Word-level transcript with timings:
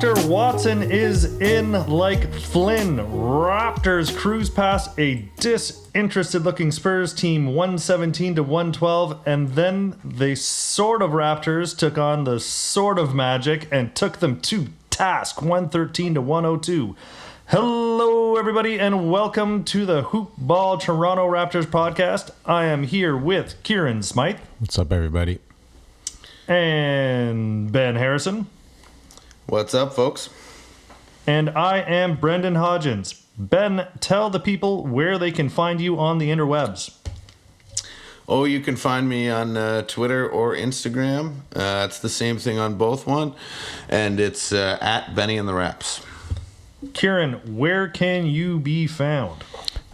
Dr. 0.00 0.28
Watson 0.28 0.82
is 0.82 1.38
in 1.42 1.72
like 1.72 2.32
Flynn. 2.32 2.96
Raptors 2.96 4.16
cruise 4.16 4.48
past 4.48 4.98
a 4.98 5.28
disinterested 5.38 6.42
looking 6.42 6.70
Spurs 6.70 7.12
team 7.12 7.48
117 7.48 8.36
to 8.36 8.42
112, 8.42 9.20
and 9.26 9.50
then 9.50 9.98
the 10.02 10.34
sort 10.36 11.02
of 11.02 11.10
Raptors 11.10 11.76
took 11.76 11.98
on 11.98 12.24
the 12.24 12.40
sort 12.40 12.98
of 12.98 13.14
Magic 13.14 13.68
and 13.70 13.94
took 13.94 14.20
them 14.20 14.40
to 14.40 14.68
task 14.88 15.42
113 15.42 16.14
to 16.14 16.22
102. 16.22 16.96
Hello, 17.48 18.36
everybody, 18.38 18.80
and 18.80 19.10
welcome 19.10 19.64
to 19.64 19.84
the 19.84 20.04
Hoop 20.04 20.32
Ball 20.38 20.78
Toronto 20.78 21.28
Raptors 21.28 21.66
podcast. 21.66 22.30
I 22.46 22.64
am 22.64 22.84
here 22.84 23.14
with 23.14 23.62
Kieran 23.64 24.02
Smythe 24.02 24.38
What's 24.60 24.78
up, 24.78 24.92
everybody? 24.92 25.40
and 26.48 27.70
Ben 27.70 27.96
Harrison. 27.96 28.46
What's 29.50 29.74
up, 29.74 29.92
folks? 29.94 30.30
And 31.26 31.50
I 31.50 31.78
am 31.78 32.14
Brendan 32.14 32.54
Hodgins. 32.54 33.20
Ben, 33.36 33.88
tell 33.98 34.30
the 34.30 34.38
people 34.38 34.86
where 34.86 35.18
they 35.18 35.32
can 35.32 35.48
find 35.48 35.80
you 35.80 35.98
on 35.98 36.18
the 36.18 36.30
interwebs. 36.30 36.94
Oh, 38.28 38.44
you 38.44 38.60
can 38.60 38.76
find 38.76 39.08
me 39.08 39.28
on 39.28 39.56
uh, 39.56 39.82
Twitter 39.82 40.28
or 40.28 40.54
Instagram. 40.54 41.38
Uh, 41.52 41.84
it's 41.88 41.98
the 41.98 42.08
same 42.08 42.38
thing 42.38 42.60
on 42.60 42.76
both 42.76 43.08
one, 43.08 43.34
and 43.88 44.20
it's 44.20 44.52
uh, 44.52 44.78
at 44.80 45.16
Benny 45.16 45.36
and 45.36 45.48
the 45.48 45.54
Raps. 45.54 46.06
Kieran, 46.92 47.56
where 47.56 47.88
can 47.88 48.26
you 48.26 48.60
be 48.60 48.86
found? 48.86 49.42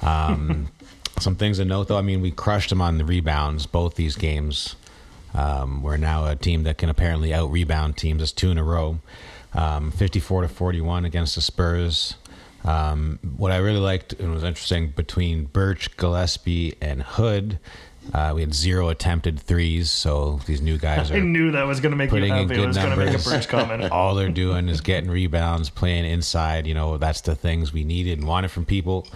Um, 0.02 0.70
some 1.20 1.36
things 1.36 1.58
to 1.58 1.66
note, 1.66 1.88
though. 1.88 1.98
I 1.98 2.02
mean, 2.02 2.22
we 2.22 2.32
crushed 2.32 2.70
them 2.70 2.82
on 2.82 2.98
the 2.98 3.06
rebounds 3.06 3.66
both 3.66 3.96
these 3.96 4.16
games. 4.16 4.76
Um, 5.34 5.84
we're 5.84 5.98
now 5.98 6.26
a 6.26 6.36
team 6.36 6.64
that 6.64 6.78
can 6.78 6.90
apparently 6.90 7.34
out 7.34 7.52
rebound 7.52 7.98
teams. 7.98 8.22
It's 8.22 8.32
two 8.32 8.50
in 8.50 8.58
a 8.58 8.64
row, 8.64 9.00
um, 9.58 9.92
54 9.92 10.44
to 10.44 10.48
41 10.48 11.04
against 11.04 11.36
the 11.36 11.42
Spurs. 11.42 12.16
Um, 12.64 13.20
what 13.38 13.52
I 13.52 13.58
really 13.58 13.80
liked 13.80 14.14
and 14.14 14.32
was 14.34 14.44
interesting 14.44 14.90
between 14.90 15.46
Birch, 15.46 15.96
Gillespie, 15.98 16.76
and 16.82 17.02
Hood, 17.02 17.60
uh, 18.14 18.32
we 18.36 18.42
had 18.42 18.54
zero 18.54 18.90
attempted 18.90 19.40
threes. 19.40 19.92
So 19.92 20.40
these 20.46 20.62
new 20.62 20.78
guys 20.78 21.12
are. 21.12 21.16
I 21.16 21.20
knew 21.20 21.52
that 21.52 21.64
was 21.64 21.80
going 21.80 21.92
to 21.92 21.98
make 21.98 22.12
you 22.12 22.18
putting 22.18 22.30
in 22.30 22.48
happy. 22.48 22.54
I 22.54 22.58
good 22.58 22.68
was 22.68 22.78
going 22.78 22.92
to 22.92 22.96
make 22.98 23.14
a. 23.14 23.24
Birch 23.24 23.48
comment. 23.48 23.84
All 23.92 24.16
they're 24.16 24.30
doing 24.30 24.70
is 24.70 24.82
getting 24.82 25.10
rebounds, 25.10 25.70
playing 25.70 26.06
inside. 26.06 26.68
You 26.68 26.74
know, 26.74 26.98
that's 26.98 27.22
the 27.22 27.36
things 27.36 27.74
we 27.74 27.84
needed 27.84 28.20
and 28.20 28.28
wanted 28.28 28.52
from 28.52 28.66
people. 28.66 29.08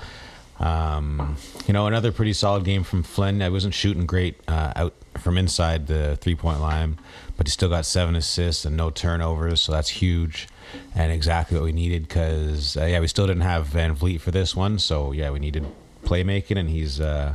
Um, 0.60 1.38
you 1.66 1.74
know, 1.74 1.88
another 1.88 2.12
pretty 2.12 2.34
solid 2.34 2.64
game 2.64 2.84
from 2.84 3.04
Flynn. 3.04 3.42
I 3.42 3.50
wasn't 3.50 3.74
shooting 3.74 4.06
great 4.06 4.40
uh, 4.48 4.74
out 4.76 4.94
from 5.18 5.38
inside 5.38 5.88
the 5.88 6.18
three 6.18 6.36
point 6.36 6.62
line, 6.62 7.00
but 7.42 7.48
he 7.48 7.52
still 7.52 7.70
got 7.70 7.88
seven 7.88 8.16
assists 8.16 8.66
and 8.66 8.78
no 8.78 8.92
turnovers, 8.92 9.60
so 9.60 9.72
that's 9.72 9.90
huge 9.90 10.48
and 10.94 11.12
exactly 11.12 11.58
what 11.58 11.64
we 11.64 11.72
needed 11.72 12.08
because, 12.08 12.78
uh, 12.78 12.86
yeah, 12.86 13.00
we 13.00 13.08
still 13.08 13.26
didn't 13.26 13.42
have 13.42 13.68
VanVleet 13.68 14.22
for 14.22 14.30
this 14.30 14.56
one, 14.56 14.78
so 14.78 15.12
yeah, 15.12 15.32
we 15.32 15.40
needed 15.40 15.66
playmaking, 16.04 16.60
and 16.60 16.70
he's 16.70 17.02
uh, 17.02 17.34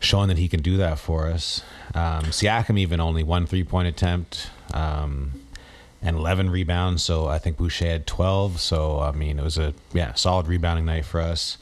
showing 0.00 0.26
that 0.26 0.38
he 0.38 0.48
can 0.48 0.60
do 0.60 0.76
that 0.78 0.98
for 0.98 1.28
us. 1.28 1.62
Um, 1.94 2.24
Siakam 2.24 2.76
even 2.80 2.98
only 2.98 3.22
one 3.22 3.46
three 3.46 3.62
point 3.62 3.86
attempt. 3.86 4.50
Um, 4.74 5.40
and 6.04 6.16
11 6.16 6.50
rebounds. 6.50 7.04
So 7.04 7.28
I 7.28 7.38
think 7.38 7.56
Boucher 7.56 7.86
had 7.86 8.08
12. 8.08 8.60
So 8.60 8.98
I 8.98 9.12
mean, 9.12 9.38
it 9.38 9.44
was 9.44 9.56
a 9.56 9.72
yeah 9.92 10.14
solid 10.14 10.48
rebounding 10.48 10.84
night 10.84 11.04
for 11.04 11.20
us. 11.20 11.58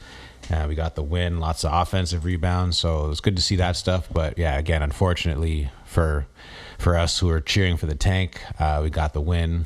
Uh, 0.49 0.65
we 0.67 0.73
got 0.73 0.95
the 0.95 1.03
win, 1.03 1.39
lots 1.39 1.63
of 1.63 1.71
offensive 1.71 2.25
rebounds. 2.25 2.79
So 2.79 3.05
it 3.05 3.09
was 3.09 3.21
good 3.21 3.35
to 3.35 3.41
see 3.43 3.57
that 3.57 3.75
stuff. 3.75 4.07
But 4.11 4.39
yeah, 4.39 4.57
again, 4.57 4.81
unfortunately 4.81 5.69
for 5.85 6.25
for 6.81 6.97
us 6.97 7.19
who 7.19 7.29
are 7.29 7.39
cheering 7.39 7.77
for 7.77 7.85
the 7.85 7.95
tank, 7.95 8.41
uh, 8.59 8.79
we 8.83 8.89
got 8.89 9.13
the 9.13 9.21
win. 9.21 9.65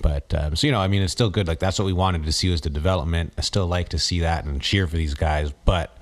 But 0.00 0.34
um, 0.34 0.56
so 0.56 0.66
you 0.66 0.72
know, 0.72 0.80
I 0.80 0.88
mean, 0.88 1.02
it's 1.02 1.12
still 1.12 1.30
good. 1.30 1.46
Like 1.46 1.60
that's 1.60 1.78
what 1.78 1.84
we 1.84 1.92
wanted 1.92 2.24
to 2.24 2.32
see 2.32 2.50
was 2.50 2.62
the 2.62 2.70
development. 2.70 3.34
I 3.38 3.42
still 3.42 3.66
like 3.66 3.90
to 3.90 3.98
see 3.98 4.20
that 4.20 4.44
and 4.44 4.60
cheer 4.60 4.86
for 4.88 4.96
these 4.96 5.14
guys. 5.14 5.52
But 5.64 5.96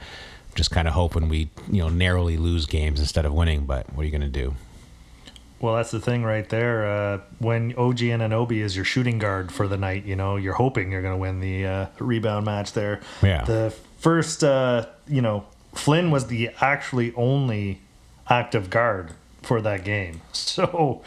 just 0.54 0.70
kind 0.70 0.88
of 0.88 0.94
hoping 0.94 1.28
we 1.28 1.50
you 1.70 1.82
know 1.82 1.88
narrowly 1.88 2.38
lose 2.38 2.64
games 2.64 3.00
instead 3.00 3.26
of 3.26 3.34
winning. 3.34 3.66
But 3.66 3.92
what 3.92 4.02
are 4.02 4.04
you 4.04 4.10
going 4.10 4.22
to 4.22 4.28
do? 4.28 4.54
Well, 5.60 5.74
that's 5.74 5.90
the 5.90 6.00
thing 6.00 6.22
right 6.22 6.48
there. 6.48 6.86
Uh, 6.86 7.20
when 7.38 7.74
OG 7.74 7.98
Anunoby 7.98 8.62
is 8.62 8.74
your 8.74 8.86
shooting 8.86 9.18
guard 9.18 9.52
for 9.52 9.68
the 9.68 9.76
night, 9.76 10.06
you 10.06 10.16
know, 10.16 10.36
you're 10.36 10.54
hoping 10.54 10.90
you're 10.90 11.02
going 11.02 11.12
to 11.12 11.20
win 11.20 11.40
the 11.40 11.66
uh, 11.66 11.86
rebound 11.98 12.46
match 12.46 12.72
there. 12.72 13.00
Yeah. 13.22 13.44
The 13.44 13.74
first, 13.98 14.42
uh, 14.42 14.86
you 15.06 15.20
know, 15.20 15.44
Flynn 15.74 16.10
was 16.10 16.28
the 16.28 16.48
actually 16.62 17.12
only 17.14 17.82
active 18.26 18.70
guard 18.70 19.10
for 19.42 19.60
that 19.62 19.84
game. 19.84 20.20
So 20.32 21.02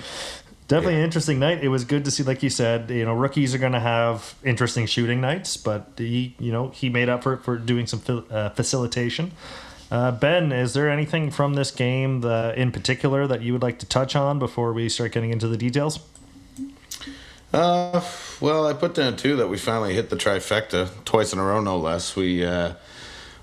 definitely 0.67 0.95
an 0.95 1.03
interesting 1.03 1.37
night. 1.37 1.63
It 1.63 1.67
was 1.67 1.83
good 1.83 2.05
to 2.05 2.11
see, 2.11 2.23
like 2.23 2.41
you 2.41 2.49
said, 2.49 2.89
you 2.89 3.05
know, 3.05 3.13
rookies 3.13 3.53
are 3.53 3.57
going 3.57 3.73
to 3.73 3.79
have 3.79 4.35
interesting 4.43 4.85
shooting 4.85 5.19
nights, 5.21 5.57
but 5.57 5.91
he, 5.97 6.35
you 6.39 6.51
know, 6.51 6.69
he 6.69 6.89
made 6.89 7.09
up 7.09 7.23
for 7.23 7.33
it 7.33 7.43
for 7.43 7.57
doing 7.57 7.85
some 7.85 8.01
uh, 8.31 8.49
facilitation. 8.51 9.33
Uh, 9.91 10.11
ben, 10.11 10.51
is 10.51 10.73
there 10.73 10.89
anything 10.89 11.29
from 11.29 11.53
this 11.53 11.69
game 11.69 12.21
that, 12.21 12.57
in 12.57 12.71
particular 12.71 13.27
that 13.27 13.41
you 13.41 13.53
would 13.53 13.61
like 13.61 13.79
to 13.79 13.85
touch 13.85 14.15
on 14.15 14.39
before 14.39 14.73
we 14.73 14.89
start 14.89 15.11
getting 15.11 15.31
into 15.31 15.47
the 15.47 15.57
details? 15.57 15.99
Uh, 17.53 18.01
well, 18.41 18.65
I 18.65 18.73
put 18.73 18.95
down 18.95 19.15
too 19.15 19.35
that 19.35 19.47
we 19.47 19.57
finally 19.57 19.93
hit 19.93 20.09
the 20.09 20.15
trifecta 20.15 20.89
twice 21.05 21.33
in 21.33 21.39
a 21.39 21.43
row, 21.43 21.61
no 21.61 21.77
less. 21.77 22.15
We 22.15 22.43
uh, 22.43 22.73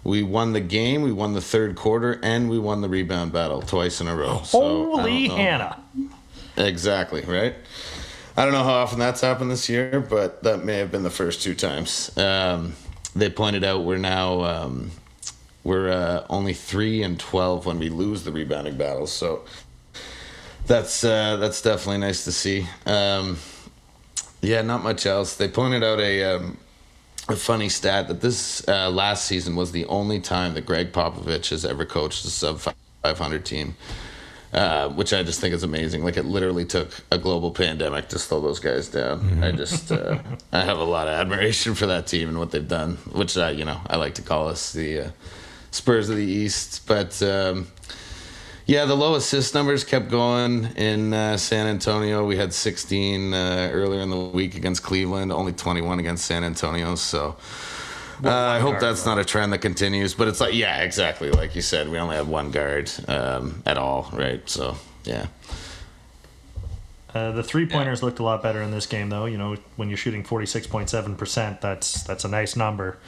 We 0.03 0.23
won 0.23 0.53
the 0.53 0.61
game, 0.61 1.03
we 1.03 1.13
won 1.13 1.35
the 1.35 1.41
third 1.41 1.77
quarter, 1.77 2.19
and 2.23 2.49
we 2.49 2.59
won 2.59 2.81
the 2.81 2.89
rebound 2.89 3.33
battle 3.33 3.61
twice 3.61 4.01
in 4.01 4.09
a 4.09 4.17
row. 4.17 4.41
So, 4.45 4.59
Holy. 4.59 5.29
Hannah! 5.29 5.79
Exactly, 6.57 7.23
right? 7.23 7.55
I 8.37 8.45
don't 8.45 8.55
know 8.55 8.65
how 8.65 8.75
often 8.75 8.99
that's 8.99 9.21
happened 9.21 9.51
this 9.51 9.69
year, 9.69 10.01
but 10.01 10.43
that 10.45 10.65
may 10.65 10.79
have 10.79 10.91
been 10.91 11.03
the 11.03 11.11
first 11.11 11.43
two 11.43 11.55
times. 11.55 12.17
Um, 12.17 12.75
they 13.15 13.29
pointed 13.29 13.65
out 13.65 13.85
we're 13.85 13.99
now 13.99 14.43
um, 14.43 14.91
we're 15.65 15.91
uh, 15.91 16.25
only 16.31 16.55
three 16.55 17.03
and 17.03 17.19
twelve 17.19 17.67
when 17.67 17.79
we 17.79 17.91
lose 17.91 18.25
the 18.25 18.33
rebounding 18.33 18.79
battles, 18.79 19.13
so 19.13 19.45
that's 20.67 21.05
uh, 21.05 21.37
that's 21.37 21.61
definitely 21.61 21.99
nice 21.99 22.25
to 22.25 22.33
see. 22.33 22.67
Um, 22.87 23.37
yeah, 24.41 24.63
not 24.63 24.83
much 24.83 25.05
else. 25.05 25.37
They 25.37 25.49
pointed 25.49 25.85
out 25.85 26.01
a 26.01 26.37
um, 26.37 26.57
a 27.29 27.37
funny 27.37 27.69
stat 27.69 28.09
that 28.09 28.21
this 28.21 28.67
uh, 28.69 28.91
last 28.91 29.25
season 29.25 29.57
was 29.57 29.73
the 29.73 29.85
only 29.87 30.21
time 30.21 30.55
that 30.55 30.67
Gregg 30.67 30.93
Popovich 30.93 31.51
has 31.51 31.65
ever 31.65 31.85
coached 31.85 32.25
a 32.25 32.29
sub 32.29 32.61
500 33.03 33.45
team, 33.45 33.77
uh, 34.53 34.89
which 34.89 35.13
I 35.13 35.23
just 35.23 35.41
think 35.41 35.55
is 35.55 35.63
amazing. 35.63 36.03
Like 36.03 36.17
it 36.17 36.25
literally 36.25 36.65
took 36.65 36.93
a 37.11 37.19
global 37.19 37.51
pandemic 37.51 38.09
to 38.09 38.19
slow 38.19 38.41
those 38.41 38.59
guys 38.59 38.89
down. 38.89 39.45
I 39.45 39.53
just 39.53 39.93
uh, 39.93 40.19
I 40.53 40.63
have 40.63 40.79
a 40.79 40.85
lot 40.85 41.09
of 41.09 41.15
admiration 41.15 41.75
for 41.75 41.87
that 41.87 42.07
team 42.07 42.29
and 42.29 42.39
what 42.39 42.51
they've 42.51 42.67
done, 42.67 42.97
which 43.13 43.37
I 43.37 43.51
you 43.51 43.65
know 43.65 43.81
I 43.87 43.97
like 43.97 44.15
to 44.15 44.23
call 44.23 44.49
us 44.49 44.73
the 44.73 45.01
uh, 45.01 45.11
Spurs 45.71 46.09
of 46.09 46.17
the 46.17 46.25
East, 46.25 46.87
but. 46.87 47.23
Um, 47.23 47.69
yeah, 48.71 48.85
the 48.85 48.95
low 48.95 49.17
assist 49.17 49.53
numbers 49.53 49.83
kept 49.83 50.09
going 50.11 50.67
in 50.77 51.13
uh, 51.13 51.37
San 51.37 51.67
Antonio. 51.67 52.25
We 52.25 52.37
had 52.37 52.55
16 52.55 53.35
uh, 53.35 53.71
earlier 53.73 54.01
in 54.01 54.11
the 54.11 54.17
week 54.17 54.55
against 54.55 54.85
Cleveland, 54.85 55.33
only 55.33 55.53
21 55.53 55.99
against 55.99 56.25
San 56.25 56.45
Antonio. 56.45 56.95
So 56.95 57.35
uh, 58.23 58.31
I 58.31 58.61
hope 58.61 58.79
that's 58.79 59.05
not 59.05 59.19
a 59.19 59.25
trend 59.25 59.53
that 59.53 59.59
continues. 59.59 60.15
But 60.15 60.29
it's 60.29 60.41
like, 60.41 60.55
yeah, 60.55 60.83
exactly. 60.83 61.33
Like 61.33 61.57
you 61.57 61.63
said, 61.63 61.89
we 61.89 61.99
only 61.99 62.15
have 62.15 62.29
one 62.29 62.53
guard 62.53 62.89
um, 63.09 63.61
at 63.67 63.77
all, 63.77 64.09
right? 64.13 64.49
So, 64.49 64.77
yeah. 65.03 65.27
Uh, 67.13 67.33
the 67.33 67.43
three 67.43 67.67
pointers 67.67 68.05
looked 68.05 68.21
a 68.21 68.23
lot 68.23 68.41
better 68.41 68.63
in 68.63 68.71
this 68.71 68.87
game, 68.87 69.09
though. 69.09 69.25
You 69.25 69.37
know, 69.37 69.57
when 69.75 69.89
you're 69.89 69.99
shooting 69.99 70.23
46.7 70.23 71.19
percent, 71.19 71.61
that's 71.61 72.05
that's 72.05 72.25
a 72.25 72.29
nice 72.29 72.55
number. 72.55 72.99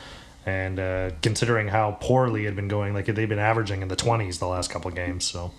And 0.44 0.81
uh, 0.81 1.11
considering 1.23 1.69
how 1.69 1.99
poorly 2.00 2.43
it 2.43 2.47
had 2.47 2.56
been 2.56 2.67
going, 2.69 2.94
like 2.94 3.06
they've 3.06 3.29
been 3.29 3.39
averaging 3.39 3.81
in 3.83 3.89
the 3.89 3.94
20s 3.97 4.39
the 4.41 4.47
last 4.49 4.71
couple 4.71 4.89
of 4.89 4.94
games, 4.97 5.25
so 5.25 5.53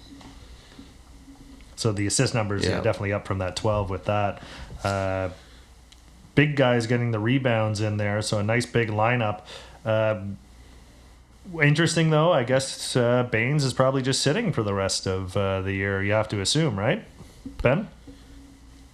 so 1.76 1.92
the 1.92 2.06
assist 2.06 2.34
numbers 2.34 2.66
Yeah. 2.66 2.80
are 2.80 2.84
definitely 2.84 3.14
up 3.14 3.26
from 3.28 3.40
that 3.40 3.56
12 3.56 3.90
with 3.90 4.06
that. 4.06 4.42
Uh, 4.84 5.30
big 6.36 6.56
guys 6.56 6.88
getting 6.88 7.12
the 7.12 7.20
rebounds 7.20 7.82
in 7.82 7.98
there, 7.98 8.22
so 8.22 8.40
a 8.40 8.44
nice 8.44 8.66
big 8.66 8.90
lineup. 8.90 9.42
Uh, 9.86 10.22
interesting 11.62 12.10
though, 12.10 12.32
I 12.32 12.44
guess 12.44 12.96
uh, 12.96 13.24
Baynes 13.24 13.64
is 13.64 13.74
probably 13.74 14.02
just 14.02 14.22
sitting 14.22 14.52
for 14.54 14.64
the 14.64 14.74
rest 14.74 15.08
of 15.08 15.36
uh, 15.36 15.62
the 15.62 15.74
year. 15.74 16.02
You 16.04 16.12
have 16.14 16.28
to 16.30 16.42
assume, 16.42 16.78
right, 16.78 17.04
Ben? 17.62 17.88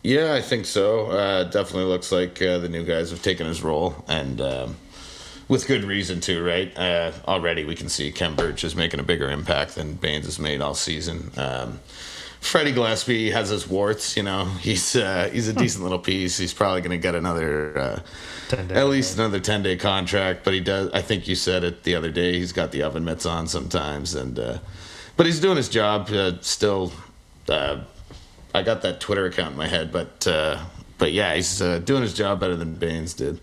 Yeah, 0.02 0.34
I 0.34 0.42
think 0.42 0.66
so. 0.66 1.08
Uh, 1.08 1.44
definitely 1.44 1.84
looks 1.86 2.12
like 2.12 2.42
uh, 2.42 2.58
the 2.60 2.70
new 2.70 2.84
guys 2.86 3.10
have 3.12 3.22
taken 3.22 3.46
his 3.46 3.62
role, 3.62 4.04
and 4.08 4.40
um, 4.40 4.78
with 5.50 5.68
good 5.68 5.84
reason 5.84 6.22
too, 6.22 6.46
right? 6.46 6.72
Uh, 6.78 7.12
already 7.28 7.66
we 7.66 7.76
can 7.76 7.90
see 7.90 8.12
Khem 8.12 8.36
Birch 8.36 8.64
is 8.64 8.76
making 8.76 9.02
a 9.02 9.04
bigger 9.04 9.30
impact 9.30 9.76
than 9.76 9.96
Baynes 9.96 10.26
has 10.26 10.40
made 10.40 10.62
all 10.62 10.76
season. 10.76 11.32
Um, 11.36 11.80
Freddie 12.40 12.72
Gillespie 12.72 13.32
has 13.32 13.50
his 13.50 13.68
warts, 13.68 14.16
you 14.16 14.24
know. 14.24 14.46
He's 14.62 14.96
uh, 14.96 15.30
he's 15.34 15.50
a 15.50 15.54
decent 15.54 15.84
little 15.84 16.00
piece. 16.00 16.38
He's 16.38 16.54
probably 16.54 16.80
going 16.80 16.98
to 16.98 17.02
get 17.02 17.16
another, 17.16 17.78
uh, 17.78 18.00
10 18.48 18.72
at 18.72 18.88
least 18.88 19.18
another 19.18 19.42
ten 19.42 19.62
day 19.62 19.76
contract. 19.76 20.46
But 20.46 20.54
he 20.54 20.62
does. 20.62 20.90
I 20.94 21.02
think 21.02 21.28
you 21.28 21.36
said 21.36 21.66
it 21.66 21.84
the 21.84 21.96
other 21.96 22.12
day. 22.12 22.34
He's 22.38 22.54
got 22.54 22.72
the 22.72 22.84
oven 22.84 23.04
mitts 23.04 23.26
on 23.26 23.48
sometimes, 23.48 24.16
and 24.16 24.40
uh, 24.40 24.60
but 25.18 25.26
he's 25.26 25.42
doing 25.42 25.58
his 25.58 25.68
job 25.68 26.10
uh, 26.12 26.40
still. 26.40 26.94
Uh, 27.50 27.82
I 28.56 28.64
got 28.64 28.84
that 28.84 29.02
Twitter 29.02 29.26
account 29.26 29.52
in 29.52 29.58
my 29.58 29.68
head, 29.68 29.92
but 29.92 30.26
uh, 30.26 30.60
but 30.98 31.12
yeah, 31.12 31.36
he's 31.36 31.62
uh, 31.62 31.80
doing 31.80 32.04
his 32.04 32.14
job 32.14 32.40
better 32.40 32.56
than 32.56 32.76
Baynes 32.76 33.14
did. 33.14 33.42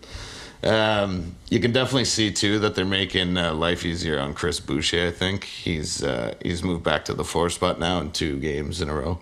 Um, 0.63 1.35
you 1.49 1.59
can 1.59 1.71
definitely 1.71 2.05
see 2.05 2.31
too 2.31 2.59
that 2.59 2.75
they're 2.75 2.85
making 2.85 3.37
uh, 3.37 3.53
life 3.53 3.85
easier 3.85 4.19
on 4.19 4.33
Chris 4.33 4.59
Boucher. 4.59 5.07
I 5.07 5.11
think 5.11 5.43
he's 5.43 6.03
uh, 6.03 6.33
he's 6.41 6.63
moved 6.63 6.83
back 6.83 7.05
to 7.05 7.13
the 7.13 7.23
four 7.23 7.49
spot 7.49 7.79
now 7.79 7.99
in 8.01 8.11
two 8.11 8.39
games 8.39 8.81
in 8.81 8.89
a 8.89 8.93
row, 8.95 9.19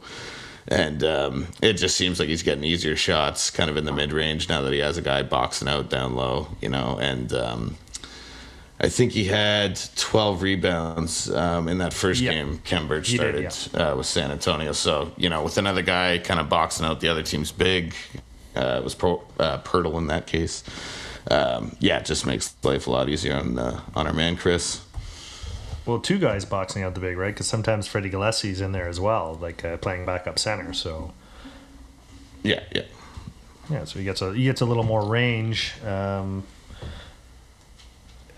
and 0.67 1.03
um, 1.03 1.47
it 1.61 1.73
just 1.73 1.97
seems 1.97 2.19
like 2.19 2.29
he's 2.29 2.43
getting 2.43 2.63
easier 2.63 2.95
shots, 2.95 3.49
kind 3.51 3.69
of 3.69 3.75
in 3.77 3.83
the 3.85 3.91
mid 3.91 4.13
range 4.13 4.47
now 4.47 4.61
that 4.61 4.71
he 4.73 4.79
has 4.79 4.97
a 4.97 5.01
guy 5.01 5.23
boxing 5.23 5.67
out 5.67 5.89
down 5.89 6.15
low, 6.15 6.47
you 6.61 6.69
know, 6.69 6.97
and. 6.99 7.33
Um, 7.33 7.77
I 8.77 8.89
think 8.89 9.13
he 9.13 9.23
had 9.23 9.79
12 9.95 10.41
rebounds 10.41 11.31
um, 11.31 11.69
in 11.69 11.77
that 11.77 11.93
first 11.93 12.19
Yeah. 12.19 12.33
game. 12.33 12.59
Khem 12.65 12.89
Birch 12.89 13.07
He 13.07 13.17
did, 13.17 13.49
started 13.53 13.81
uh, 13.93 13.95
with 13.95 14.05
San 14.05 14.31
Antonio. 14.31 14.73
So, 14.73 15.13
you 15.15 15.29
know, 15.29 15.43
with 15.43 15.57
another 15.57 15.81
guy 15.81 16.17
kind 16.17 16.41
of 16.41 16.49
boxing 16.49 16.85
out 16.85 16.99
the 16.99 17.07
other 17.07 17.23
team's 17.23 17.53
big, 17.53 17.95
uh, 18.53 18.75
it 18.79 18.83
was 18.83 18.93
pro, 18.93 19.23
uh, 19.39 19.59
Poeltl 19.59 19.97
in 19.97 20.07
that 20.07 20.27
case. 20.27 20.61
Um, 21.31 21.75
yeah, 21.79 21.97
it 21.99 22.05
just 22.05 22.25
makes 22.25 22.55
life 22.63 22.87
a 22.87 22.91
lot 22.91 23.09
easier 23.09 23.35
on 23.35 23.57
uh, 23.57 23.81
on 23.95 24.07
our 24.07 24.13
man 24.13 24.37
Chris. 24.37 24.81
Well, 25.85 25.99
two 25.99 26.17
guys 26.17 26.45
boxing 26.45 26.81
out 26.83 26.95
the 26.95 26.99
big, 26.99 27.17
right? 27.17 27.33
Because 27.33 27.47
sometimes 27.47 27.85
Freddie 27.87 28.09
Gillespie's 28.09 28.59
in 28.59 28.71
there 28.71 28.87
as 28.87 28.99
well, 28.99 29.37
like 29.39 29.63
uh, 29.63 29.77
playing 29.77 30.05
backup 30.05 30.39
center. 30.39 30.73
So 30.73 31.13
Yeah, 32.43 32.63
yeah. 32.73 32.83
yeah, 33.69 33.83
so 33.85 33.99
he 33.99 34.05
gets 34.05 34.21
a 34.21 34.33
he 34.33 34.43
gets 34.45 34.61
a 34.61 34.65
little 34.65 34.83
more 34.83 35.05
range. 35.05 35.73
Um, 35.85 36.43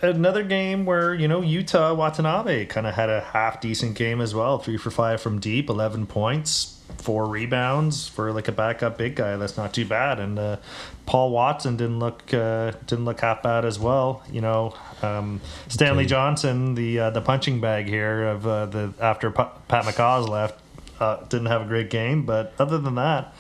another 0.02 0.44
game 0.44 0.86
where 0.86 1.14
you 1.14 1.28
know 1.28 1.42
Yuta 1.42 1.96
Watanabe 1.96 2.66
kind 2.66 2.88
of 2.88 2.96
had 2.96 3.10
a 3.10 3.22
half 3.22 3.62
decent 3.62 3.96
game 3.96 4.22
as 4.22 4.34
well, 4.36 4.60
three 4.60 4.78
for 4.78 4.92
five 4.92 5.22
from 5.22 5.40
deep, 5.40 5.70
eleven 5.70 6.06
points, 6.06 6.80
four 6.98 7.28
rebounds 7.28 8.08
for 8.08 8.32
like 8.32 8.48
a 8.48 8.52
backup 8.52 8.98
big 8.98 9.16
guy. 9.16 9.36
That's 9.38 9.58
not 9.58 9.74
too 9.74 9.86
bad. 9.86 10.20
And 10.20 10.38
uh, 10.38 10.58
Paul 11.06 11.32
Watson 11.32 11.78
didn't 11.78 12.00
look 12.00 12.34
uh, 12.34 12.72
didn't 12.86 13.06
look 13.06 13.20
half 13.22 13.44
bad 13.44 13.66
as 13.66 13.80
well. 13.80 14.24
You 14.32 14.42
know, 14.42 14.76
um, 15.02 15.42
Stanley 15.68 16.06
Johnson, 16.06 16.76
the 16.76 17.00
uh, 17.00 17.10
the 17.10 17.22
punching 17.22 17.62
bag 17.62 17.88
here 17.88 18.28
of 18.28 18.46
uh, 18.46 18.66
the 18.68 18.94
after 19.00 19.32
Pa- 19.32 19.54
Pat 19.68 19.86
McCaw's 19.86 20.28
left, 20.28 20.60
uh, 21.00 21.24
didn't 21.26 21.48
have 21.48 21.62
a 21.62 21.66
great 21.66 21.90
game. 21.90 22.26
But 22.26 22.54
other 22.60 22.78
than 22.78 22.96
that, 22.96 23.34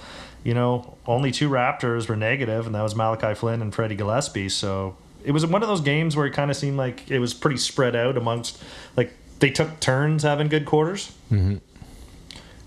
you 0.43 0.53
know, 0.53 0.97
only 1.05 1.31
two 1.31 1.49
Raptors 1.49 2.07
were 2.09 2.15
negative, 2.15 2.65
and 2.65 2.75
that 2.75 2.81
was 2.81 2.95
Malachi 2.95 3.33
Flynn 3.35 3.61
and 3.61 3.73
Freddie 3.73 3.95
Gillespie. 3.95 4.49
So 4.49 4.95
it 5.23 5.31
was 5.31 5.45
one 5.45 5.61
of 5.61 5.67
those 5.67 5.81
games 5.81 6.15
where 6.15 6.25
it 6.25 6.31
kind 6.31 6.51
of 6.51 6.57
seemed 6.57 6.77
like 6.77 7.09
it 7.09 7.19
was 7.19 7.33
pretty 7.33 7.57
spread 7.57 7.95
out 7.95 8.17
amongst, 8.17 8.61
like 8.95 9.13
they 9.39 9.49
took 9.49 9.79
turns 9.79 10.23
having 10.23 10.47
good 10.47 10.65
quarters, 10.65 11.11
mm-hmm. 11.31 11.57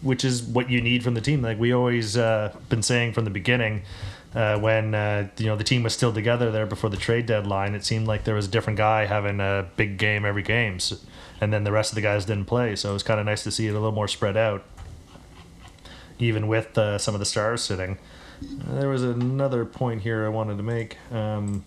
which 0.02 0.24
is 0.24 0.42
what 0.42 0.70
you 0.70 0.80
need 0.80 1.02
from 1.02 1.14
the 1.14 1.20
team. 1.20 1.42
Like 1.42 1.58
we 1.58 1.72
always 1.72 2.16
uh, 2.16 2.54
been 2.68 2.82
saying 2.82 3.12
from 3.12 3.24
the 3.24 3.30
beginning. 3.30 3.82
Uh, 4.32 4.56
when 4.60 4.94
uh, 4.94 5.28
you 5.38 5.46
know 5.46 5.56
the 5.56 5.64
team 5.64 5.82
was 5.82 5.92
still 5.92 6.12
together 6.12 6.52
there 6.52 6.64
before 6.64 6.88
the 6.88 6.96
trade 6.96 7.26
deadline, 7.26 7.74
it 7.74 7.84
seemed 7.84 8.06
like 8.06 8.22
there 8.22 8.36
was 8.36 8.46
a 8.46 8.50
different 8.50 8.76
guy 8.76 9.04
having 9.04 9.40
a 9.40 9.68
big 9.76 9.98
game 9.98 10.24
every 10.24 10.44
game, 10.44 10.78
so, 10.78 10.94
and 11.40 11.52
then 11.52 11.64
the 11.64 11.72
rest 11.72 11.90
of 11.90 11.96
the 11.96 12.00
guys 12.00 12.26
didn't 12.26 12.44
play. 12.44 12.76
So 12.76 12.90
it 12.90 12.92
was 12.92 13.02
kind 13.02 13.18
of 13.18 13.26
nice 13.26 13.42
to 13.42 13.50
see 13.50 13.66
it 13.66 13.70
a 13.70 13.72
little 13.72 13.90
more 13.90 14.06
spread 14.06 14.36
out 14.36 14.62
even 16.20 16.46
with 16.46 16.76
uh, 16.78 16.98
some 16.98 17.14
of 17.14 17.18
the 17.18 17.26
stars 17.26 17.62
sitting. 17.62 17.98
Uh, 18.42 18.78
there 18.78 18.88
was 18.88 19.02
another 19.02 19.64
point 19.64 20.02
here 20.02 20.24
I 20.24 20.28
wanted 20.28 20.56
to 20.58 20.62
make. 20.62 20.96
Um, 21.10 21.64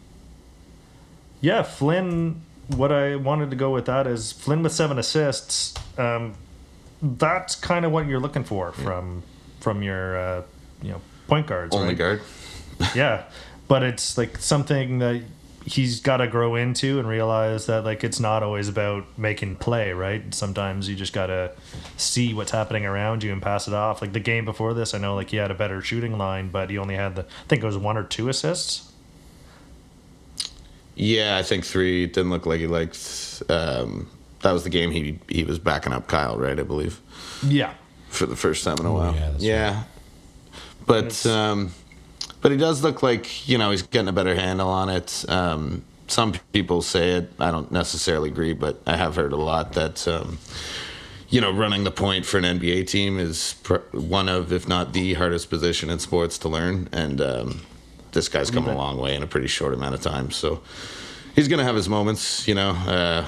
yeah, 1.43 1.61
Flynn. 1.61 2.41
What 2.75 2.91
I 2.91 3.17
wanted 3.17 3.51
to 3.51 3.55
go 3.55 3.71
with 3.71 3.85
that 3.85 4.07
is 4.07 4.31
Flynn 4.31 4.63
with 4.63 4.71
seven 4.71 4.97
assists. 4.97 5.75
Um, 5.99 6.33
that's 7.01 7.55
kind 7.55 7.85
of 7.85 7.91
what 7.91 8.07
you're 8.07 8.19
looking 8.19 8.43
for 8.43 8.71
from 8.71 9.21
from 9.59 9.83
your 9.83 10.17
uh, 10.17 10.41
you 10.81 10.91
know 10.91 11.01
point 11.27 11.45
guards. 11.45 11.75
Only 11.75 11.89
right? 11.89 11.97
guard. 11.97 12.21
yeah 12.95 13.23
but 13.67 13.83
it's 13.83 14.19
like 14.19 14.37
something 14.37 14.99
that 14.99 15.21
he's 15.65 16.01
got 16.01 16.17
to 16.17 16.27
grow 16.27 16.55
into 16.55 16.99
and 16.99 17.07
realize 17.07 17.65
that 17.67 17.85
like 17.85 18.03
it's 18.03 18.19
not 18.19 18.43
always 18.43 18.67
about 18.67 19.05
making 19.17 19.55
play 19.55 19.93
right 19.93 20.33
sometimes 20.33 20.89
you 20.89 20.95
just 20.95 21.13
got 21.13 21.27
to 21.27 21.51
see 21.97 22.33
what's 22.35 22.51
happening 22.51 22.85
around 22.85 23.23
you 23.23 23.31
and 23.31 23.41
pass 23.41 23.67
it 23.67 23.73
off 23.73 24.01
like 24.01 24.13
the 24.13 24.19
game 24.19 24.45
before 24.45 24.73
this 24.73 24.93
i 24.93 24.97
know 24.97 25.15
like 25.15 25.29
he 25.29 25.37
had 25.37 25.49
a 25.49 25.55
better 25.55 25.81
shooting 25.81 26.17
line 26.17 26.49
but 26.49 26.69
he 26.69 26.77
only 26.77 26.95
had 26.95 27.15
the 27.15 27.21
i 27.21 27.47
think 27.47 27.63
it 27.63 27.65
was 27.65 27.77
one 27.77 27.97
or 27.97 28.03
two 28.03 28.29
assists 28.29 28.91
Yeah, 30.95 31.37
I 31.37 31.43
think 31.43 31.65
three 31.65 32.05
didn't 32.05 32.29
look 32.29 32.45
like 32.45 32.59
he 32.59 32.67
liked. 32.67 33.43
Um, 33.49 34.09
that 34.41 34.51
was 34.51 34.63
the 34.63 34.69
game 34.69 34.91
he 34.91 35.19
he 35.27 35.43
was 35.43 35.59
backing 35.59 35.93
up 35.93 36.07
Kyle, 36.07 36.37
right? 36.37 36.59
I 36.59 36.63
believe 36.63 36.99
yeah 37.45 37.73
for 38.09 38.25
the 38.25 38.35
first 38.35 38.63
time 38.63 38.77
in 38.79 38.85
a 38.85 38.93
while. 38.93 39.15
yeah, 39.15 39.31
that's 39.31 39.43
yeah. 39.43 39.83
But 40.85 41.25
um, 41.25 41.71
but 42.41 42.51
he 42.51 42.57
does 42.57 42.83
look 42.83 43.01
like 43.01 43.47
you 43.47 43.57
know 43.57 43.71
he's 43.71 43.81
getting 43.81 44.07
a 44.07 44.13
better 44.13 44.35
handle 44.35 44.69
on 44.69 44.89
it. 44.89 45.25
Um, 45.27 45.83
some 46.07 46.33
people 46.51 46.81
say 46.81 47.11
it. 47.11 47.31
I 47.39 47.49
don't 47.51 47.71
necessarily 47.71 48.29
agree, 48.29 48.53
but 48.53 48.81
I 48.85 48.95
have 48.97 49.15
heard 49.15 49.33
a 49.33 49.37
lot 49.37 49.73
that 49.73 50.07
um, 50.07 50.37
you 51.29 51.41
know 51.41 51.51
running 51.51 51.85
the 51.85 51.91
point 51.91 52.25
for 52.25 52.37
an 52.37 52.43
NBA 52.43 52.87
team 52.87 53.17
is 53.17 53.55
pr- 53.63 53.77
one 53.91 54.29
of, 54.29 54.51
if 54.51 54.67
not 54.67 54.93
the 54.93 55.13
hardest 55.15 55.49
position 55.49 55.89
in 55.89 55.99
sports 55.99 56.37
to 56.39 56.49
learn, 56.49 56.89
and 56.91 57.21
um, 57.21 57.61
this 58.13 58.29
guy's 58.29 58.49
come 58.49 58.67
a 58.67 58.75
long 58.75 58.97
way 58.97 59.15
in 59.15 59.23
a 59.23 59.27
pretty 59.27 59.47
short 59.47 59.73
amount 59.73 59.95
of 59.95 60.01
time. 60.01 60.31
So 60.31 60.61
he's 61.35 61.47
gonna 61.47 61.63
have 61.63 61.75
his 61.75 61.89
moments, 61.89 62.47
you 62.47 62.55
know. 62.55 62.71
Uh, 62.71 63.25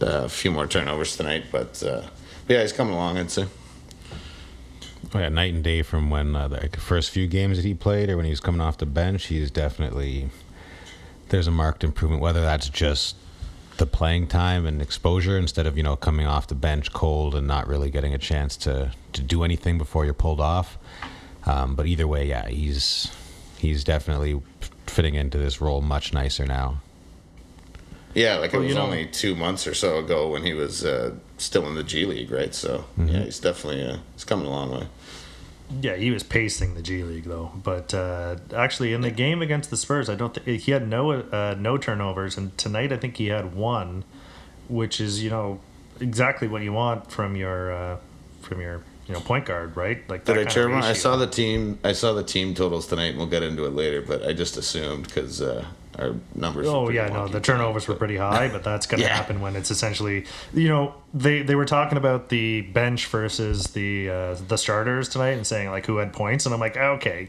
uh, 0.00 0.24
a 0.24 0.28
few 0.28 0.52
more 0.52 0.66
turnovers 0.66 1.16
tonight, 1.16 1.46
but, 1.50 1.82
uh, 1.82 2.02
but 2.46 2.54
yeah, 2.54 2.62
he's 2.62 2.72
coming 2.72 2.94
along. 2.94 3.18
I'd 3.18 3.30
say. 3.30 3.46
Oh, 5.14 5.18
yeah, 5.18 5.28
night 5.28 5.54
and 5.54 5.64
day 5.64 5.82
from 5.82 6.10
when 6.10 6.36
uh, 6.36 6.48
the 6.48 6.68
first 6.78 7.10
few 7.10 7.26
games 7.26 7.56
that 7.56 7.64
he 7.64 7.74
played 7.74 8.10
or 8.10 8.16
when 8.16 8.26
he 8.26 8.30
was 8.30 8.40
coming 8.40 8.60
off 8.60 8.76
the 8.76 8.86
bench. 8.86 9.26
He's 9.26 9.50
definitely 9.50 10.28
there's 11.30 11.46
a 11.46 11.50
marked 11.50 11.82
improvement. 11.82 12.22
Whether 12.22 12.42
that's 12.42 12.68
just 12.68 13.16
the 13.78 13.86
playing 13.86 14.26
time 14.26 14.66
and 14.66 14.82
exposure 14.82 15.38
instead 15.38 15.66
of 15.66 15.76
you 15.76 15.82
know 15.82 15.96
coming 15.96 16.26
off 16.26 16.46
the 16.46 16.54
bench 16.54 16.92
cold 16.92 17.34
and 17.34 17.46
not 17.46 17.66
really 17.66 17.90
getting 17.90 18.12
a 18.12 18.18
chance 18.18 18.56
to 18.58 18.92
to 19.14 19.22
do 19.22 19.44
anything 19.44 19.78
before 19.78 20.04
you're 20.04 20.14
pulled 20.14 20.40
off. 20.40 20.78
Um, 21.46 21.74
but 21.74 21.86
either 21.86 22.06
way, 22.06 22.26
yeah, 22.26 22.46
he's 22.48 23.10
he's 23.58 23.84
definitely 23.84 24.40
fitting 24.86 25.14
into 25.14 25.38
this 25.38 25.60
role 25.60 25.80
much 25.80 26.12
nicer 26.12 26.46
now. 26.46 26.80
Yeah, 28.14 28.36
like 28.36 28.52
it 28.52 28.56
Well, 28.56 28.62
was 28.62 28.70
you 28.70 28.74
know- 28.76 28.84
only 28.86 29.06
two 29.06 29.34
months 29.34 29.66
or 29.66 29.74
so 29.74 29.98
ago 29.98 30.28
when 30.30 30.42
he 30.42 30.54
was 30.54 30.84
uh, 30.84 31.14
still 31.36 31.66
in 31.68 31.74
the 31.74 31.84
G 31.84 32.06
League, 32.06 32.30
right? 32.30 32.54
So 32.54 32.84
yeah, 32.96 33.24
he's 33.24 33.38
definitely 33.38 33.84
uh, 33.84 33.98
he's 34.14 34.24
coming 34.24 34.46
a 34.46 34.50
long 34.50 34.70
way. 34.72 34.86
Yeah, 35.82 35.96
he 35.96 36.10
was 36.10 36.22
pacing 36.22 36.74
the 36.74 36.82
G 36.82 37.04
League 37.04 37.24
though. 37.24 37.52
But 37.62 37.92
uh, 37.92 38.36
actually, 38.56 38.94
in 38.94 39.02
the 39.02 39.10
game 39.10 39.42
against 39.42 39.68
the 39.70 39.76
Spurs, 39.76 40.08
I 40.08 40.14
don't 40.14 40.32
think 40.34 40.62
he 40.62 40.72
had 40.72 40.88
no 40.88 41.10
uh, 41.12 41.54
no 41.58 41.76
turnovers, 41.76 42.38
and 42.38 42.56
tonight 42.56 42.90
I 42.92 42.96
think 42.96 43.18
he 43.18 43.26
had 43.26 43.54
one, 43.54 44.04
which 44.68 45.00
is 45.00 45.22
you 45.22 45.28
know 45.30 45.60
exactly 46.00 46.48
what 46.48 46.62
you 46.62 46.72
want 46.72 47.10
from 47.12 47.36
your 47.36 47.70
uh, 47.70 47.96
from 48.40 48.62
your 48.62 48.82
you 49.08 49.14
know 49.14 49.20
point 49.20 49.46
guard, 49.46 49.76
right? 49.76 50.08
Like 50.08 50.24
Did 50.24 50.38
I 50.38 50.44
turn? 50.44 50.72
I 50.74 50.92
saw 50.92 51.16
the 51.16 51.26
team. 51.26 51.78
I 51.82 51.92
saw 51.92 52.12
the 52.12 52.22
team 52.24 52.54
totals 52.54 52.86
tonight, 52.86 53.06
and 53.10 53.18
we'll 53.18 53.26
get 53.26 53.42
into 53.42 53.64
it 53.64 53.74
later. 53.74 54.02
But 54.02 54.22
I 54.26 54.32
just 54.34 54.56
assumed 54.56 55.06
because 55.06 55.40
uh, 55.40 55.64
our 55.98 56.14
numbers. 56.34 56.66
Oh 56.68 56.90
yeah, 56.90 57.08
no, 57.08 57.22
the 57.26 57.40
tonight, 57.40 57.44
turnovers 57.44 57.88
were 57.88 57.94
pretty 57.94 58.16
high, 58.16 58.48
but 58.48 58.62
that's 58.62 58.86
going 58.86 59.00
to 59.02 59.06
Yeah. 59.06 59.16
happen 59.16 59.40
when 59.40 59.56
it's 59.56 59.70
essentially, 59.70 60.26
you 60.52 60.68
know, 60.68 60.94
they 61.14 61.42
they 61.42 61.54
were 61.54 61.64
talking 61.64 61.96
about 61.98 62.28
the 62.28 62.60
bench 62.60 63.06
versus 63.06 63.68
the 63.68 64.10
uh, 64.10 64.34
the 64.46 64.58
starters 64.58 65.08
tonight 65.08 65.30
and 65.30 65.46
saying 65.46 65.70
like 65.70 65.86
who 65.86 65.96
had 65.96 66.12
points, 66.12 66.44
and 66.44 66.54
I'm 66.54 66.60
like, 66.60 66.76
okay, 66.76 67.28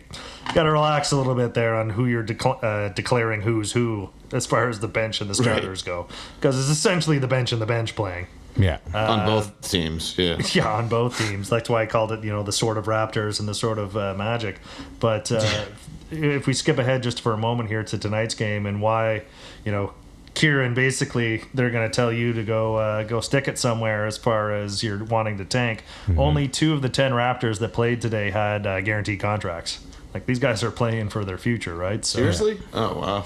got 0.54 0.64
to 0.64 0.72
relax 0.72 1.12
a 1.14 1.18
little 1.18 1.34
bit 1.36 1.54
there 1.54 1.76
on 1.76 1.90
who 1.90 2.06
you're 2.08 2.24
decla- 2.26 2.62
uh, 2.64 2.90
declaring 2.94 3.42
who's 3.42 3.72
who 3.72 4.10
as 4.34 4.46
far 4.46 4.68
as 4.70 4.80
the 4.82 4.88
bench 4.90 5.22
and 5.22 5.30
the 5.30 5.34
Right. 5.44 5.54
starters 5.58 5.82
go, 5.82 6.08
because 6.40 6.60
it's 6.60 6.70
essentially 6.70 7.18
the 7.20 7.28
bench 7.28 7.52
and 7.54 7.62
the 7.62 7.66
bench 7.66 7.96
playing. 7.96 8.28
Yeah, 8.58 8.80
on 8.94 9.26
both 9.26 9.70
teams. 9.70 10.16
Yeah, 10.18 10.38
Yeah, 10.54 10.74
on 10.74 10.90
both 10.90 11.18
teams. 11.18 11.50
That's 11.50 11.70
why 11.70 11.84
I 11.84 11.86
called 11.86 12.12
it, 12.12 12.24
you 12.24 12.32
know, 12.32 12.44
the 12.44 12.52
sort 12.52 12.78
of 12.78 12.86
Raptors 12.86 13.40
and 13.40 13.48
the 13.48 13.54
sort 13.54 13.78
of 13.78 13.96
uh, 13.96 14.14
Magic. 14.16 14.60
But 15.00 15.32
uh, 15.32 15.66
if 16.12 16.48
we 16.48 16.54
skip 16.54 16.78
ahead 16.78 17.04
just 17.04 17.22
for 17.22 17.34
a 17.34 17.38
moment 17.38 17.70
here 17.70 17.84
to 17.84 17.98
tonight's 17.98 18.36
game 18.36 18.66
and 18.66 18.82
why, 18.82 19.24
you 19.64 19.72
know, 19.72 19.94
Kieran 20.36 20.74
basically 20.74 21.44
they're 21.54 21.70
going 21.70 21.90
to 21.90 21.94
tell 21.94 22.14
you 22.14 22.32
to 22.34 22.44
go 22.44 22.76
uh, 22.76 23.04
go 23.04 23.20
stick 23.20 23.48
it 23.48 23.58
somewhere 23.58 24.06
as 24.06 24.18
far 24.18 24.54
as 24.54 24.84
you're 24.84 25.04
wanting 25.04 25.38
to 25.40 25.46
tank. 25.46 25.84
Only 26.18 26.48
two 26.48 26.74
of 26.74 26.82
the 26.82 26.90
ten 26.90 27.12
Raptors 27.12 27.60
that 27.60 27.74
played 27.74 28.00
today 28.02 28.30
had 28.30 28.66
uh, 28.66 28.80
guaranteed 28.82 29.20
contracts. 29.20 29.84
Like 30.14 30.26
these 30.26 30.40
guys 30.40 30.64
are 30.64 30.72
playing 30.72 31.10
for 31.10 31.26
their 31.26 31.38
future, 31.38 31.76
right? 31.76 32.04
So 32.06 32.20
seriously. 32.20 32.60
Oh 32.74 33.00
wow, 33.00 33.26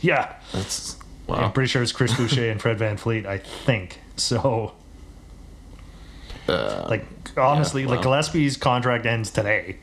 yeah, 0.00 0.36
that's 0.52 0.96
wow. 1.26 1.36
I'm 1.36 1.52
pretty 1.52 1.68
sure 1.68 1.82
it's 1.82 1.92
Chris 1.92 2.16
Boucher 2.16 2.50
and 2.50 2.60
Fred 2.60 2.78
VanVleet. 2.78 3.26
I 3.26 3.38
think 3.38 4.00
so. 4.16 4.72
Uh, 6.48 6.86
Like 6.88 7.06
honestly, 7.38 7.86
like. 7.86 8.02
Gillespie's 8.02 8.56
contract 8.56 9.06
ends 9.06 9.30
today. 9.30 9.76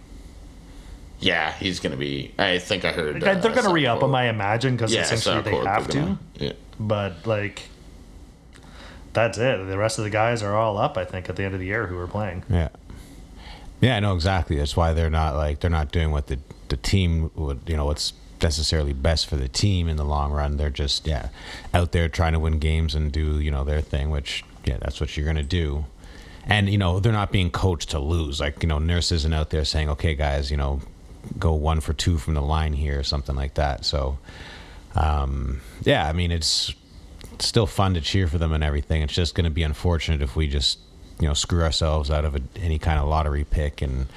yeah, 1.19 1.53
he's 1.53 1.79
gonna 1.79 1.97
be. 1.97 2.33
I 2.37 2.59
think 2.59 2.85
I 2.85 2.91
heard 2.91 3.23
uh, 3.23 3.33
they're 3.35 3.51
going 3.53 3.65
to 3.67 3.73
re 3.73 3.85
up 3.87 4.01
him, 4.03 4.13
I 4.15 4.29
imagine, 4.29 4.75
because 4.75 4.93
Yeah, 4.93 5.01
I 5.01 5.03
saw 5.03 5.13
essentially 5.15 5.51
they 5.59 5.65
have 5.65 5.87
they're 5.87 5.91
to. 6.01 6.07
gonna- 6.07 6.19
Yeah. 6.35 6.53
But 6.79 7.25
like, 7.27 7.63
that's 9.13 9.37
it. 9.37 9.67
The 9.67 9.77
rest 9.77 9.97
of 9.97 10.03
the 10.03 10.09
guys 10.09 10.41
are 10.43 10.55
all 10.55 10.77
up. 10.77 10.97
I 10.97 11.05
think 11.05 11.29
at 11.29 11.35
the 11.35 11.43
end 11.43 11.53
of 11.53 11.59
the 11.59 11.65
year 11.67 11.87
who 11.87 11.97
are 11.97 12.07
playing. 12.07 12.43
yeah, 12.49 12.69
yeah. 13.81 13.97
I 13.97 13.99
know 13.99 14.13
exactly. 14.15 14.57
That's 14.57 14.75
why 14.77 14.93
they're 14.93 15.09
not 15.09 15.35
like 15.35 15.59
they're 15.59 15.69
not 15.69 15.91
doing 15.91 16.11
what 16.11 16.27
the 16.27 16.39
the 16.71 16.77
team 16.77 17.29
would. 17.35 17.61
You 17.67 17.77
know, 17.77 17.85
what's 17.85 18.13
necessarily 18.41 18.93
best 18.93 19.27
for 19.27 19.35
the 19.35 19.47
team 19.47 19.87
in 19.87 19.97
the 19.97 20.05
long 20.05 20.31
run. 20.31 20.57
They're 20.57 20.69
just 20.69 21.07
yeah 21.07 21.29
out 21.73 21.91
there 21.91 22.09
trying 22.09 22.33
to 22.33 22.39
win 22.39 22.59
games 22.59 22.95
and 22.95 23.11
do 23.11 23.39
you 23.39 23.51
know 23.51 23.63
their 23.63 23.81
thing, 23.81 24.09
which 24.09 24.43
yeah, 24.65 24.77
that's 24.77 24.99
what 24.99 25.15
you're 25.15 25.25
gonna 25.25 25.43
do. 25.43 25.85
And 26.45 26.69
you 26.69 26.77
know 26.77 26.99
they're 26.99 27.13
not 27.13 27.31
being 27.31 27.51
coached 27.51 27.91
to 27.91 27.99
lose. 27.99 28.39
Like 28.39 28.63
you 28.63 28.69
know, 28.69 28.79
Nurse 28.79 29.11
isn't 29.11 29.33
out 29.33 29.51
there 29.51 29.65
saying, 29.65 29.89
"Okay, 29.89 30.15
guys, 30.15 30.49
you 30.49 30.57
know, 30.57 30.81
go 31.37 31.53
one 31.53 31.81
for 31.81 31.93
two 31.93 32.17
from 32.17 32.33
the 32.33 32.41
line 32.41 32.73
here," 32.73 32.99
or 32.99 33.03
something 33.03 33.35
like 33.35 33.55
that. 33.55 33.85
So, 33.85 34.17
um, 34.95 35.61
yeah, 35.83 36.07
I 36.07 36.13
mean, 36.13 36.31
it's 36.31 36.73
it's 37.33 37.47
still 37.47 37.67
fun 37.67 37.93
to 37.93 38.01
cheer 38.01 38.27
for 38.27 38.37
them 38.37 38.53
and 38.53 38.63
everything. 38.63 39.01
It's 39.01 39.13
just 39.13 39.35
to 39.35 39.49
be 39.49 39.63
unfortunate 39.63 40.21
if 40.21 40.35
we 40.35 40.47
just 40.47 40.79
you 41.21 41.27
know 41.27 41.33
screw 41.33 41.61
ourselves 41.61 42.09
out 42.09 42.25
of 42.25 42.35
a, 42.35 42.41
any 42.59 42.79
kind 42.79 42.99
of 42.99 43.07
lottery 43.07 43.43
pick 43.43 43.81
and 43.81 44.07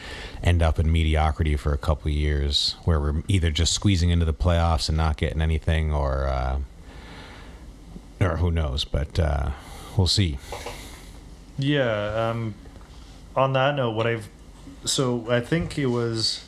end 0.42 0.62
up 0.62 0.78
in 0.78 0.90
mediocrity 0.90 1.56
for 1.56 1.72
a 1.72 1.78
couple 1.78 2.10
years, 2.10 2.76
where 2.84 2.98
we're 2.98 3.22
either 3.28 3.50
just 3.50 3.72
squeezing 3.72 4.10
into 4.10 4.24
the 4.24 4.34
playoffs 4.34 4.88
and 4.88 4.96
not 4.96 5.16
getting 5.16 5.40
anything, 5.40 5.92
or 5.92 6.26
uh, 6.26 6.58
or 8.20 8.38
who 8.38 8.50
knows. 8.50 8.84
But 8.84 9.18
uh, 9.18 9.50
we'll 9.96 10.06
see. 10.06 10.38
Yeah. 11.58 12.30
Um, 12.30 12.54
on 13.36 13.52
that 13.52 13.76
note, 13.76 13.92
what 13.92 14.06
I've 14.06 14.28
so 14.84 15.30
I 15.30 15.40
think 15.40 15.78
it 15.78 15.86
was 15.86 16.44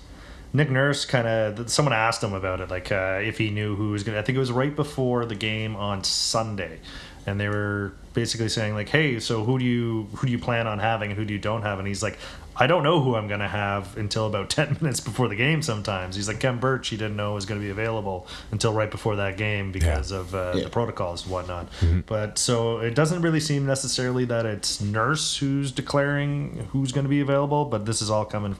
Nick 0.52 0.70
Nurse 0.70 1.04
kind 1.04 1.26
of 1.26 1.70
someone 1.70 1.92
asked 1.92 2.22
him 2.22 2.32
about 2.32 2.60
it, 2.60 2.70
like 2.70 2.90
uh, 2.90 3.20
if 3.22 3.38
he 3.38 3.50
knew 3.50 3.76
who 3.76 3.90
was 3.90 4.04
to 4.04 4.18
I 4.18 4.22
think 4.22 4.36
it 4.36 4.40
was 4.40 4.52
right 4.52 4.74
before 4.74 5.26
the 5.26 5.34
game 5.34 5.76
on 5.76 6.04
Sunday, 6.04 6.78
and 7.26 7.38
they 7.40 7.48
were 7.48 7.92
basically 8.14 8.48
saying 8.48 8.74
like, 8.74 8.88
"Hey, 8.88 9.18
so 9.20 9.44
who 9.44 9.58
do 9.58 9.64
you 9.64 10.08
who 10.16 10.26
do 10.26 10.32
you 10.32 10.38
plan 10.38 10.66
on 10.66 10.78
having 10.78 11.10
and 11.10 11.18
who 11.18 11.24
do 11.24 11.32
you 11.34 11.40
don't 11.40 11.62
have?" 11.62 11.78
And 11.78 11.86
he's 11.88 12.02
like, 12.02 12.18
"I 12.56 12.66
don't 12.66 12.82
know 12.82 13.00
who 13.02 13.14
I'm 13.16 13.28
going 13.28 13.40
to 13.40 13.48
have 13.48 13.96
until 13.98 14.26
about 14.26 14.48
ten 14.58 14.76
minutes 14.80 15.00
before 15.00 15.28
the 15.28 15.36
game." 15.36 15.60
Sometimes 15.62 16.16
he's 16.16 16.28
like, 16.28 16.40
"Khem 16.40 16.58
Birch, 16.60 16.88
he 16.88 16.96
didn't 16.96 17.16
know 17.16 17.34
was 17.34 17.44
going 17.46 17.60
to 17.60 17.64
be 17.64 17.70
available 17.70 18.26
until 18.52 18.72
right 18.72 18.90
before 18.90 19.16
that 19.16 19.36
game 19.36 19.72
because 19.72 20.10
of 20.12 20.34
uh, 20.34 20.52
Yeah. 20.54 20.64
the 20.64 20.70
protocols 20.70 21.24
and 21.24 21.32
whatnot." 21.32 21.68
But 22.06 22.38
so 22.38 22.78
it 22.78 22.94
doesn't 22.94 23.22
really 23.22 23.40
seem 23.40 23.66
necessarily 23.66 24.24
that 24.26 24.46
it's 24.46 24.80
Nurse 24.80 25.36
who's 25.36 25.72
declaring 25.72 26.68
who's 26.72 26.92
going 26.92 27.04
to 27.04 27.10
be 27.10 27.20
available, 27.20 27.64
but 27.64 27.86
this 27.86 28.00
is 28.00 28.08
all 28.10 28.24
coming. 28.24 28.56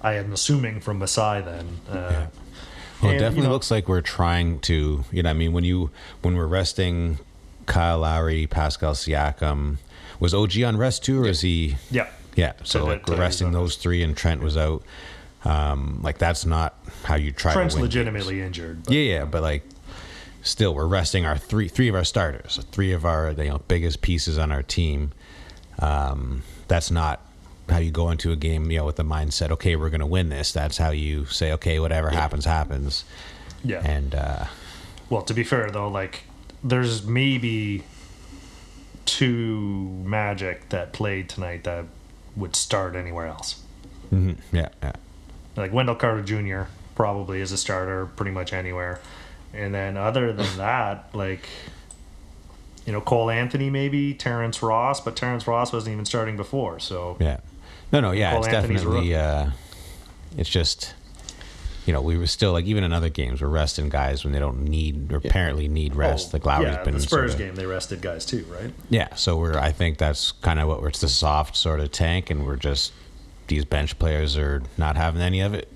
I 0.00 0.14
am 0.14 0.32
assuming 0.32 0.80
from 0.80 0.98
Masai 0.98 1.40
then. 1.42 1.66
Uh, 1.90 2.26
Well, 3.02 3.10
it 3.10 3.14
And, 3.16 3.20
you 3.20 3.26
definitely 3.26 3.48
know- 3.48 3.52
looks 3.52 3.70
like 3.70 3.88
we're 3.88 4.00
trying 4.00 4.60
to, 4.60 5.04
you 5.12 5.22
know, 5.22 5.28
I 5.30 5.32
mean, 5.34 5.52
when 5.52 5.64
you 5.64 5.90
when 6.22 6.36
we're 6.36 6.46
resting 6.46 7.18
Kyle 7.66 8.00
Lowry, 8.00 8.46
Pascal 8.46 8.94
Siakam, 8.94 9.78
was 10.20 10.34
OG 10.34 10.62
on 10.62 10.76
rest 10.76 11.04
too, 11.04 11.22
or 11.22 11.26
is 11.26 11.40
he? 11.40 11.76
Yeah. 11.90 12.08
Yeah, 12.36 12.54
so 12.64 12.80
So 12.80 12.84
like 12.86 13.06
that, 13.06 13.12
we're 13.12 13.16
uh, 13.16 13.20
resting 13.20 13.52
those 13.52 13.76
three, 13.76 14.02
and 14.02 14.16
Trent 14.16 14.42
was 14.42 14.56
out. 14.56 14.82
Um, 15.44 16.00
like 16.02 16.18
that's 16.18 16.44
not 16.46 16.74
how 17.04 17.16
you 17.16 17.30
try 17.32 17.52
Trent's 17.52 17.74
to 17.74 17.78
win 17.78 17.84
legitimately 17.84 18.40
injured. 18.40 18.84
But 18.84 18.94
Yeah, 18.94 19.02
yeah, 19.02 19.24
but 19.24 19.42
like 19.42 19.62
still, 20.42 20.74
we're 20.74 20.86
resting 20.86 21.26
our 21.26 21.36
three 21.36 21.68
three 21.68 21.88
of 21.88 21.94
our 21.94 22.04
starters, 22.04 22.58
three 22.72 22.92
of 22.92 23.04
our 23.04 23.30
you 23.32 23.50
know 23.50 23.60
biggest 23.68 24.00
pieces 24.00 24.38
on 24.38 24.50
our 24.50 24.62
team. 24.62 25.12
Um, 25.78 26.42
that's 26.66 26.90
not 26.90 27.20
how 27.68 27.78
you 27.78 27.90
go 27.90 28.10
into 28.10 28.32
a 28.32 28.36
game, 28.36 28.70
you 28.70 28.78
know, 28.78 28.84
with 28.84 28.96
the 28.96 29.04
mindset, 29.04 29.50
okay, 29.50 29.76
we're 29.76 29.90
going 29.90 30.00
to 30.00 30.06
win 30.06 30.28
this. 30.28 30.52
That's 30.52 30.76
how 30.76 30.90
you 30.90 31.24
say, 31.26 31.52
okay, 31.52 31.78
whatever 31.78 32.10
happens, 32.10 32.44
happens. 32.44 33.04
Yeah. 33.62 33.80
And 33.84 34.14
uh, 34.14 34.44
Well, 35.08 35.22
to 35.22 35.34
be 35.34 35.44
fair 35.44 35.70
though, 35.70 35.88
like 35.88 36.24
there's 36.64 37.04
maybe 37.06 37.84
two 39.04 40.02
Magic 40.04 40.68
that 40.70 40.92
played 40.92 41.28
tonight 41.28 41.64
that 41.64 41.84
would 42.36 42.56
start 42.56 42.96
anywhere 42.96 43.26
else. 43.26 43.62
mhm, 44.12 44.36
yeah, 44.52 44.68
yeah, 44.82 44.92
Like 45.56 45.72
Wendell 45.72 45.94
Carter 45.94 46.22
Jr. 46.22 46.68
probably 46.94 47.40
is 47.40 47.52
a 47.52 47.58
starter 47.58 48.06
pretty 48.06 48.32
much 48.32 48.52
anywhere, 48.52 49.00
and 49.52 49.74
then 49.74 49.96
other 49.96 50.32
than 50.32 50.46
that, 50.56 51.10
like 51.14 51.48
you 52.86 52.92
know 52.92 53.00
Cole 53.00 53.30
Anthony 53.30 53.70
maybe 53.70 54.14
Terrence 54.14 54.62
Ross, 54.62 55.00
but 55.00 55.16
Terrence 55.16 55.46
Ross 55.46 55.72
wasn't 55.72 55.92
even 55.92 56.04
starting 56.06 56.36
before, 56.36 56.80
so 56.80 57.16
yeah. 57.20 57.40
No, 57.92 58.00
no, 58.00 58.10
yeah, 58.12 58.32
Cole 58.32 58.44
it's 58.44 58.54
Anthony's 58.54 58.82
definitely. 58.82 59.14
Uh, 59.14 59.50
it's 60.36 60.48
just, 60.50 60.94
you 61.86 61.92
know, 61.92 62.00
we 62.00 62.16
were 62.16 62.26
still 62.26 62.52
like 62.52 62.64
even 62.64 62.82
in 62.84 62.92
other 62.92 63.10
games, 63.10 63.42
we're 63.42 63.48
resting 63.48 63.88
guys 63.88 64.24
when 64.24 64.32
they 64.32 64.38
don't 64.38 64.62
need 64.62 65.12
or 65.12 65.16
apparently 65.16 65.68
need 65.68 65.94
rest. 65.94 66.28
Oh, 66.28 66.30
like 66.36 66.46
Lowry's 66.46 66.74
yeah, 66.76 66.82
been 66.82 66.94
the 66.94 67.00
sort 67.00 67.10
Spurs 67.10 67.32
of- 67.34 67.38
game 67.38 67.54
they 67.56 67.66
rested 67.66 68.00
guys 68.00 68.24
too, 68.24 68.44
right? 68.50 68.72
Yeah, 68.90 69.14
so 69.16 69.36
we're. 69.36 69.58
I 69.58 69.70
think 69.72 69.98
that's 69.98 70.32
kind 70.32 70.58
of 70.60 70.68
what 70.68 70.80
we're. 70.80 70.88
It's 70.88 71.00
the 71.00 71.08
soft 71.08 71.56
sort 71.56 71.80
of 71.80 71.90
tank, 71.92 72.30
and 72.30 72.46
we're 72.46 72.56
just 72.56 72.92
these 73.48 73.64
bench 73.66 73.98
players 73.98 74.36
are 74.38 74.62
not 74.78 74.96
having 74.96 75.20
any 75.20 75.40
of 75.40 75.52
it. 75.52 75.68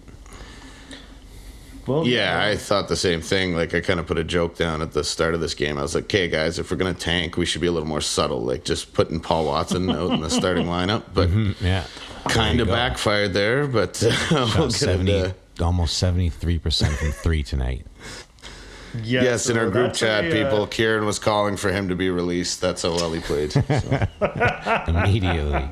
Well, 1.87 2.07
Yeah, 2.07 2.43
I 2.45 2.57
thought 2.57 2.89
the 2.89 2.97
same 2.97 3.23
thing. 3.23 3.55
Like 3.55 3.73
I 3.75 3.81
kind 3.81 3.99
of 3.99 4.07
put 4.07 4.19
a 4.19 4.25
joke 4.25 4.57
down 4.57 4.83
at 4.83 4.93
the 4.93 5.03
start 5.03 5.33
of 5.35 5.41
this 5.41 5.55
game. 5.55 5.79
I 5.79 5.83
was 5.83 5.95
like, 5.95 6.05
"Okay, 6.05 6.29
guys, 6.29 6.59
if 6.59 6.71
we're 6.71 6.77
gonna 6.77 6.93
tank, 6.93 7.39
we 7.39 7.47
should 7.47 7.63
be 7.63 7.67
a 7.67 7.73
little 7.73 7.89
more 7.89 8.03
subtle. 8.03 8.41
Like 8.43 8.65
just 8.65 8.93
putting 8.93 9.21
Paul 9.21 9.47
Watson 9.47 9.89
out 9.91 10.11
in 10.13 10.21
the 10.21 10.29
starting 10.29 10.67
lineup." 10.77 11.05
But 11.15 11.31
Yeah, 11.63 11.85
kind 12.29 12.61
of 12.61 12.69
backfired 12.69 13.33
there. 13.33 13.67
But 13.67 14.03
uh, 14.05 14.11
we'll 14.31 14.47
Shot 14.49 14.57
get 14.69 14.73
seventy, 14.73 15.17
into- 15.19 15.35
almost 15.61 15.99
seventy 15.99 16.31
three 16.31 16.59
percent 16.59 16.95
from 16.95 17.13
three 17.13 17.43
tonight. 17.43 17.87
Yeah, 19.05 19.23
yes, 19.23 19.49
in 19.51 19.57
so 19.57 19.61
our 19.61 19.71
group 19.71 19.93
chat, 19.93 20.25
a, 20.25 20.29
uh, 20.29 20.51
people, 20.51 20.67
Kieran 20.67 21.05
was 21.05 21.19
calling 21.19 21.59
for 21.59 21.71
him 21.71 21.91
to 21.91 21.95
be 21.95 22.09
released. 22.09 22.63
That's 22.63 22.83
how 22.83 22.93
well 22.95 23.13
he 23.13 23.21
played. 23.21 23.53
So. 23.53 23.61
immediately. 24.89 25.69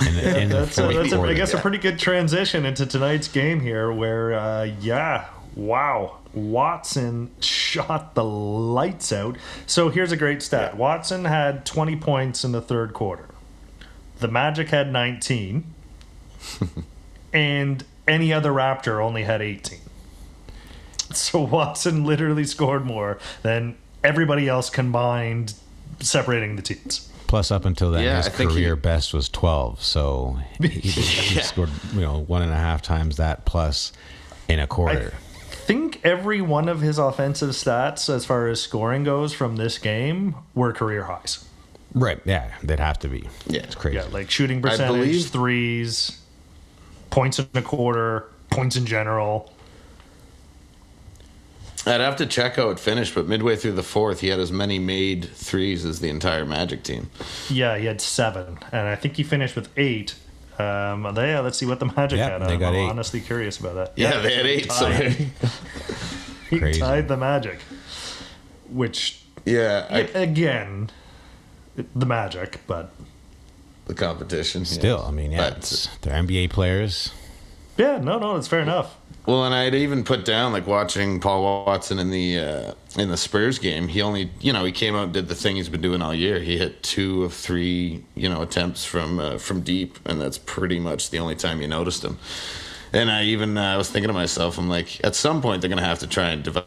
In 0.00 0.14
the, 0.16 0.40
in 0.40 0.48
the 0.48 0.56
That's, 0.60 0.78
a, 0.78 0.82
that's 0.82 1.12
a, 1.12 1.14
I 1.14 1.18
quarter. 1.18 1.34
guess 1.34 1.52
a 1.52 1.58
pretty 1.58 1.76
good 1.76 1.98
transition 1.98 2.64
into 2.64 2.86
tonight's 2.86 3.28
game 3.28 3.60
here, 3.60 3.92
where 3.92 4.32
uh, 4.32 4.64
yeah, 4.80 5.26
wow, 5.54 6.16
Watson 6.32 7.30
shot 7.40 8.14
the 8.14 8.24
lights 8.24 9.12
out. 9.12 9.36
So 9.66 9.90
here's 9.90 10.10
a 10.10 10.16
great 10.16 10.42
stat: 10.42 10.78
Watson 10.78 11.26
had 11.26 11.66
20 11.66 11.96
points 11.96 12.44
in 12.44 12.52
the 12.52 12.62
third 12.62 12.94
quarter. 12.94 13.26
The 14.20 14.28
Magic 14.28 14.68
had 14.70 14.90
19, 14.90 15.64
and 17.34 17.84
any 18.10 18.32
other 18.32 18.50
Raptor 18.50 19.02
only 19.02 19.22
had 19.22 19.40
18. 19.40 19.78
So 21.12 21.40
Watson 21.40 22.04
literally 22.04 22.44
scored 22.44 22.84
more 22.84 23.18
than 23.42 23.76
everybody 24.04 24.48
else 24.48 24.70
combined, 24.70 25.54
separating 25.98 26.54
the 26.54 26.62
teams. 26.62 27.08
Plus, 27.26 27.50
up 27.50 27.64
until 27.64 27.90
then, 27.90 28.04
Yeah, 28.04 28.18
his 28.18 28.26
I 28.26 28.30
think 28.30 28.50
career 28.52 28.76
he- 28.76 28.80
best 28.80 29.12
was 29.12 29.28
12. 29.28 29.82
So 29.82 30.38
he, 30.60 30.68
he 30.68 31.34
Yeah. 31.36 31.42
scored, 31.42 31.70
you 31.94 32.02
know, 32.02 32.20
one 32.20 32.42
and 32.42 32.52
a 32.52 32.56
half 32.56 32.80
times 32.82 33.16
that 33.16 33.44
plus 33.44 33.92
in 34.48 34.60
a 34.60 34.68
quarter. 34.68 35.12
I 35.12 35.54
think 35.72 36.00
every 36.04 36.40
one 36.40 36.68
of 36.68 36.80
his 36.80 36.96
offensive 36.98 37.50
stats, 37.50 38.08
as 38.12 38.24
far 38.24 38.46
as 38.46 38.60
scoring 38.60 39.02
goes 39.02 39.32
from 39.32 39.56
this 39.56 39.78
game, 39.78 40.36
were 40.54 40.72
career 40.72 41.04
highs. 41.04 41.44
right. 41.92 42.20
Yeah, 42.24 42.52
they'd 42.62 42.78
have 42.78 43.00
to 43.00 43.08
be. 43.08 43.28
Yeah. 43.48 43.62
It's 43.62 43.74
crazy. 43.74 43.96
Yeah, 43.96 44.04
like 44.12 44.30
shooting 44.30 44.58
I 44.58 44.70
percentage, 44.70 44.96
believe- 44.96 45.26
threes, 45.30 46.18
points 47.10 47.38
in 47.38 47.46
a 47.54 47.62
quarter, 47.62 48.26
points 48.50 48.76
in 48.76 48.86
general. 48.86 49.52
I'd 51.86 52.00
have 52.00 52.16
to 52.16 52.26
check 52.26 52.56
how 52.56 52.68
it 52.70 52.78
finished, 52.78 53.14
but 53.14 53.26
midway 53.26 53.56
through 53.56 53.72
the 53.72 53.82
fourth, 53.82 54.20
he 54.20 54.28
had 54.28 54.38
as 54.38 54.52
many 54.52 54.78
made 54.78 55.24
threes 55.24 55.84
as 55.86 56.00
the 56.00 56.10
entire 56.10 56.44
Magic 56.44 56.82
team. 56.82 57.10
Yeah, 57.48 57.78
he 57.78 57.86
had 57.86 58.02
seven, 58.02 58.58
and 58.70 58.86
I 58.86 58.96
think 58.96 59.16
he 59.16 59.22
finished 59.22 59.56
with 59.56 59.70
eight. 59.78 60.14
Um, 60.58 61.08
they, 61.14 61.28
yeah, 61.30 61.40
let's 61.40 61.56
see 61.56 61.64
what 61.64 61.80
the 61.80 61.86
Magic 61.86 62.18
Yeah, 62.18 62.38
had. 62.38 62.42
they 62.42 62.52
I'm 62.54 62.60
got 62.60 62.74
eight. 62.74 62.86
honestly 62.90 63.20
curious 63.20 63.58
about 63.58 63.74
that. 63.76 63.92
Yeah, 63.96 64.20
they 64.20 64.34
had 64.34 64.46
eight. 64.46 64.70
So 64.70 64.90
tied. 64.90 65.12
they- 65.12 65.30
he 66.50 66.58
Crazy. 66.58 66.80
tied 66.80 67.08
the 67.08 67.16
Magic, 67.16 67.60
which 68.68 69.22
yeah, 69.46 69.86
I, 69.88 70.00
again, 70.00 70.90
the 71.96 72.04
Magic, 72.04 72.60
but 72.66 72.90
the 73.90 73.94
competition. 73.94 74.62
yeah. 74.62 74.66
Still, 74.66 75.04
I 75.06 75.10
mean, 75.10 75.32
yeah, 75.32 75.50
But- 75.50 75.58
it's, 75.58 75.86
they're 76.02 76.14
NBA 76.14 76.48
players. 76.50 77.12
yeah, 77.76 77.98
no, 77.98 78.18
no, 78.18 78.36
it's 78.36 78.48
fair 78.48 78.60
enough. 78.60 78.96
Well, 79.26 79.44
and 79.44 79.54
I'd 79.54 79.74
even 79.74 80.02
put 80.02 80.24
down 80.24 80.52
like 80.52 80.66
watching 80.66 81.20
Paul 81.20 81.66
Watson 81.66 81.98
in 81.98 82.10
the 82.10 82.38
uh, 82.38 82.72
in 82.96 83.10
the 83.10 83.18
Spurs 83.18 83.58
game. 83.58 83.86
He 83.88 84.00
only, 84.00 84.30
you 84.40 84.52
know, 84.52 84.64
he 84.64 84.72
came 84.72 84.96
out 84.96 85.04
and 85.04 85.12
did 85.12 85.28
the 85.28 85.34
thing 85.34 85.56
he's 85.56 85.68
been 85.68 85.82
doing 85.82 86.00
all 86.00 86.14
year. 86.14 86.40
He 86.40 86.56
hit 86.56 86.82
two 86.82 87.24
of 87.24 87.34
three, 87.34 88.02
you 88.14 88.28
know, 88.30 88.40
attempts 88.40 88.84
from 88.86 89.18
uh, 89.20 89.36
from 89.38 89.60
deep, 89.60 89.98
and 90.06 90.18
that's 90.20 90.38
pretty 90.38 90.80
much 90.80 91.10
the 91.10 91.18
only 91.18 91.36
time 91.36 91.60
you 91.60 91.68
noticed 91.68 92.02
him. 92.02 92.18
And 92.94 93.10
I 93.10 93.24
even 93.24 93.58
uh, 93.58 93.74
I 93.74 93.76
was 93.76 93.90
thinking 93.90 94.08
to 94.08 94.14
myself, 94.14 94.56
I'm 94.58 94.68
like, 94.70 95.04
at 95.04 95.14
some 95.14 95.42
point 95.42 95.60
they're 95.60 95.70
gonna 95.70 95.84
have 95.84 95.98
to 96.00 96.06
try 96.06 96.30
and 96.30 96.42
develop 96.42 96.66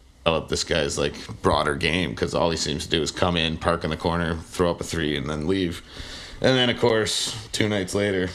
this 0.49 0.63
guy's 0.63 0.97
like 0.97 1.15
broader 1.41 1.75
game 1.75 2.11
because 2.11 2.35
all 2.35 2.51
he 2.51 2.55
seems 2.57 2.85
to 2.85 2.89
do 2.89 3.01
is 3.01 3.11
come 3.11 3.35
in, 3.35 3.57
park 3.57 3.83
in 3.83 3.89
the 3.89 3.97
corner, 3.97 4.35
throw 4.35 4.69
up 4.69 4.79
a 4.79 4.83
three, 4.83 5.17
and 5.17 5.27
then 5.27 5.47
leave. 5.47 5.81
And 6.43 6.57
then 6.57 6.69
of 6.69 6.79
course, 6.79 7.47
two 7.51 7.67
nights 7.67 7.95
later, 7.95 8.29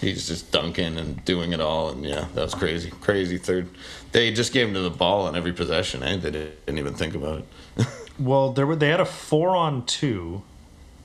he's 0.00 0.28
just 0.28 0.52
dunking 0.52 0.98
and 0.98 1.24
doing 1.24 1.52
it 1.52 1.60
all 1.60 1.88
and 1.90 2.04
yeah 2.04 2.28
that 2.34 2.42
was 2.42 2.54
crazy 2.54 2.88
crazy 3.00 3.36
third 3.36 3.68
they 4.12 4.32
just 4.32 4.52
gave 4.52 4.68
him 4.68 4.74
to 4.74 4.78
the 4.80 4.90
ball 4.90 5.26
on 5.26 5.34
every 5.34 5.52
possession 5.52 6.04
eh? 6.04 6.16
they 6.16 6.30
didn't 6.30 6.78
even 6.78 6.94
think 6.94 7.16
about 7.16 7.42
it 7.76 7.86
Well, 8.18 8.52
there 8.52 8.66
were 8.66 8.76
they 8.76 8.88
had 8.88 9.00
a 9.00 9.04
four 9.04 9.56
on 9.56 9.86
two. 9.86 10.42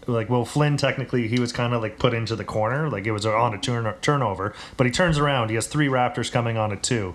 Like, 0.06 0.30
well, 0.30 0.44
Flynn 0.44 0.76
technically 0.76 1.28
he 1.28 1.40
was 1.40 1.54
kind 1.54 1.74
of 1.74 1.82
like 1.82 1.98
put 1.98 2.14
into 2.14 2.36
the 2.36 2.44
corner, 2.44 2.90
like 2.90 3.06
it 3.06 3.12
was 3.12 3.26
on 3.26 3.54
a 3.54 3.58
turn 3.58 3.94
turnover. 4.02 4.54
But 4.76 4.88
he 4.88 4.92
turns 4.92 5.18
around, 5.18 5.50
he 5.50 5.56
has 5.56 5.68
three 5.68 5.88
Raptors 5.88 6.32
coming 6.32 6.58
on 6.58 6.72
a 6.72 6.76
two. 6.76 7.14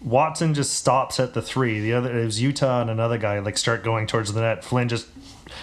Watson 0.00 0.52
just 0.54 0.74
stops 0.74 1.20
at 1.20 1.34
the 1.34 1.42
three. 1.42 1.80
The 1.80 1.92
other 1.92 2.18
it 2.18 2.24
was 2.24 2.40
Yuta 2.40 2.80
and 2.80 2.90
another 2.90 3.18
guy 3.18 3.38
like 3.38 3.58
start 3.58 3.84
going 3.84 4.06
towards 4.06 4.32
the 4.32 4.40
net. 4.40 4.64
Flynn 4.64 4.88
just 4.88 5.08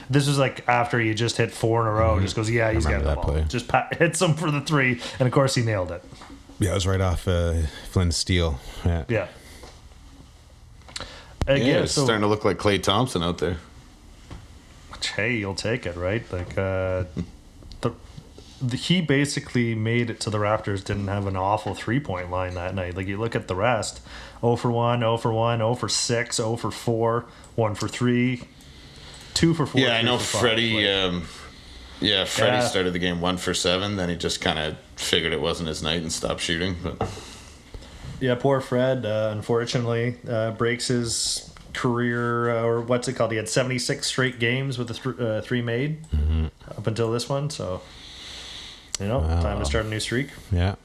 this 0.09 0.27
was 0.27 0.37
like 0.37 0.67
after 0.67 0.99
he 0.99 1.13
just 1.13 1.37
hit 1.37 1.51
four 1.51 1.81
in 1.81 1.87
a 1.87 1.91
row. 1.91 2.19
Just 2.19 2.35
goes, 2.35 2.49
yeah, 2.49 2.71
he's 2.71 2.85
got 2.85 2.99
the 2.99 3.05
that 3.05 3.15
ball. 3.15 3.23
play. 3.25 3.45
Just 3.47 3.67
pa- 3.67 3.87
hits 3.97 4.21
him 4.21 4.33
for 4.33 4.51
the 4.51 4.61
three, 4.61 5.01
and 5.19 5.27
of 5.27 5.33
course 5.33 5.55
he 5.55 5.63
nailed 5.63 5.91
it. 5.91 6.03
Yeah, 6.59 6.71
it 6.71 6.73
was 6.75 6.85
right 6.87 7.01
off 7.01 7.27
uh, 7.27 7.53
Flynn's 7.89 8.15
steal. 8.15 8.59
Yeah. 8.85 9.05
Yeah. 9.07 9.27
yeah, 11.47 11.55
it's 11.55 11.93
so 11.93 12.03
starting 12.03 12.21
to 12.21 12.27
look 12.27 12.45
like 12.45 12.57
klay 12.57 12.81
thompson 12.81 13.23
out 13.23 13.39
there 13.39 13.57
Which, 14.91 15.09
hey, 15.09 15.35
you'll 15.35 15.55
take 15.55 15.87
it, 15.87 15.95
right? 15.95 16.23
Like, 16.31 16.55
uh, 16.57 17.05
the, 17.81 17.93
the 18.61 18.77
he 18.77 19.01
basically 19.01 19.73
made 19.73 20.11
it 20.11 20.19
to 20.21 20.29
the 20.29 20.37
Raptors 20.37 20.83
didn't 20.83 21.07
have 21.07 21.25
an 21.25 21.35
awful 21.35 21.73
three 21.73 21.99
point 21.99 22.29
line 22.29 22.53
that 22.53 22.75
night. 22.75 22.95
Like, 22.95 23.07
you 23.07 23.17
look 23.17 23.35
at 23.35 23.47
the 23.47 23.55
rest 23.55 24.01
0 24.41 24.55
for 24.55 24.69
1, 24.71 24.99
0 24.99 25.17
for 25.17 25.33
1, 25.33 25.59
0 25.59 25.75
for 25.75 25.89
6, 25.89 26.35
0 26.35 26.55
for 26.57 26.71
4, 26.71 27.25
1 27.55 27.75
for 27.75 27.87
3, 27.87 28.43
2 29.33 29.53
for 29.53 29.65
4. 29.65 29.81
yeah 29.81 29.95
i 29.95 30.01
know 30.01 30.17
freddie 30.17 30.87
um, 30.89 31.23
yeah 31.99 32.25
freddie 32.25 32.57
Yeah. 32.57 32.67
started 32.67 32.93
the 32.93 32.99
game 32.99 33.21
one 33.21 33.37
for 33.37 33.53
seven 33.53 33.95
then 33.95 34.09
he 34.09 34.15
just 34.15 34.41
kind 34.41 34.59
of 34.59 34.75
figured 34.95 35.33
it 35.33 35.41
wasn't 35.41 35.67
his 35.69 35.81
night 35.83 36.01
and 36.01 36.11
stopped 36.11 36.41
shooting 36.41 36.75
but 36.83 37.09
yeah, 38.19 38.35
poor 38.35 38.61
Fred, 38.61 39.03
uh, 39.03 39.29
unfortunately, 39.31 40.15
uh, 40.29 40.51
breaks 40.51 40.89
his 40.89 41.51
career, 41.73 42.51
uh, 42.55 42.61
or 42.61 42.81
what's 42.81 43.07
it 43.07 43.13
called? 43.13 43.31
He 43.31 43.37
had 43.37 43.49
76 43.49 44.05
straight 44.05 44.37
games 44.37 44.77
with 44.77 44.89
the 44.89 44.93
th- 44.93 45.19
uh, 45.19 45.41
three 45.41 45.63
made 45.63 46.05
up 46.77 46.85
until 46.85 47.11
this 47.11 47.27
one. 47.27 47.49
So, 47.49 47.81
you 48.99 49.07
know, 49.07 49.21
time 49.21 49.57
to 49.57 49.65
start 49.65 49.87
a 49.87 49.89
new 49.89 49.99
streak. 49.99 50.27
Yeah. 50.51 50.75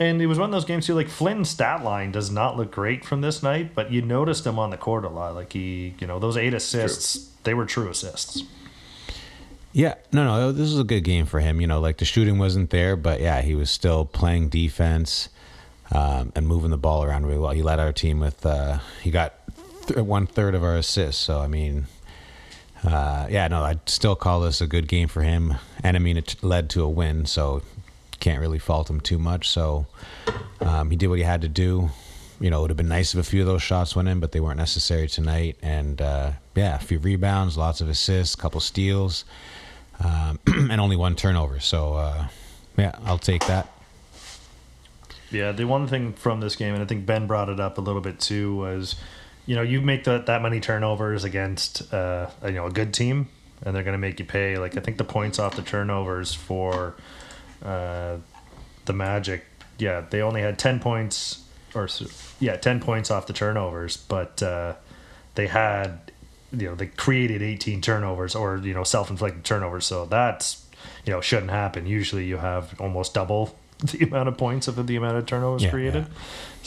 And 0.00 0.22
it 0.22 0.26
was 0.26 0.38
one 0.38 0.48
of 0.48 0.52
those 0.52 0.64
games 0.64 0.86
too. 0.86 0.94
Like 0.94 1.08
Flynn's 1.08 1.50
stat 1.50 1.82
line 1.82 2.12
does 2.12 2.30
not 2.30 2.56
look 2.56 2.70
great 2.70 3.04
from 3.04 3.20
this 3.20 3.42
night, 3.42 3.74
but 3.74 3.90
you 3.90 4.00
noticed 4.00 4.46
him 4.46 4.58
on 4.58 4.70
the 4.70 4.76
court 4.76 5.04
a 5.04 5.08
lot. 5.08 5.34
Like 5.34 5.52
he, 5.52 5.94
you 5.98 6.06
know, 6.06 6.18
those 6.18 6.36
eight 6.36 6.54
assists, 6.54 7.32
they 7.42 7.54
were 7.54 7.66
true 7.66 7.88
assists. 7.88 8.44
Yeah, 9.72 9.94
no, 10.12 10.24
no, 10.24 10.52
this 10.52 10.70
was 10.70 10.78
a 10.78 10.84
good 10.84 11.02
game 11.02 11.26
for 11.26 11.40
him. 11.40 11.60
You 11.60 11.66
know, 11.66 11.80
like 11.80 11.98
the 11.98 12.04
shooting 12.04 12.38
wasn't 12.38 12.70
there, 12.70 12.96
but 12.96 13.20
yeah, 13.20 13.42
he 13.42 13.54
was 13.54 13.70
still 13.70 14.04
playing 14.04 14.48
defense 14.48 15.28
um, 15.92 16.32
and 16.34 16.46
moving 16.46 16.70
the 16.70 16.78
ball 16.78 17.02
around 17.02 17.26
really 17.26 17.38
well. 17.38 17.52
He 17.52 17.62
led 17.62 17.80
our 17.80 17.92
team 17.92 18.20
with, 18.20 18.46
uh, 18.46 18.78
he 19.02 19.10
got 19.10 19.34
th- 19.86 20.00
one 20.00 20.26
third 20.26 20.54
of 20.54 20.62
our 20.62 20.76
assists. 20.76 21.22
So, 21.22 21.40
I 21.40 21.48
mean, 21.48 21.86
uh, 22.84 23.26
yeah, 23.28 23.48
no, 23.48 23.62
I'd 23.62 23.88
still 23.88 24.16
call 24.16 24.40
this 24.40 24.60
a 24.60 24.66
good 24.66 24.86
game 24.86 25.08
for 25.08 25.22
him. 25.22 25.54
And 25.82 25.96
I 25.96 26.00
mean, 26.00 26.16
it 26.16 26.36
led 26.42 26.70
to 26.70 26.82
a 26.82 26.88
win, 26.88 27.26
so 27.26 27.62
can't 28.20 28.40
really 28.40 28.58
fault 28.58 28.90
him 28.90 29.00
too 29.00 29.18
much. 29.18 29.48
So 29.48 29.86
um, 30.60 30.90
he 30.90 30.96
did 30.96 31.08
what 31.08 31.18
he 31.18 31.24
had 31.24 31.42
to 31.42 31.48
do. 31.48 31.90
You 32.40 32.50
know, 32.50 32.58
it 32.58 32.62
would 32.62 32.70
have 32.70 32.76
been 32.76 32.88
nice 32.88 33.14
if 33.14 33.20
a 33.20 33.28
few 33.28 33.40
of 33.40 33.46
those 33.46 33.62
shots 33.62 33.96
went 33.96 34.08
in, 34.08 34.20
but 34.20 34.32
they 34.32 34.40
weren't 34.40 34.58
necessary 34.58 35.08
tonight. 35.08 35.56
And 35.60 36.00
uh, 36.00 36.32
yeah, 36.54 36.76
a 36.76 36.80
few 36.80 36.98
rebounds, 36.98 37.56
lots 37.56 37.80
of 37.80 37.88
assists, 37.88 38.34
a 38.34 38.38
couple 38.38 38.60
steals, 38.60 39.24
um, 40.04 40.38
and 40.46 40.80
only 40.80 40.96
one 40.96 41.16
turnover. 41.16 41.58
So 41.60 41.94
uh, 41.94 42.28
yeah, 42.76 42.94
I'll 43.04 43.18
take 43.18 43.44
that. 43.46 43.68
Yeah, 45.30 45.52
the 45.52 45.64
one 45.64 45.86
thing 45.86 46.14
from 46.14 46.40
this 46.40 46.56
game, 46.56 46.74
and 46.74 46.82
I 46.82 46.86
think 46.86 47.04
Ben 47.04 47.26
brought 47.26 47.48
it 47.48 47.60
up 47.60 47.76
a 47.76 47.80
little 47.80 48.00
bit 48.00 48.18
too, 48.18 48.56
was, 48.56 48.94
you 49.44 49.56
know, 49.56 49.62
you 49.62 49.80
make 49.82 50.04
that 50.04 50.26
that 50.26 50.40
many 50.40 50.58
turnovers 50.58 51.24
against, 51.24 51.92
uh, 51.92 52.30
you 52.44 52.52
know, 52.52 52.66
a 52.66 52.70
good 52.70 52.94
team, 52.94 53.28
and 53.62 53.74
they're 53.76 53.82
going 53.82 53.92
to 53.92 53.98
make 53.98 54.18
you 54.18 54.24
pay. 54.24 54.56
Like 54.56 54.76
I 54.76 54.80
think 54.80 54.96
the 54.96 55.04
points 55.04 55.38
off 55.38 55.56
the 55.56 55.62
turnovers 55.62 56.32
for 56.32 56.94
uh, 57.64 58.16
the 58.84 58.92
Magic, 58.92 59.44
yeah, 59.78 60.02
they 60.08 60.22
only 60.22 60.40
had 60.42 60.58
ten 60.58 60.80
points, 60.80 61.44
or 61.74 61.88
yeah, 62.40 62.56
ten 62.56 62.80
points 62.80 63.10
off 63.10 63.26
the 63.26 63.32
turnovers, 63.32 63.96
but 63.96 64.42
uh, 64.42 64.74
they 65.34 65.46
had, 65.46 66.12
you 66.52 66.68
know, 66.68 66.74
they 66.74 66.86
created 66.86 67.42
eighteen 67.42 67.80
turnovers 67.80 68.34
or 68.34 68.56
you 68.58 68.74
know 68.74 68.84
self-inflicted 68.84 69.44
turnovers. 69.44 69.86
So 69.86 70.06
that's 70.06 70.66
you 71.04 71.12
know 71.12 71.20
shouldn't 71.20 71.50
happen. 71.50 71.86
Usually 71.86 72.24
you 72.24 72.38
have 72.38 72.80
almost 72.80 73.14
double 73.14 73.56
the 73.84 74.04
amount 74.04 74.28
of 74.28 74.36
points 74.38 74.66
of 74.68 74.86
the 74.86 74.96
amount 74.96 75.16
of 75.16 75.26
turnovers 75.26 75.64
Yeah, 75.64 75.70
created. 75.70 76.06
yeah. 76.08 76.14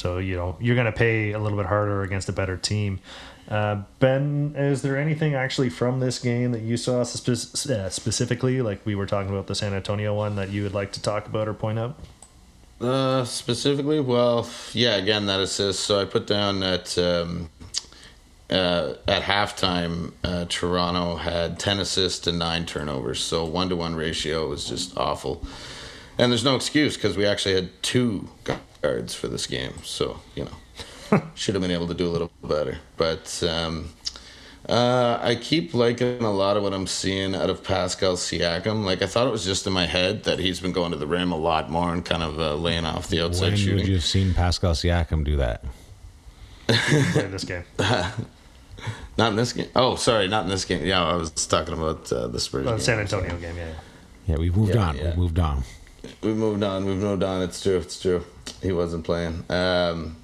So 0.01 0.17
you 0.17 0.35
know 0.35 0.57
you're 0.59 0.75
going 0.75 0.87
to 0.87 0.91
pay 0.91 1.31
a 1.33 1.39
little 1.39 1.59
bit 1.59 1.67
harder 1.67 2.01
against 2.01 2.27
a 2.27 2.33
better 2.33 2.57
team. 2.57 2.99
Uh, 3.47 3.83
ben, 3.99 4.55
is 4.57 4.81
there 4.81 4.97
anything 4.97 5.35
actually 5.35 5.69
from 5.69 5.99
this 5.99 6.17
game 6.17 6.53
that 6.53 6.61
you 6.61 6.75
saw 6.75 7.03
spe- 7.03 7.69
uh, 7.69 7.89
specifically, 7.89 8.61
like 8.61 8.83
we 8.83 8.95
were 8.95 9.05
talking 9.05 9.29
about 9.29 9.45
the 9.45 9.53
San 9.53 9.73
Antonio 9.73 10.15
one, 10.15 10.37
that 10.37 10.49
you 10.49 10.63
would 10.63 10.73
like 10.73 10.91
to 10.93 11.01
talk 11.01 11.27
about 11.27 11.47
or 11.47 11.53
point 11.53 11.77
out? 11.77 11.99
Uh, 12.79 13.23
specifically, 13.25 13.99
well, 13.99 14.49
yeah, 14.73 14.95
again 14.95 15.27
that 15.27 15.39
assist. 15.39 15.81
So 15.81 16.01
I 16.01 16.05
put 16.05 16.25
down 16.25 16.61
that 16.61 16.97
um, 16.97 17.51
uh, 18.49 18.93
at 19.07 19.21
halftime, 19.21 20.13
uh, 20.23 20.45
Toronto 20.49 21.17
had 21.17 21.59
ten 21.59 21.77
assists 21.77 22.25
and 22.25 22.39
nine 22.39 22.65
turnovers. 22.65 23.21
So 23.21 23.45
one 23.45 23.69
to 23.69 23.75
one 23.75 23.93
ratio 23.93 24.49
was 24.49 24.65
just 24.65 24.97
awful. 24.97 25.45
And 26.17 26.31
there's 26.31 26.43
no 26.43 26.55
excuse 26.55 26.95
because 26.95 27.15
we 27.15 27.25
actually 27.27 27.53
had 27.53 27.69
two 27.83 28.29
guards 28.81 29.13
for 29.15 29.27
this 29.27 29.47
game. 29.47 29.73
So 29.83 30.19
you 30.35 30.45
know, 30.45 31.21
should 31.35 31.55
have 31.55 31.61
been 31.61 31.71
able 31.71 31.87
to 31.87 31.93
do 31.93 32.07
a 32.07 32.11
little 32.11 32.31
better. 32.43 32.77
But 32.97 33.43
um, 33.47 33.89
uh, 34.69 35.19
I 35.21 35.35
keep 35.35 35.73
liking 35.73 36.23
a 36.23 36.31
lot 36.31 36.57
of 36.57 36.63
what 36.63 36.73
I'm 36.73 36.87
seeing 36.87 37.35
out 37.35 37.49
of 37.49 37.63
Pascal 37.63 38.15
Siakam. 38.15 38.83
Like 38.85 39.01
I 39.01 39.07
thought 39.07 39.27
it 39.27 39.31
was 39.31 39.45
just 39.45 39.65
in 39.67 39.73
my 39.73 39.85
head 39.85 40.23
that 40.25 40.39
he's 40.39 40.59
been 40.59 40.71
going 40.71 40.91
to 40.91 40.97
the 40.97 41.07
rim 41.07 41.31
a 41.31 41.37
lot 41.37 41.69
more 41.69 41.91
and 41.93 42.03
kind 42.05 42.23
of 42.23 42.39
uh, 42.39 42.55
laying 42.55 42.85
off 42.85 43.07
the 43.07 43.21
outside 43.23 43.49
when 43.49 43.55
shooting. 43.57 43.75
would 43.77 43.87
you 43.87 43.95
have 43.95 44.03
seen 44.03 44.33
Pascal 44.33 44.73
Siakam 44.73 45.23
do 45.25 45.37
that? 45.37 45.63
in 46.69 47.31
this 47.31 47.43
game. 47.43 47.63
Not 49.17 49.31
in 49.31 49.35
this 49.35 49.53
game. 49.53 49.67
Oh, 49.75 49.95
sorry, 49.95 50.27
not 50.27 50.45
in 50.45 50.49
this 50.49 50.65
game. 50.65 50.85
Yeah, 50.85 51.03
I 51.03 51.15
was 51.15 51.29
talking 51.31 51.73
about 51.73 52.11
uh, 52.11 52.27
the 52.27 52.39
Spurs. 52.39 52.65
Uh, 52.65 52.71
game. 52.71 52.79
San 52.79 52.99
Antonio 52.99 53.35
game, 53.37 53.55
yeah. 53.57 53.73
Yeah, 54.25 54.37
we've 54.37 54.55
moved 54.55 54.73
Yeah, 54.73 54.87
on. 54.87 54.97
yeah. 54.97 55.03
We've 55.09 55.17
moved 55.17 55.37
on. 55.39 55.63
We've 56.23 56.35
moved 56.37 56.63
on. 56.63 56.85
We've 56.85 56.95
moved 56.97 57.21
on. 57.21 57.41
It's 57.43 57.61
true. 57.61 57.77
It's 57.77 58.01
true. 58.01 58.23
He 58.61 58.71
wasn't 58.71 59.05
playing. 59.05 59.43
Um, 59.49 60.17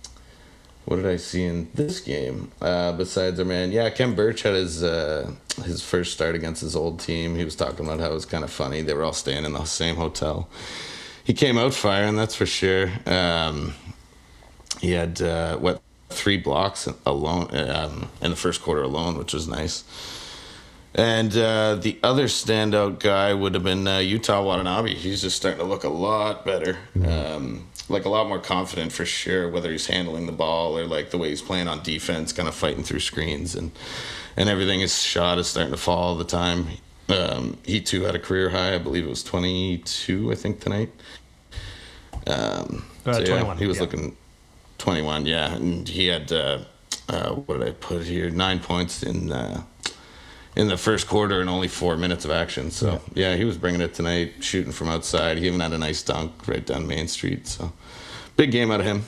what 0.86 0.98
did 0.98 1.06
I 1.06 1.18
see 1.18 1.44
in 1.44 1.70
this 1.74 2.00
game? 2.00 2.50
Uh, 2.62 2.94
besides 2.94 3.40
our 3.40 3.46
man, 3.46 3.74
yeah, 3.74 3.90
Khem 3.90 4.16
Birch 4.16 4.44
had 4.44 4.54
his 4.54 4.84
uh, 4.84 5.32
his 5.66 5.82
first 5.82 6.14
start 6.14 6.34
against 6.34 6.62
his 6.62 6.76
old 6.78 7.02
team. 7.02 7.36
He 7.36 7.44
was 7.44 7.56
talking 7.56 7.86
about 7.86 8.00
how 8.00 8.12
it 8.12 8.14
was 8.14 8.26
kind 8.26 8.44
of 8.44 8.52
funny. 8.52 8.82
They 8.82 8.94
were 8.94 9.04
all 9.04 9.14
staying 9.14 9.44
in 9.44 9.52
the 9.52 9.66
same 9.66 9.98
hotel. 9.98 10.48
He 11.26 11.34
came 11.34 11.58
out 11.58 11.74
firing, 11.74 12.16
that's 12.16 12.36
for 12.36 12.46
sure. 12.46 12.90
Um, 13.06 13.74
he 14.80 14.92
had 14.92 15.22
uh, 15.22 15.58
what 15.58 15.82
three 16.10 16.38
blocks 16.38 16.88
alone 17.06 17.54
um, 17.54 18.10
in 18.22 18.30
the 18.32 18.38
first 18.38 18.62
quarter 18.62 18.82
alone, 18.82 19.18
which 19.18 19.34
was 19.34 19.46
nice. 19.46 19.84
And 20.98 21.38
uh, 21.38 21.76
the 21.76 22.00
other 22.02 22.26
standout 22.26 22.98
guy 23.00 23.32
would 23.32 23.54
have 23.54 23.64
been 23.64 23.88
uh, 23.88 23.98
Yuta 23.98 24.44
Watanabe. 24.44 24.96
He's 24.96 25.22
just 25.22 25.38
starting 25.38 25.60
to 25.60 25.66
look 25.66 25.84
a 25.84 25.90
lot 25.90 26.44
better, 26.44 26.80
um, 27.08 27.68
like 27.88 28.06
a 28.06 28.10
lot 28.10 28.28
more 28.28 28.40
confident 28.40 28.92
for 28.92 29.06
sure. 29.06 29.48
Whether 29.48 29.72
he's 29.72 29.86
handling 29.86 30.26
the 30.26 30.32
ball 30.32 30.76
or 30.76 30.88
like 30.88 31.12
the 31.12 31.20
way 31.20 31.30
he's 31.30 31.42
playing 31.44 31.68
on 31.68 31.84
defense, 31.84 32.34
kind 32.34 32.48
of 32.50 32.56
fighting 32.56 32.84
through 32.84 33.02
screens 33.02 33.54
and 33.54 33.72
and 34.36 34.50
everything. 34.50 34.80
His 34.80 35.00
shot 35.00 35.38
is 35.38 35.46
starting 35.46 35.72
to 35.72 35.78
fall 35.78 36.00
all 36.00 36.16
the 36.16 36.24
time. 36.26 36.66
Um, 37.10 37.58
he 37.64 37.80
too 37.80 38.02
had 38.02 38.16
a 38.16 38.20
career 38.20 38.50
high. 38.50 38.74
I 38.74 38.80
believe 38.80 39.06
it 39.06 39.10
was 39.10 39.24
twenty 39.24 39.78
two. 39.80 40.32
I 40.32 40.36
think 40.36 40.62
tonight. 40.62 40.90
Um, 42.26 42.86
Uh, 43.06 43.14
so, 43.14 43.20
yeah, 43.20 43.26
21, 43.26 43.58
he 43.58 43.68
was 43.68 43.78
yeah. 43.78 43.84
looking 43.84 44.18
21 44.80 45.26
yeah 45.26 45.56
and 45.56 45.88
he 45.88 46.08
had 46.08 46.30
uh, 46.32 46.60
uh, 47.08 47.30
what 47.32 47.60
did 47.60 47.68
i 47.70 47.72
put 47.72 48.04
here 48.04 48.30
nine 48.30 48.60
points 48.60 49.02
in 49.02 49.32
uh, 49.32 49.62
in 50.58 50.68
the 50.68 50.78
first 50.78 51.08
quarter 51.08 51.40
and 51.40 51.50
only 51.50 51.70
four 51.70 51.96
minutes 51.96 52.26
of 52.26 52.32
action 52.32 52.70
so 52.70 53.00
yeah. 53.14 53.36
he 53.36 53.46
was 53.46 53.58
bringing 53.58 53.80
it 53.80 53.94
tonight 53.94 54.34
shooting 54.42 54.74
from 54.74 54.90
outside 54.90 55.38
he 55.38 55.48
even 55.48 55.60
had 55.60 55.72
a 55.72 55.78
nice 55.78 56.02
dunk 56.04 56.32
right 56.48 56.66
down 56.66 56.86
main 56.86 57.08
street 57.08 57.48
so 57.48 57.72
big 58.36 58.52
game 58.52 58.72
out 58.72 58.82
of 58.82 58.86
him 58.86 59.04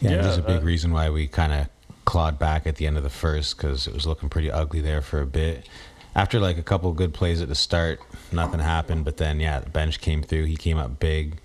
Yeah, 0.00 0.10
Yeah, 0.10 0.22
there's 0.22 0.38
a 0.38 0.42
big 0.42 0.62
uh, 0.62 0.66
reason 0.66 0.92
why 0.92 1.10
we 1.10 1.28
kind 1.28 1.52
of 1.52 1.68
clawed 2.06 2.38
back 2.38 2.66
at 2.66 2.76
the 2.76 2.86
end 2.86 2.96
of 2.96 3.02
the 3.02 3.10
first 3.10 3.56
because 3.56 3.86
it 3.86 3.92
was 3.92 4.06
looking 4.06 4.30
pretty 4.30 4.50
ugly 4.50 4.80
there 4.80 5.02
for 5.02 5.20
a 5.20 5.26
bit. 5.26 5.68
After 6.14 6.40
like 6.40 6.56
a 6.56 6.62
couple 6.62 6.90
good 6.92 7.12
plays 7.12 7.42
at 7.42 7.48
the 7.48 7.54
start, 7.54 8.00
nothing 8.32 8.60
happened. 8.60 9.04
But 9.04 9.18
then, 9.18 9.38
yeah, 9.38 9.60
the 9.60 9.68
bench 9.68 10.00
came 10.00 10.22
through. 10.22 10.44
He 10.44 10.56
came 10.56 10.78
up 10.78 10.98
big. 10.98 11.38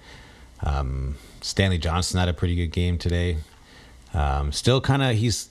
Um, 0.63 1.17
Stanley 1.41 1.77
Johnson 1.77 2.19
had 2.19 2.29
a 2.29 2.33
pretty 2.33 2.55
good 2.55 2.71
game 2.71 2.97
today. 2.97 3.37
Um, 4.13 4.53
still 4.53 4.79
kind 4.79 5.01
of 5.01 5.15
he's, 5.15 5.49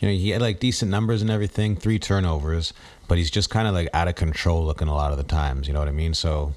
you 0.00 0.08
know, 0.08 0.14
he 0.14 0.30
had 0.30 0.40
like 0.40 0.58
decent 0.58 0.90
numbers 0.90 1.20
and 1.20 1.30
everything, 1.30 1.76
three 1.76 1.98
turnovers, 1.98 2.72
but 3.12 3.18
he's 3.18 3.30
just 3.30 3.50
kind 3.50 3.68
of 3.68 3.74
like 3.74 3.90
out 3.92 4.08
of 4.08 4.14
control 4.14 4.64
looking 4.64 4.88
a 4.88 4.94
lot 4.94 5.12
of 5.12 5.18
the 5.18 5.22
times. 5.22 5.68
You 5.68 5.74
know 5.74 5.80
what 5.80 5.88
I 5.88 5.92
mean? 5.92 6.14
So 6.14 6.54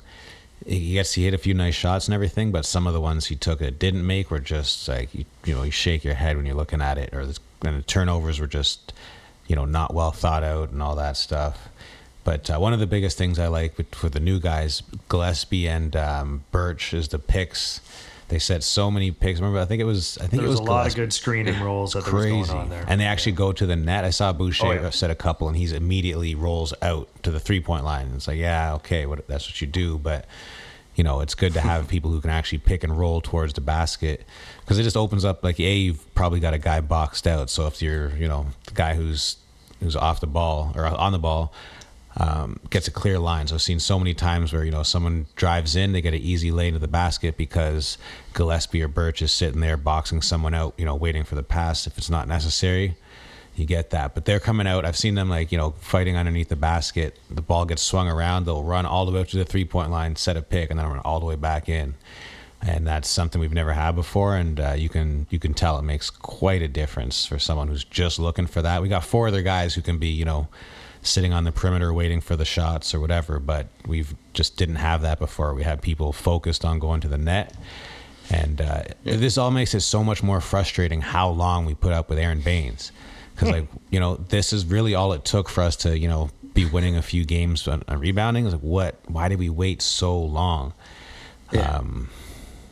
he 0.65 0.93
gets 0.93 1.11
he 1.11 1.25
hit 1.25 1.33
a 1.33 1.37
few 1.37 1.53
nice 1.53 1.75
shots 1.75 2.07
and 2.07 2.15
everything, 2.15 2.53
but 2.53 2.65
some 2.65 2.87
of 2.87 2.93
the 2.93 3.01
ones 3.01 3.25
he 3.25 3.35
took 3.35 3.59
that 3.59 3.77
didn't 3.77 4.07
make 4.07 4.31
were 4.31 4.39
just 4.39 4.87
like 4.87 5.13
you, 5.13 5.25
you 5.43 5.53
know 5.53 5.63
you 5.63 5.71
shake 5.71 6.05
your 6.05 6.13
head 6.13 6.37
when 6.37 6.45
you're 6.45 6.55
looking 6.55 6.81
at 6.81 6.97
it, 6.97 7.13
or 7.13 7.25
the, 7.25 7.37
and 7.65 7.79
the 7.79 7.81
turnovers 7.81 8.39
were 8.39 8.47
just 8.47 8.93
you 9.47 9.55
know 9.57 9.65
not 9.65 9.93
well 9.93 10.11
thought 10.11 10.45
out 10.45 10.69
and 10.71 10.81
all 10.81 10.95
that 10.95 11.17
stuff. 11.17 11.67
But 12.23 12.49
uh, 12.49 12.57
one 12.57 12.71
of 12.71 12.79
the 12.79 12.87
biggest 12.87 13.17
things 13.17 13.37
I 13.37 13.47
like 13.47 13.93
for 13.93 14.07
the 14.07 14.21
new 14.21 14.39
guys, 14.39 14.81
Gillespie 15.09 15.67
and 15.67 15.93
um, 15.97 16.45
Birch, 16.51 16.93
is 16.93 17.09
the 17.09 17.19
picks. 17.19 17.81
They 18.27 18.39
set 18.39 18.63
so 18.63 18.89
many 18.89 19.11
picks. 19.11 19.39
Remember, 19.39 19.59
I 19.59 19.65
think 19.65 19.81
it 19.81 19.85
was 19.85 20.17
I 20.17 20.21
think 20.21 20.33
There 20.41 20.45
it 20.45 20.49
was 20.49 20.59
was 20.59 20.67
a 20.67 20.71
lot 20.71 20.87
of 20.87 20.95
Gillespie 20.95 21.01
good 21.01 21.13
screening 21.13 21.61
rolls 21.61 21.93
was 21.93 22.03
crazy. 22.05 22.29
going 22.31 22.49
on 22.49 22.69
there. 22.69 22.83
And 22.87 22.99
they 22.99 23.05
actually 23.05 23.33
go 23.33 23.51
to 23.51 23.65
the 23.67 23.75
net. 23.75 24.03
I 24.03 24.09
saw 24.09 24.33
Boucher 24.33 24.65
Oh, 24.65 24.71
yeah. 24.71 24.89
set 24.89 25.11
a 25.11 25.15
couple, 25.15 25.47
and 25.47 25.55
he's 25.55 25.71
immediately 25.71 26.33
rolls 26.33 26.73
out 26.81 27.07
to 27.23 27.29
the 27.31 27.39
three 27.39 27.59
point 27.59 27.83
line. 27.85 28.07
And 28.07 28.15
it's 28.15 28.27
like, 28.27 28.37
yeah, 28.39 28.73
okay, 28.75 29.05
what, 29.05 29.27
that's 29.27 29.47
what 29.47 29.61
you 29.61 29.67
do. 29.67 29.99
But 29.99 30.25
you 30.95 31.03
know, 31.03 31.19
it's 31.19 31.35
good 31.35 31.53
to 31.53 31.59
have 31.61 31.87
people 31.89 32.09
who 32.09 32.19
can 32.19 32.31
actually 32.31 32.57
pick 32.59 32.83
and 32.83 32.97
roll 32.97 33.21
towards 33.21 33.53
the 33.53 33.61
basket 33.61 34.25
because 34.61 34.79
it 34.79 34.83
just 34.83 34.97
opens 34.97 35.23
up. 35.23 35.43
Like, 35.43 35.59
a 35.59 35.75
you've 35.75 36.15
probably 36.15 36.39
got 36.39 36.53
a 36.55 36.57
guy 36.59 36.81
boxed 36.81 37.27
out. 37.27 37.49
So 37.51 37.67
if 37.67 37.79
you're, 37.81 38.09
you 38.15 38.27
know, 38.27 38.47
the 38.65 38.73
guy 38.73 38.95
who's 38.95 39.37
who's 39.81 39.95
off 39.95 40.19
the 40.19 40.25
ball 40.27 40.71
or 40.75 40.85
on 40.87 41.11
the 41.11 41.19
ball. 41.19 41.53
Um, 42.17 42.61
gets 42.69 42.87
a 42.87 42.91
clear 42.91 43.19
line. 43.19 43.47
So 43.47 43.55
I've 43.55 43.61
seen 43.61 43.79
so 43.79 43.99
many 43.99 44.13
times 44.13 44.53
where 44.53 44.63
you 44.63 44.71
know 44.71 44.83
someone 44.83 45.25
drives 45.35 45.75
in, 45.75 45.91
they 45.91 46.01
get 46.01 46.13
an 46.13 46.21
easy 46.21 46.49
lane 46.49 46.71
to 46.73 46.79
the 46.79 46.87
basket 46.87 47.35
because 47.35 47.97
Gillespie 48.33 48.81
or 48.81 48.87
Birch 48.87 49.21
is 49.21 49.33
sitting 49.33 49.59
there 49.59 49.75
boxing 49.75 50.21
someone 50.21 50.53
out, 50.53 50.75
you 50.77 50.85
know, 50.85 50.95
waiting 50.95 51.25
for 51.25 51.35
the 51.35 51.43
pass 51.43 51.87
if 51.87 51.97
it's 51.97 52.09
not 52.09 52.29
necessary. 52.29 52.95
You 53.55 53.65
get 53.65 53.91
that, 53.91 54.13
but 54.15 54.25
they're 54.25 54.39
coming 54.39 54.67
out. 54.67 54.83
I've 54.85 54.97
seen 54.97 55.15
them 55.15 55.29
like 55.29 55.51
you 55.51 55.57
know 55.57 55.71
fighting 55.79 56.17
underneath 56.17 56.49
the 56.49 56.55
basket. 56.55 57.17
The 57.29 57.41
ball 57.41 57.65
gets 57.65 57.81
swung 57.81 58.09
around. 58.09 58.45
They'll 58.45 58.63
run 58.63 58.85
all 58.85 59.05
the 59.05 59.11
way 59.11 59.21
up 59.21 59.27
to 59.29 59.37
the 59.37 59.45
three 59.45 59.65
point 59.65 59.91
line, 59.91 60.15
set 60.15 60.37
a 60.37 60.41
pick, 60.41 60.69
and 60.69 60.79
then 60.79 60.87
run 60.87 60.99
all 60.99 61.19
the 61.19 61.25
way 61.25 61.35
back 61.35 61.69
in. 61.69 61.95
And 62.61 62.87
that's 62.87 63.09
something 63.09 63.39
we've 63.39 63.53
never 63.53 63.73
had 63.73 63.95
before. 63.95 64.35
And 64.35 64.59
uh, 64.59 64.73
you 64.77 64.89
can 64.89 65.27
you 65.29 65.39
can 65.39 65.53
tell 65.53 65.77
it 65.79 65.83
makes 65.83 66.09
quite 66.09 66.61
a 66.61 66.67
difference 66.67 67.25
for 67.25 67.39
someone 67.39 67.67
who's 67.69 67.83
just 67.83 68.19
looking 68.19 68.47
for 68.47 68.61
that. 68.61 68.81
We 68.81 68.89
got 68.89 69.05
four 69.05 69.27
other 69.27 69.41
guys 69.41 69.73
who 69.73 69.81
can 69.81 69.99
be 69.99 70.07
you 70.07 70.25
know 70.25 70.47
sitting 71.05 71.33
on 71.33 71.43
the 71.43 71.51
perimeter 71.51 71.93
waiting 71.93 72.21
for 72.21 72.35
the 72.35 72.45
shots 72.45 72.93
or 72.93 72.99
whatever, 72.99 73.39
but 73.39 73.67
we've 73.85 74.15
just 74.33 74.57
didn't 74.57 74.75
have 74.75 75.01
that 75.03 75.19
before. 75.19 75.53
We 75.53 75.63
had 75.63 75.81
people 75.81 76.11
focused 76.11 76.65
on 76.65 76.79
going 76.79 77.01
to 77.01 77.07
the 77.07 77.17
net. 77.17 77.55
And 78.29 78.59
uh, 78.59 78.83
this 79.03 79.37
all 79.37 79.51
makes 79.51 79.75
it 79.75 79.81
so 79.81 80.03
much 80.03 80.23
more 80.23 80.41
frustrating 80.41 81.01
how 81.01 81.29
long 81.29 81.65
we 81.65 81.75
put 81.75 81.91
up 81.91 82.09
with 82.09 82.17
Aron 82.17 82.41
Baynes. 82.41 82.91
Because, 83.33 83.51
like, 83.51 83.67
you 83.91 83.99
know, 83.99 84.15
this 84.15 84.51
is 84.51 84.65
really 84.65 84.95
all 84.95 85.13
it 85.13 85.23
took 85.25 85.47
for 85.47 85.61
us 85.61 85.75
to, 85.77 85.97
you 85.97 86.07
know, 86.07 86.29
be 86.53 86.65
winning 86.65 86.95
a 86.95 87.01
few 87.01 87.23
games 87.23 87.67
on, 87.67 87.83
on 87.87 87.99
rebounding. 87.99 88.45
It's 88.45 88.53
like, 88.53 88.63
what? 88.63 88.99
Why 89.07 89.27
did 89.27 89.39
we 89.39 89.49
wait 89.49 89.81
so 89.81 90.17
long? 90.17 90.73
Um, 91.57 92.09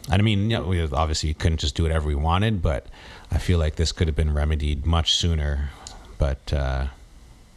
and 0.10 0.22
I 0.22 0.24
mean, 0.24 0.50
you 0.50 0.58
know, 0.58 0.64
we 0.64 0.82
obviously 0.82 1.34
couldn't 1.34 1.60
just 1.60 1.76
do 1.76 1.84
whatever 1.84 2.08
we 2.08 2.16
wanted, 2.16 2.62
but 2.62 2.88
I 3.32 3.38
feel 3.38 3.60
like 3.60 3.76
this 3.76 3.92
could 3.92 4.08
have 4.08 4.16
been 4.16 4.34
remedied 4.34 4.86
much 4.86 5.14
sooner. 5.14 5.70
But, 6.18 6.52
uh, 6.52 6.88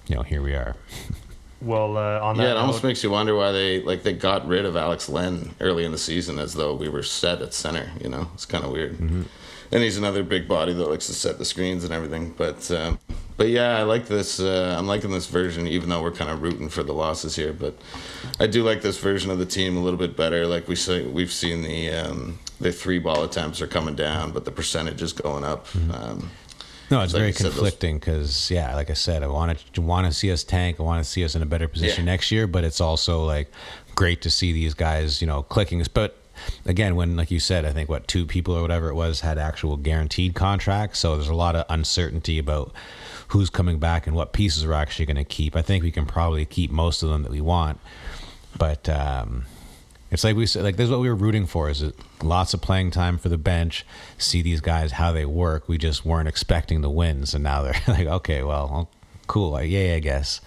you 0.08 0.16
know, 0.16 0.22
here 0.22 0.42
we 0.42 0.54
are. 0.54 0.76
well, 1.60 1.96
uh, 1.96 2.20
on 2.20 2.36
that 2.36 2.42
yeah 2.44 2.50
it 2.52 2.56
almost 2.56 2.84
makes 2.84 3.02
you 3.02 3.10
wonder 3.10 3.34
why 3.34 3.50
they 3.52 3.82
like 3.82 4.02
they 4.02 4.12
got 4.12 4.46
rid 4.46 4.64
of 4.66 4.76
alex 4.76 5.08
len 5.08 5.54
early 5.60 5.84
in 5.86 5.90
the 5.92 5.98
season 5.98 6.38
as 6.38 6.52
though 6.54 6.74
we 6.74 6.88
were 6.88 7.02
set 7.02 7.40
at 7.40 7.54
center 7.54 7.90
you 8.02 8.08
know 8.10 8.28
it's 8.34 8.44
kind 8.46 8.62
of 8.64 8.70
weird 8.70 8.92
Mm-hmm. 8.98 9.22
and 9.72 9.82
he's 9.82 9.96
another 9.96 10.22
big 10.22 10.46
body 10.46 10.74
that 10.74 10.88
likes 10.90 11.06
to 11.06 11.14
set 11.14 11.38
the 11.38 11.44
screens 11.46 11.82
and 11.82 11.94
everything 11.94 12.34
but 12.36 12.70
um, 12.72 12.98
but 13.38 13.48
yeah 13.48 13.78
i 13.78 13.82
like 13.84 14.06
this 14.06 14.38
uh, 14.38 14.76
i'm 14.78 14.86
liking 14.86 15.10
this 15.10 15.26
version 15.28 15.66
even 15.66 15.88
though 15.88 16.02
we're 16.02 16.12
kind 16.12 16.30
of 16.30 16.42
rooting 16.42 16.68
for 16.68 16.82
the 16.82 16.92
losses 16.92 17.34
here 17.36 17.54
but 17.54 17.74
i 18.38 18.46
do 18.46 18.62
like 18.62 18.82
this 18.82 18.98
version 18.98 19.30
of 19.30 19.38
the 19.38 19.46
team 19.46 19.78
a 19.78 19.80
little 19.80 19.98
bit 19.98 20.14
better 20.14 20.46
like 20.46 20.68
we 20.68 20.76
say 20.76 21.06
we've 21.06 21.32
seen 21.32 21.62
the 21.62 21.90
um, 21.90 22.38
the 22.60 22.70
three 22.70 22.98
ball 22.98 23.24
attempts 23.24 23.62
are 23.62 23.66
coming 23.66 23.94
down 23.96 24.30
but 24.30 24.44
the 24.44 24.52
percentage 24.52 25.00
is 25.00 25.14
going 25.14 25.42
up 25.42 25.66
Mm-hmm. 25.68 25.90
um, 25.92 26.30
No, 26.90 27.00
it's 27.00 27.12
Like 27.12 27.18
very 27.20 27.28
you 27.28 27.32
said, 27.34 27.46
those- 27.46 27.54
conflicting 27.54 27.98
because, 27.98 28.50
yeah, 28.50 28.74
like 28.76 28.90
I 28.90 28.94
said, 28.94 29.22
I 29.22 29.26
want 29.26 29.58
to 29.74 29.80
want 29.82 30.06
to 30.06 30.12
see 30.12 30.30
us 30.30 30.44
tank. 30.44 30.78
I 30.78 30.82
want 30.84 31.02
to 31.04 31.10
see 31.10 31.24
us 31.24 31.34
in 31.34 31.42
a 31.42 31.46
better 31.46 31.66
position 31.68 32.04
Yeah. 32.06 32.12
next 32.12 32.30
year. 32.30 32.46
But 32.46 32.62
it's 32.64 32.80
also 32.80 33.24
like 33.24 33.50
great 33.96 34.22
to 34.22 34.30
see 34.30 34.52
these 34.52 34.74
guys, 34.74 35.20
you 35.20 35.26
know, 35.26 35.42
clicking. 35.42 35.84
But 35.92 36.16
again, 36.64 36.94
when 36.94 37.16
like 37.16 37.30
you 37.30 37.40
said, 37.40 37.64
I 37.64 37.72
think 37.72 37.88
what 37.88 38.06
two 38.06 38.24
people 38.24 38.54
or 38.54 38.62
whatever 38.62 38.88
it 38.88 38.94
was 38.94 39.20
had 39.20 39.36
actual 39.38 39.76
guaranteed 39.76 40.34
contracts, 40.34 41.00
so 41.00 41.16
there's 41.16 41.28
a 41.28 41.34
lot 41.34 41.56
of 41.56 41.64
uncertainty 41.68 42.38
about 42.38 42.72
who's 43.28 43.50
coming 43.50 43.78
back 43.80 44.06
and 44.06 44.14
what 44.14 44.32
pieces 44.32 44.64
we're 44.64 44.72
actually 44.74 45.06
going 45.06 45.16
to 45.16 45.24
keep. 45.24 45.56
I 45.56 45.62
think 45.62 45.82
we 45.82 45.90
can 45.90 46.06
probably 46.06 46.44
keep 46.44 46.70
most 46.70 47.02
of 47.02 47.08
them 47.08 47.22
that 47.24 47.32
we 47.32 47.40
want, 47.40 47.80
but. 48.56 48.88
um 48.88 49.46
it's 50.10 50.22
like 50.22 50.36
we 50.36 50.46
said, 50.46 50.62
like 50.62 50.76
this 50.76 50.84
is 50.84 50.90
what 50.90 51.00
we 51.00 51.08
were 51.08 51.14
rooting 51.14 51.46
for: 51.46 51.68
is 51.68 51.84
lots 52.22 52.54
of 52.54 52.60
playing 52.62 52.90
time 52.92 53.18
for 53.18 53.28
the 53.28 53.38
bench, 53.38 53.84
see 54.18 54.42
these 54.42 54.60
guys 54.60 54.92
how 54.92 55.12
they 55.12 55.26
work. 55.26 55.68
We 55.68 55.78
just 55.78 56.04
weren't 56.04 56.28
expecting 56.28 56.80
the 56.80 56.90
wins, 56.90 57.34
and 57.34 57.42
now 57.42 57.62
they're 57.62 57.80
like, 57.88 58.06
okay, 58.06 58.42
well, 58.42 58.88
cool, 59.26 59.50
like, 59.50 59.68
yeah, 59.68 59.94
I 59.94 59.98
guess. 59.98 60.40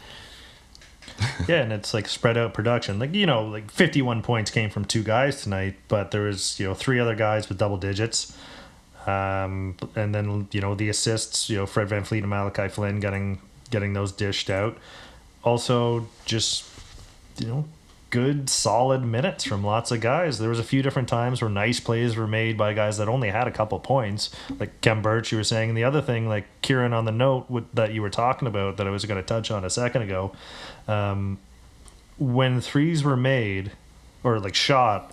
yeah, 1.48 1.62
and 1.62 1.74
it's 1.74 1.93
like 1.93 2.08
spread 2.08 2.38
out 2.38 2.54
production. 2.54 3.00
Like 3.00 3.13
you 3.13 3.26
know, 3.26 3.45
like 3.45 3.69
fifty-one 3.69 4.22
points 4.22 4.50
came 4.52 4.69
from 4.69 4.86
two 4.86 5.04
guys 5.04 5.41
tonight, 5.41 5.76
but 5.88 6.12
there 6.12 6.22
was 6.22 6.60
you 6.60 6.67
know 6.67 6.74
three 6.74 7.00
other 7.00 7.15
guys 7.15 7.50
with 7.50 7.58
double 7.58 7.78
digits. 7.78 8.38
Um, 9.08 9.76
and 9.95 10.13
then 10.13 10.48
you 10.52 10.62
know 10.62 10.76
the 10.76 10.89
assists, 10.89 11.50
you 11.50 11.58
know 11.58 11.65
Fred 11.65 11.89
VanVleet 11.89 12.19
and 12.19 12.30
Malachi 12.30 12.67
Flynn 12.67 13.00
getting 13.00 13.41
getting 13.72 13.93
those 13.93 14.12
dished 14.12 14.50
out. 14.50 14.78
Also, 15.43 16.08
just 16.26 16.65
you 17.38 17.48
know, 17.48 17.65
good, 18.10 18.50
solid 18.50 19.04
minutes 19.04 19.43
from 19.43 19.63
lots 19.63 19.91
of 19.91 20.02
guys. 20.02 20.39
There 20.39 20.50
was 20.50 20.60
a 20.60 20.63
few 20.63 20.82
different 20.82 21.08
times 21.08 21.41
where 21.41 21.50
nice 21.50 21.80
plays 21.80 22.15
were 22.15 22.28
made 22.28 22.58
by 22.58 22.74
guys 22.74 22.98
that 22.98 23.08
only 23.08 23.30
had 23.30 23.48
a 23.48 23.52
couple 23.52 23.80
points, 23.80 24.30
like 24.60 24.82
Khem 24.82 25.02
Birch, 25.02 25.32
you 25.32 25.38
were 25.38 25.43
saying. 25.43 25.69
And 25.69 25.78
the 25.78 25.84
other 25.84 26.02
thing, 26.02 26.28
like 26.28 26.45
Kieran 26.62 26.93
on 26.93 27.06
the 27.06 27.12
note 27.12 27.50
with, 27.50 27.72
that 27.74 27.93
you 27.93 28.02
were 28.02 28.10
talking 28.10 28.48
about 28.48 28.78
that 28.78 28.88
I 28.88 28.89
was 28.89 29.06
going 29.06 29.22
to 29.22 29.26
touch 29.26 29.52
on 29.52 29.63
a 29.63 29.69
second 29.69 30.04
ago, 30.04 30.32
um, 30.88 31.39
when 32.17 32.62
threes 32.62 33.04
were 33.04 33.17
made 33.17 33.72
or 34.24 34.39
like 34.39 34.56
shot, 34.56 35.12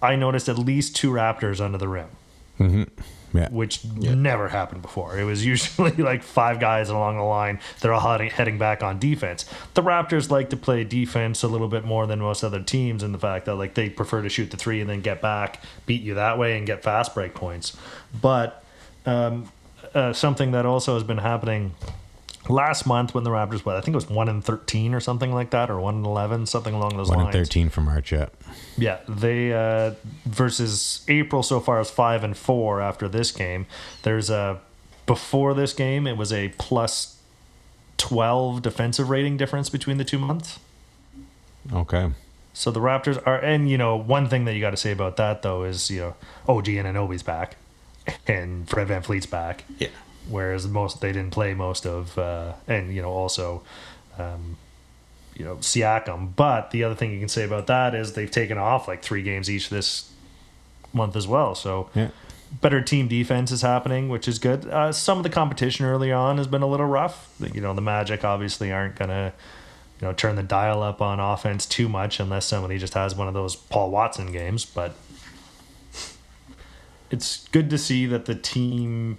I 0.00 0.16
noticed 0.16 0.48
at 0.48 0.58
least 0.58 0.96
two 0.96 1.10
Raptors 1.10 1.60
under 1.60 1.78
the 1.78 1.88
rim 1.88 2.08
Yeah. 3.34 3.48
which 3.48 3.84
never 3.84 4.48
happened 4.48 4.82
before. 4.82 5.18
It 5.18 5.24
was 5.24 5.44
usually 5.54 5.92
like 5.92 6.22
five 6.22 6.60
guys 6.60 6.88
along 6.88 7.16
the 7.16 7.22
line. 7.22 7.60
They're 7.80 7.94
all 7.94 8.00
heading, 8.00 8.30
heading 8.30 8.58
back 8.58 8.82
on 8.82 8.98
defense. 8.98 9.46
The 9.74 9.82
Raptors 9.82 10.30
like 10.30 10.50
to 10.50 10.56
play 10.56 10.84
defense 10.84 11.42
a 11.42 11.48
little 11.48 11.68
bit 11.68 11.84
more 11.84 12.06
than 12.06 12.20
most 12.20 12.44
other 12.44 12.62
teams 12.62 13.02
in 13.02 13.12
the 13.12 13.18
fact 13.18 13.46
that 13.46 13.54
like 13.54 13.74
they 13.74 13.88
prefer 13.88 14.22
to 14.22 14.28
shoot 14.28 14.50
the 14.50 14.56
three 14.56 14.80
and 14.80 14.90
then 14.90 15.00
get 15.00 15.22
back, 15.22 15.62
beat 15.86 16.02
you 16.02 16.14
that 16.14 16.38
way, 16.38 16.58
and 16.58 16.66
get 16.66 16.82
fast 16.82 17.14
break 17.14 17.34
points. 17.34 17.76
But 18.20 18.62
um, 19.06 19.50
uh, 19.94 20.12
something 20.12 20.52
that 20.52 20.66
also 20.66 20.94
has 20.94 21.02
been 21.02 21.18
happening 21.18 21.74
last 22.48 22.86
month 22.86 23.14
when 23.14 23.24
the 23.24 23.30
Raptors, 23.30 23.64
what 23.64 23.76
I 23.76 23.80
think 23.80 23.94
it 23.94 23.96
was 23.96 24.08
one 24.10 24.28
in 24.28 24.42
thirteen 24.42 24.94
or 24.94 25.00
something 25.00 25.32
like 25.32 25.50
that, 25.50 25.70
or 25.70 25.80
one 25.80 25.96
in 25.96 26.04
eleven, 26.04 26.46
something 26.46 26.74
along 26.74 26.96
those 26.96 27.08
One 27.08 27.18
lines. 27.18 27.34
and 27.34 27.44
thirteen 27.44 27.68
from 27.68 27.84
March. 27.84 28.12
Yeah. 28.12 28.28
Yeah, 28.76 28.98
they 29.08 29.52
uh, 29.52 29.94
versus 30.24 31.04
April 31.08 31.42
so 31.42 31.60
far 31.60 31.80
is 31.80 31.90
five 31.90 32.24
and 32.24 32.36
four 32.36 32.80
after 32.80 33.08
this 33.08 33.30
game. 33.30 33.66
There's 34.02 34.30
a 34.30 34.60
before 35.06 35.52
this 35.54 35.72
game 35.72 36.06
it 36.06 36.16
was 36.16 36.32
a 36.32 36.48
plus 36.58 37.18
twelve 37.98 38.62
defensive 38.62 39.10
rating 39.10 39.36
difference 39.36 39.68
between 39.68 39.98
the 39.98 40.04
two 40.04 40.18
months. 40.18 40.58
Okay. 41.72 42.10
So 42.54 42.70
the 42.70 42.80
Raptors 42.80 43.22
are, 43.26 43.38
and 43.38 43.70
you 43.70 43.78
know, 43.78 43.96
one 43.96 44.28
thing 44.28 44.44
that 44.44 44.54
you 44.54 44.60
got 44.60 44.70
to 44.70 44.76
say 44.76 44.90
about 44.92 45.16
that 45.16 45.42
though 45.42 45.64
is 45.64 45.90
you 45.90 46.00
know, 46.00 46.14
OG 46.48 46.66
Anunoby's 46.66 47.22
back, 47.22 47.56
and 48.26 48.68
Fred 48.68 48.88
VanVleet's 48.88 49.26
back. 49.26 49.64
Yeah. 49.78 49.88
Whereas 50.28 50.66
most 50.68 51.00
they 51.00 51.12
didn't 51.12 51.32
play 51.32 51.52
most 51.54 51.84
of, 51.86 52.16
uh, 52.18 52.52
and 52.68 52.94
you 52.94 53.02
know 53.02 53.10
also, 53.10 53.62
um, 54.18 54.56
you 55.34 55.44
know 55.44 55.56
Siakam. 55.56 56.34
But 56.36 56.70
the 56.70 56.84
other 56.84 56.94
thing 56.94 57.12
you 57.12 57.18
can 57.18 57.28
say 57.28 57.44
about 57.44 57.66
that 57.66 57.94
is 57.94 58.12
they've 58.12 58.30
taken 58.30 58.56
off 58.58 58.86
like 58.86 59.02
three 59.02 59.22
games 59.22 59.50
each 59.50 59.68
this 59.68 60.10
month 60.92 61.16
as 61.16 61.26
well. 61.26 61.54
So 61.54 61.88
Yeah. 61.94 62.08
better 62.60 62.80
team 62.82 63.08
defense 63.08 63.50
is 63.50 63.62
happening, 63.62 64.08
which 64.10 64.28
is 64.28 64.38
good. 64.38 64.66
Uh, 64.66 64.92
some 64.92 65.16
of 65.18 65.24
the 65.24 65.30
competition 65.30 65.86
early 65.86 66.12
on 66.12 66.36
has 66.38 66.46
been 66.46 66.62
a 66.62 66.66
little 66.68 66.86
rough. 66.86 67.30
You 67.40 67.60
know, 67.60 67.74
the 67.74 67.80
Magic 67.80 68.24
obviously 68.24 68.70
aren't 68.70 68.94
gonna, 68.94 69.32
you 70.00 70.06
know, 70.06 70.12
turn 70.12 70.36
the 70.36 70.42
dial 70.42 70.82
up 70.82 71.00
on 71.00 71.18
offense 71.18 71.66
too 71.66 71.88
much 71.88 72.20
unless 72.20 72.44
somebody 72.46 72.78
just 72.78 72.94
has 72.94 73.14
one 73.16 73.26
of 73.26 73.34
those 73.34 73.56
Paul 73.56 73.90
Watson 73.90 74.30
games. 74.30 74.64
But 74.66 74.94
it's 77.10 77.48
good 77.48 77.68
to 77.70 77.78
see 77.78 78.06
that 78.06 78.26
the 78.26 78.34
team 78.34 79.18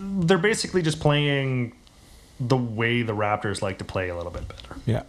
they're 0.00 0.38
basically 0.38 0.82
just 0.82 0.98
playing 1.00 1.72
the 2.38 2.56
way 2.56 3.02
the 3.02 3.12
Raptors 3.12 3.60
like 3.60 3.78
to 3.78 3.84
play 3.84 4.08
a 4.08 4.16
little 4.16 4.32
bit 4.32 4.48
better. 4.48 4.76
Yeah. 4.86 5.02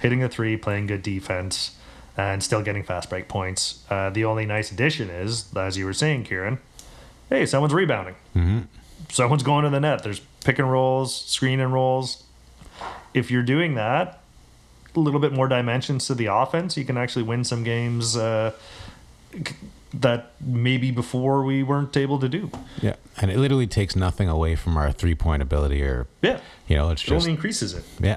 Hitting 0.00 0.20
the 0.20 0.28
three, 0.28 0.56
playing 0.56 0.86
good 0.86 1.02
defense, 1.02 1.76
and 2.16 2.42
still 2.42 2.62
getting 2.62 2.84
fast 2.84 3.10
break 3.10 3.28
points. 3.28 3.82
Uh, 3.90 4.10
the 4.10 4.24
only 4.24 4.46
nice 4.46 4.70
addition 4.70 5.10
is, 5.10 5.54
as 5.56 5.76
you 5.76 5.84
were 5.84 5.92
saying, 5.92 6.24
Kieran, 6.24 6.58
hey, 7.28 7.46
someone's 7.46 7.74
rebounding. 7.74 8.14
Mm-hmm. 8.34 8.58
Someone's 9.08 9.42
going 9.42 9.64
to 9.64 9.70
the 9.70 9.80
net. 9.80 10.02
There's 10.02 10.20
pick 10.44 10.58
and 10.58 10.70
rolls, 10.70 11.14
screen 11.14 11.60
and 11.60 11.72
rolls. 11.72 12.22
If 13.12 13.30
you're 13.30 13.42
doing 13.42 13.74
that, 13.74 14.20
a 14.94 15.00
little 15.00 15.20
bit 15.20 15.32
more 15.32 15.48
dimensions 15.48 16.06
to 16.06 16.14
the 16.14 16.26
offense, 16.26 16.76
you 16.76 16.84
can 16.84 16.96
actually 16.96 17.24
win 17.24 17.44
some 17.44 17.64
games 17.64 18.16
uh, 18.16 18.52
that 19.94 20.32
maybe 20.40 20.90
before 20.90 21.42
we 21.44 21.62
weren't 21.62 21.96
able 21.96 22.18
to 22.18 22.28
do. 22.28 22.50
Yeah. 22.82 22.96
And 23.18 23.30
it 23.30 23.38
literally 23.38 23.66
takes 23.66 23.96
nothing 23.96 24.28
away 24.28 24.54
from 24.56 24.76
our 24.76 24.92
three 24.92 25.14
point 25.14 25.42
ability 25.42 25.82
or 25.82 26.06
Yeah, 26.22 26.40
you 26.68 26.76
know, 26.76 26.90
it's 26.90 27.02
it 27.02 27.06
just 27.06 27.24
only 27.26 27.30
increases 27.32 27.72
it. 27.74 27.84
yeah. 28.00 28.16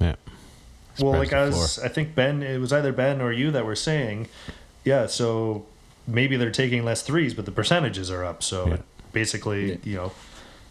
Yeah. 0.00 0.16
well, 1.00 1.12
like 1.18 1.30
the 1.30 1.36
I 1.38 1.46
was, 1.46 1.78
I 1.78 1.88
think 1.88 2.14
Ben, 2.14 2.42
it 2.42 2.58
was 2.58 2.72
either 2.72 2.92
Ben 2.92 3.20
or 3.20 3.32
you 3.32 3.50
that 3.52 3.64
were 3.64 3.76
saying, 3.76 4.28
yeah. 4.84 5.06
So 5.06 5.64
maybe 6.06 6.36
they're 6.36 6.50
taking 6.50 6.84
less 6.84 7.02
threes, 7.02 7.32
but 7.32 7.46
the 7.46 7.52
percentages 7.52 8.10
are 8.10 8.24
up. 8.24 8.42
So 8.42 8.66
Yeah. 8.68 8.74
it 8.74 8.82
basically, 9.12 9.78
you 9.84 9.96
know, 9.96 10.12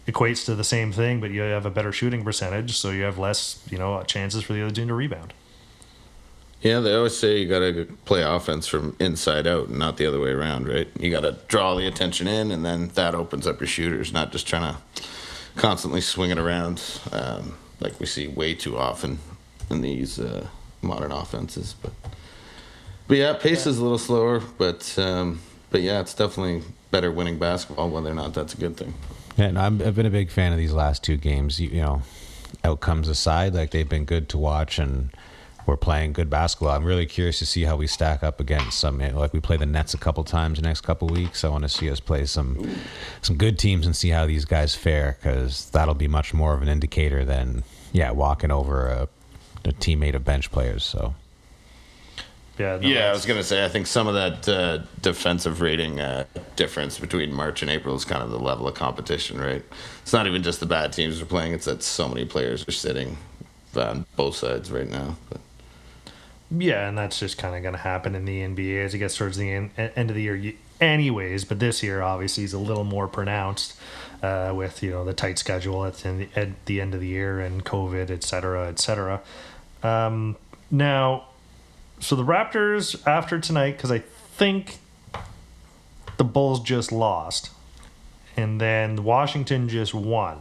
equates 0.08 0.45
to 0.45 0.56
the 0.56 0.63
same 0.65 0.91
thing, 0.91 1.21
but 1.21 1.32
you 1.32 1.41
have 1.41 1.65
a 1.65 1.71
better 1.71 1.91
shooting 1.93 2.23
percentage, 2.25 2.77
so 2.77 2.89
you 2.91 3.03
have 3.03 3.17
less, 3.17 3.63
you 3.71 3.77
know, 3.77 4.03
chances 4.03 4.43
for 4.43 4.51
the 4.53 4.62
other 4.62 4.73
team 4.75 4.89
to 4.89 4.93
rebound. 4.93 5.34
Yeah, 6.63 6.80
they 6.80 6.95
always 6.95 7.17
say 7.17 7.39
you 7.39 7.47
got 7.49 7.60
to 7.60 7.86
play 8.06 8.23
offense 8.23 8.67
from 8.67 8.95
inside 8.97 9.45
out 9.47 9.67
and 9.67 9.78
not 9.78 9.97
the 9.97 10.06
other 10.06 10.21
way 10.21 10.32
around, 10.32 10.67
right? 10.67 10.88
You 10.97 11.12
got 11.12 11.21
to 11.21 11.38
draw 11.49 11.76
the 11.76 11.86
attention 11.86 12.26
in, 12.26 12.52
and 12.52 12.65
then 12.65 12.88
that 12.95 13.13
opens 13.13 13.45
up 13.45 13.60
your 13.60 13.67
shooters, 13.67 14.13
not 14.13 14.32
just 14.32 14.47
trying 14.47 14.73
to 14.73 15.04
constantly 15.58 15.99
swing 15.99 16.32
it 16.32 16.38
around 16.38 16.82
um, 17.12 17.56
like 17.80 17.99
we 17.99 18.06
see 18.06 18.28
way 18.28 18.54
too 18.54 18.78
often 18.78 19.19
in 19.69 19.82
these 19.82 20.19
uh, 20.19 20.47
modern 20.82 21.12
offenses. 21.12 21.76
But 21.82 21.91
but 23.08 23.17
yeah, 23.17 23.34
pace 23.34 23.67
is 23.67 23.78
a 23.78 23.84
little 23.84 23.97
slower, 23.97 24.41
but 24.58 24.97
um, 24.97 25.41
but 25.69 25.82
yeah, 25.82 25.99
it's 25.99 26.13
definitely 26.13 26.63
better 26.91 27.12
winning 27.12 27.38
basketball. 27.39 27.89
Whether 27.89 28.12
or 28.12 28.15
not 28.15 28.34
that's 28.34 28.54
a 28.54 28.58
good 28.58 28.78
thing. 28.78 28.93
Yeah, 29.38 29.45
and 29.45 29.60
I'm, 29.60 29.82
I've 29.82 29.95
been 29.95 30.06
a 30.06 30.12
big 30.12 30.30
fan 30.30 30.52
of 30.52 30.58
these 30.58 30.73
last 30.73 31.04
two 31.04 31.17
games. 31.17 31.60
You, 31.60 31.69
you 31.69 31.82
know, 31.82 32.02
outcomes 32.63 33.08
aside, 33.08 33.54
like 33.54 33.71
they've 33.71 33.89
been 33.89 34.06
good 34.06 34.30
to 34.30 34.38
watch, 34.38 34.80
and 34.80 35.10
we're 35.65 35.78
playing 35.78 36.13
good 36.13 36.30
basketball. 36.30 36.76
I'm 36.76 36.84
really 36.84 37.06
curious 37.06 37.39
to 37.39 37.45
see 37.45 37.63
how 37.63 37.76
we 37.76 37.88
stack 37.88 38.23
up 38.23 38.39
against 38.39 38.80
some. 38.80 38.99
Like 38.99 39.34
we 39.34 39.39
play 39.39 39.58
the 39.58 39.65
Nets 39.65 39.93
a 39.93 39.97
couple 39.97 40.23
times 40.23 40.60
the 40.60 40.63
next 40.63 40.82
couple 40.82 41.08
weeks. 41.08 41.43
I 41.43 41.49
want 41.49 41.63
to 41.63 41.69
see 41.69 41.89
us 41.89 41.99
play 41.99 42.26
some 42.26 42.69
some 43.21 43.38
good 43.38 43.58
teams 43.58 43.86
and 43.86 43.95
see 43.95 44.10
how 44.10 44.26
these 44.26 44.45
guys 44.45 44.76
fare, 44.76 45.17
because 45.19 45.69
that'll 45.71 45.93
be 45.93 46.08
much 46.08 46.34
more 46.34 46.54
of 46.54 46.62
an 46.62 46.67
indicator 46.67 47.23
than 47.23 47.63
yeah 47.91 48.12
walking 48.12 48.52
over 48.52 48.88
a, 48.88 49.08
a 49.65 49.71
teammate 49.73 50.15
of 50.15 50.26
bench 50.26 50.52
players. 50.52 50.84
So 50.84 51.15
Yeah. 52.60 52.78
no, 52.82 52.88
Yeah, 52.88 53.10
I 53.10 53.12
was 53.13 53.26
gonna 53.26 53.43
say. 53.43 53.63
I 53.63 53.69
think 53.69 53.88
some 53.88 54.08
of 54.08 54.13
that 54.15 54.49
uh, 54.49 54.80
defensive 55.02 55.62
rating 55.62 55.99
uh, 55.99 56.26
difference 56.56 56.99
between 56.99 57.34
March 57.34 57.62
and 57.62 57.71
April 57.71 57.95
is 57.95 58.06
kind 58.06 58.21
of 58.21 58.32
the 58.32 58.39
level 58.39 58.67
of 58.67 58.76
competition, 58.76 59.39
right? 59.39 59.63
It's 60.02 60.13
not 60.13 60.28
even 60.28 60.43
just 60.43 60.60
the 60.60 60.65
bad 60.65 60.91
teams 60.93 61.21
are 61.21 61.26
playing; 61.26 61.54
it's 61.54 61.65
that 61.65 61.82
so 61.84 62.08
many 62.10 62.26
players 62.26 62.67
are 62.67 62.71
sitting 62.71 63.17
on 63.76 64.06
both 64.15 64.36
sides 64.36 64.71
right 64.71 64.89
now. 64.89 65.15
But 65.30 65.41
Yeah, 66.55 66.87
and 66.87 66.97
that's 66.97 67.19
just 67.19 67.37
kind 67.37 67.55
of 67.55 67.63
going 67.63 67.73
to 67.73 67.79
happen 67.79 68.15
in 68.15 68.25
the 68.25 68.41
NBA 68.41 68.85
as 68.85 68.93
it 68.93 68.99
gets 68.99 69.17
towards 69.17 69.37
the 69.37 69.49
end, 69.51 69.71
end 69.77 70.09
of 70.09 70.15
the 70.15 70.21
year, 70.21 70.53
anyways. 70.79 71.45
But 71.45 71.59
this 71.59 71.81
year, 71.81 72.01
obviously, 72.01 72.43
is 72.43 72.53
a 72.53 72.59
little 72.59 72.83
more 72.83 73.07
pronounced 73.07 73.75
uh, 74.21 74.53
with 74.55 74.83
you 74.83 74.91
know 74.91 75.03
the 75.03 75.13
tight 75.13 75.39
schedule 75.39 75.85
at 75.85 75.95
the, 75.97 76.27
at 76.35 76.65
the 76.65 76.79
end 76.79 76.93
of 76.93 76.99
the 76.99 77.07
year 77.07 77.39
and 77.39 77.65
COVID, 77.65 78.11
et 78.11 78.23
cetera, 78.23 78.67
et 78.67 78.79
cetera. 78.79 79.21
Um, 79.81 80.37
now, 80.69 81.25
so 81.99 82.15
the 82.15 82.23
Raptors 82.23 83.05
after 83.07 83.39
tonight, 83.39 83.77
because 83.77 83.91
I 83.91 83.99
think 83.99 84.77
the 86.17 86.23
Bulls 86.23 86.59
just 86.61 86.91
lost, 86.91 87.49
and 88.37 88.61
then 88.61 89.03
Washington 89.03 89.69
just 89.69 89.93
won. 89.93 90.39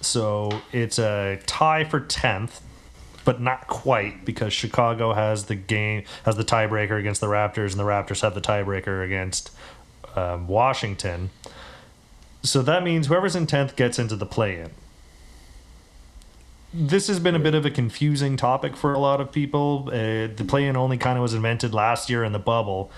So 0.00 0.60
it's 0.72 0.98
a 0.98 1.40
tie 1.46 1.84
for 1.84 2.00
tenth 2.00 2.60
but 3.24 3.40
not 3.40 3.66
quite 3.66 4.24
because 4.24 4.52
Chicago 4.52 5.12
has 5.12 5.44
the 5.44 5.54
game 5.54 6.04
has 6.24 6.36
the 6.36 6.44
tiebreaker 6.44 6.98
against 6.98 7.20
the 7.20 7.26
Raptors, 7.26 7.70
and 7.70 7.80
the 7.80 7.84
Raptors 7.84 8.22
have 8.22 8.34
the 8.34 8.40
tiebreaker 8.40 9.04
against 9.04 9.50
um, 10.16 10.46
Washington. 10.48 11.30
So 12.42 12.62
that 12.62 12.82
means 12.82 13.06
whoever's 13.06 13.36
in 13.36 13.46
tenth 13.46 13.76
gets 13.76 13.98
into 13.98 14.16
the 14.16 14.26
play-in. 14.26 14.70
This 16.74 17.06
has 17.06 17.20
been 17.20 17.34
a 17.34 17.38
bit 17.38 17.54
of 17.54 17.66
a 17.66 17.70
confusing 17.70 18.36
topic 18.36 18.76
for 18.76 18.94
a 18.94 18.98
lot 18.98 19.20
of 19.20 19.30
people. 19.30 19.88
Uh, 19.88 20.26
the 20.34 20.44
play-in 20.46 20.76
only 20.76 20.96
kind 20.96 21.18
of 21.18 21.22
was 21.22 21.34
invented 21.34 21.74
last 21.74 22.10
year 22.10 22.24
in 22.24 22.32
the 22.32 22.38
bubble. 22.38 22.90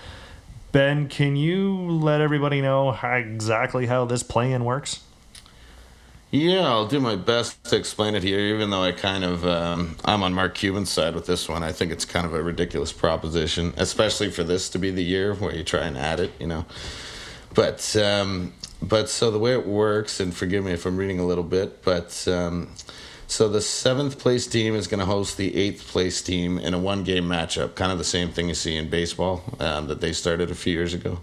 Ben, 0.71 1.07
can 1.07 1.35
you 1.35 1.75
let 1.75 2.21
everybody 2.21 2.61
know 2.61 2.91
how, 2.91 3.15
exactly 3.15 3.85
how 3.85 4.05
this 4.05 4.23
play-in 4.23 4.65
works? 4.65 5.01
Yeah, 6.35 6.67
I'll 6.67 6.87
do 6.87 6.99
my 6.99 7.15
best 7.15 7.63
to 7.65 7.77
explain 7.77 8.13
it 8.15 8.23
here. 8.23 8.39
Even 8.39 8.69
though 8.69 8.83
I 8.83 8.91
kind 8.91 9.23
of 9.23 9.45
um, 9.45 9.95
I'm 10.03 10.21
on 10.21 10.33
Mark 10.33 10.55
Cuban's 10.55 10.89
side 10.89 11.15
with 11.15 11.25
this 11.25 11.47
one. 11.47 11.63
I 11.63 11.71
think 11.71 11.91
it's 11.91 12.05
kind 12.05 12.25
of 12.25 12.33
a 12.33 12.43
ridiculous 12.43 12.91
proposition, 12.91 13.73
especially 13.77 14.29
for 14.29 14.43
this 14.43 14.69
to 14.69 14.79
be 14.79 14.91
the 14.91 15.03
year 15.03 15.33
where 15.33 15.55
you 15.55 15.63
try 15.63 15.85
and 15.85 15.97
add 15.97 16.19
it. 16.19 16.31
You 16.39 16.47
know, 16.47 16.65
but 17.53 17.95
um, 17.95 18.53
but 18.81 19.09
so 19.09 19.31
the 19.31 19.39
way 19.39 19.53
it 19.53 19.65
works, 19.65 20.19
and 20.19 20.35
forgive 20.35 20.65
me 20.65 20.73
if 20.73 20.85
I'm 20.85 20.97
reading 20.97 21.19
a 21.19 21.25
little 21.25 21.43
bit, 21.43 21.83
but 21.83 22.27
um, 22.27 22.69
so 23.27 23.47
the 23.47 23.61
seventh 23.61 24.19
place 24.19 24.45
team 24.45 24.75
is 24.75 24.87
going 24.87 24.99
to 24.99 25.05
host 25.05 25.37
the 25.37 25.55
eighth 25.55 25.87
place 25.87 26.21
team 26.21 26.59
in 26.59 26.73
a 26.73 26.79
one 26.79 27.03
game 27.03 27.25
matchup, 27.25 27.75
kind 27.75 27.91
of 27.91 27.97
the 27.97 28.03
same 28.03 28.29
thing 28.29 28.49
you 28.49 28.55
see 28.55 28.75
in 28.75 28.89
baseball 28.89 29.41
um, 29.59 29.87
that 29.87 30.01
they 30.01 30.11
started 30.11 30.51
a 30.51 30.55
few 30.55 30.73
years 30.73 30.93
ago. 30.93 31.19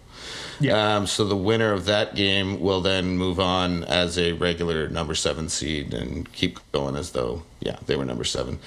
Yeah. 0.61 0.97
Um, 0.97 1.07
so 1.07 1.25
the 1.25 1.37
winner 1.37 1.73
of 1.73 1.87
that 1.87 2.15
game 2.15 2.61
will 2.61 2.81
then 2.81 3.17
move 3.17 3.41
on 3.41 3.85
as 3.85 4.19
a 4.19 4.33
regular 4.33 4.89
number 4.89 5.15
seven 5.15 5.49
seed 5.49 5.93
and 5.93 6.31
keep 6.33 6.61
going 6.73 6.97
as 6.97 7.11
though, 7.11 7.43
yeah, 7.61 7.79
they 7.87 7.97
were 7.97 8.05
number 8.05 8.25
seven. 8.25 8.59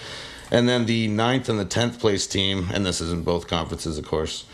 And 0.52 0.70
then 0.70 0.86
the 0.86 1.08
ninth 1.08 1.50
and 1.50 1.60
the 1.60 1.66
tenth 1.66 2.00
place 2.00 2.28
team, 2.28 2.68
and 2.74 2.86
this 2.86 3.02
is 3.02 3.12
in 3.12 3.24
both 3.24 3.48
conferences, 3.48 3.98
of 3.98 4.06
course. 4.06 4.46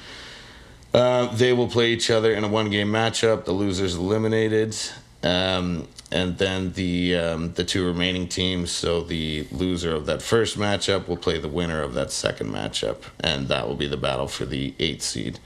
Uh, 0.93 1.33
they 1.35 1.53
will 1.53 1.67
play 1.67 1.91
each 1.91 2.11
other 2.11 2.33
in 2.33 2.43
a 2.43 2.47
one-game 2.47 2.89
matchup. 2.89 3.45
The 3.45 3.53
losers 3.53 3.95
eliminated, 3.95 4.75
um, 5.23 5.87
and 6.11 6.37
then 6.37 6.73
the 6.73 7.15
um, 7.15 7.53
the 7.53 7.63
two 7.63 7.85
remaining 7.85 8.27
teams. 8.27 8.71
So 8.71 9.01
the 9.01 9.47
loser 9.51 9.95
of 9.95 10.05
that 10.07 10.21
first 10.21 10.57
matchup 10.57 11.07
will 11.07 11.17
play 11.17 11.39
the 11.39 11.47
winner 11.47 11.81
of 11.81 11.93
that 11.93 12.11
second 12.11 12.51
matchup, 12.51 13.03
and 13.21 13.47
that 13.47 13.67
will 13.67 13.75
be 13.75 13.87
the 13.87 13.97
battle 13.97 14.27
for 14.27 14.45
the 14.45 14.73
eighth 14.79 15.03
seed. 15.03 15.39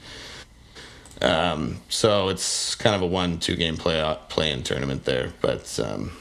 Um, 1.22 1.80
so 1.88 2.28
it's 2.28 2.74
kind 2.74 2.94
of 2.94 3.02
a 3.02 3.06
one 3.06 3.38
two 3.38 3.56
game 3.56 3.76
play 3.76 4.00
out 4.00 4.28
play 4.28 4.50
in 4.50 4.62
tournament 4.62 5.04
there, 5.04 5.32
but 5.40 5.78
um, 5.82 6.12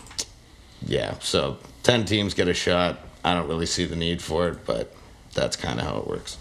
yeah. 0.85 1.15
So 1.19 1.57
ten 1.83 2.05
teams 2.05 2.33
get 2.33 2.47
a 2.47 2.53
shot. 2.53 2.99
I 3.23 3.33
don't 3.33 3.47
really 3.47 3.65
see 3.65 3.85
the 3.85 3.95
need 3.95 4.21
for 4.21 4.47
it, 4.49 4.65
but 4.65 4.95
that's 5.33 5.55
kind 5.57 5.79
of 5.79 5.85
how 5.85 5.97
it 5.97 6.07
works. 6.07 6.37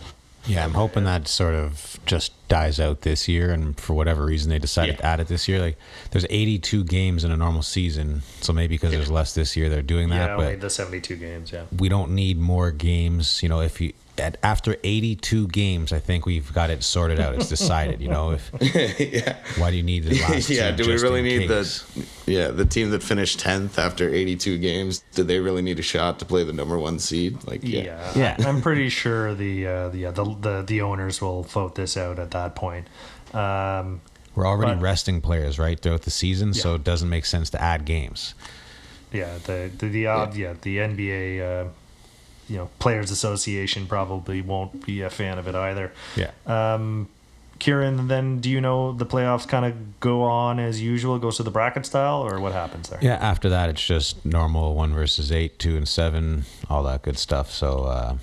Yeah, 0.47 0.62
I'm 0.62 0.75
hoping 0.75 1.05
that 1.05 1.27
sort 1.27 1.55
of 1.55 1.99
just 2.05 2.33
dies 2.49 2.79
out 2.79 3.01
this 3.01 3.29
year, 3.29 3.51
and 3.51 3.81
for 3.81 3.95
whatever 3.95 4.27
reason 4.27 4.51
they 4.51 4.59
decided 4.59 4.97
Yeah. 4.97 5.01
to 5.01 5.07
add 5.07 5.21
it 5.21 5.29
this 5.29 5.49
year. 5.49 5.59
Like, 5.59 5.79
there's 6.11 6.27
82 6.29 6.85
games 6.85 7.25
in 7.25 7.31
a 7.31 7.37
normal 7.38 7.62
season, 7.62 8.21
so 8.43 8.53
maybe 8.53 8.75
because 8.75 8.90
there's 8.90 9.11
less 9.11 9.33
this 9.35 9.57
year, 9.57 9.71
they're 9.71 9.81
doing 9.81 10.11
that. 10.11 10.29
Yeah, 10.29 10.37
but 10.37 10.43
only 10.45 10.57
the 10.57 10.69
72 10.69 11.17
games, 11.17 11.51
yeah. 11.51 11.62
we 11.79 11.88
don't 11.88 12.11
need 12.14 12.38
more 12.38 12.71
games. 12.71 13.43
You 13.43 13.49
know, 13.49 13.62
if 13.62 13.81
you 13.81 13.95
at, 14.18 14.37
after 14.42 14.77
82 14.85 15.48
games, 15.48 15.92
I 15.92 15.98
think 15.98 16.24
we've 16.27 16.53
got 16.53 16.70
it 16.70 16.83
sorted 16.83 17.18
out. 17.20 17.35
It's 17.35 17.48
decided. 17.48 18.00
You 18.00 18.09
know, 18.09 18.31
if 18.33 18.50
yeah. 19.00 19.37
why 19.59 19.70
do 19.70 19.77
you 19.77 19.83
need 19.83 20.05
the 20.05 20.20
last? 20.20 20.48
yeah, 20.50 20.70
do 20.70 20.87
we 20.87 20.94
really 20.94 21.22
need 21.22 21.48
case? 21.48 21.83
the 21.83 22.33
yeah 22.33 22.48
the 22.48 22.64
team 22.64 22.90
that 22.90 23.03
finished 23.03 23.40
tenth 23.40 23.79
after 23.79 24.09
eighty 24.09 24.37
two 24.37 24.59
games? 24.59 25.00
Did 25.14 25.29
they 25.29 25.40
really 25.40 25.62
need 25.62 25.79
a 25.79 25.83
shot 25.83 26.18
to 26.20 26.24
play 26.24 26.44
the 26.44 26.53
number 26.53 26.79
one 26.79 26.98
seed? 26.98 27.38
Like 27.46 27.62
Yeah. 27.64 28.12
Yeah. 28.14 28.37
I'm 28.46 28.62
pretty 28.62 28.88
sure 28.88 29.35
the, 29.35 29.66
uh, 29.66 29.88
the, 29.90 29.98
yeah, 29.98 30.11
the, 30.11 30.24
the, 30.24 30.62
the 30.62 30.81
owners 30.83 31.20
will 31.20 31.42
vote 31.42 31.74
this 31.74 31.96
out 31.96 32.18
at 32.18 32.31
that 32.33 32.55
point. 32.55 32.87
Um, 33.33 34.00
We're 34.35 34.46
already 34.46 34.74
but- 34.74 34.83
resting 34.83 35.20
players 35.20 35.59
right 35.59 35.79
throughout 35.79 36.03
the 36.03 36.11
season, 36.11 36.55
so 36.55 36.74
it 36.77 36.85
doesn't 36.85 37.09
make 37.09 37.24
sense 37.27 37.50
to 37.50 37.61
add 37.61 37.85
games. 37.85 38.35
yeah, 39.12 39.38
the, 39.44 39.70
the, 39.79 39.88
the, 39.88 40.07
uh, 40.07 40.33
yeah, 40.35 40.55
the 40.62 40.79
NBA, 40.79 41.40
uh, 41.66 41.68
you 42.48 42.57
know, 42.57 42.70
Players 42.78 43.11
Association 43.11 43.87
probably 43.87 44.42
won't 44.42 44.85
be 44.85 45.02
a 45.02 45.11
fan 45.11 45.38
of 45.38 45.48
it 45.48 45.54
either. 45.54 45.92
Yeah. 46.16 46.30
Um, 46.46 47.09
Kieran, 47.59 48.09
then 48.09 48.40
do 48.40 48.50
you 48.50 48.61
know 48.61 48.92
the 48.92 49.07
playoffs 49.07 49.46
kind 49.46 49.64
of 49.64 50.00
go 50.00 50.22
on 50.22 50.59
as 50.59 50.83
usual? 50.83 51.18
Goes 51.18 51.37
to 51.37 51.42
the 51.42 51.50
bracket 51.50 51.87
style, 51.87 52.20
or 52.20 52.40
what 52.40 52.52
happens 52.52 52.88
there? 52.88 52.98
Yeah, 53.00 53.14
after 53.14 53.48
that, 53.48 53.70
it's 53.70 53.85
just 53.85 54.24
normal 54.24 54.74
one 54.74 54.92
versus 54.92 55.30
eight, 55.30 55.59
two 55.59 55.76
and 55.76 55.88
seven, 55.88 56.44
all 56.68 56.83
that 56.83 57.02
good 57.02 57.16
stuff. 57.16 57.50
So, 57.50 57.85
uh, 57.85 58.16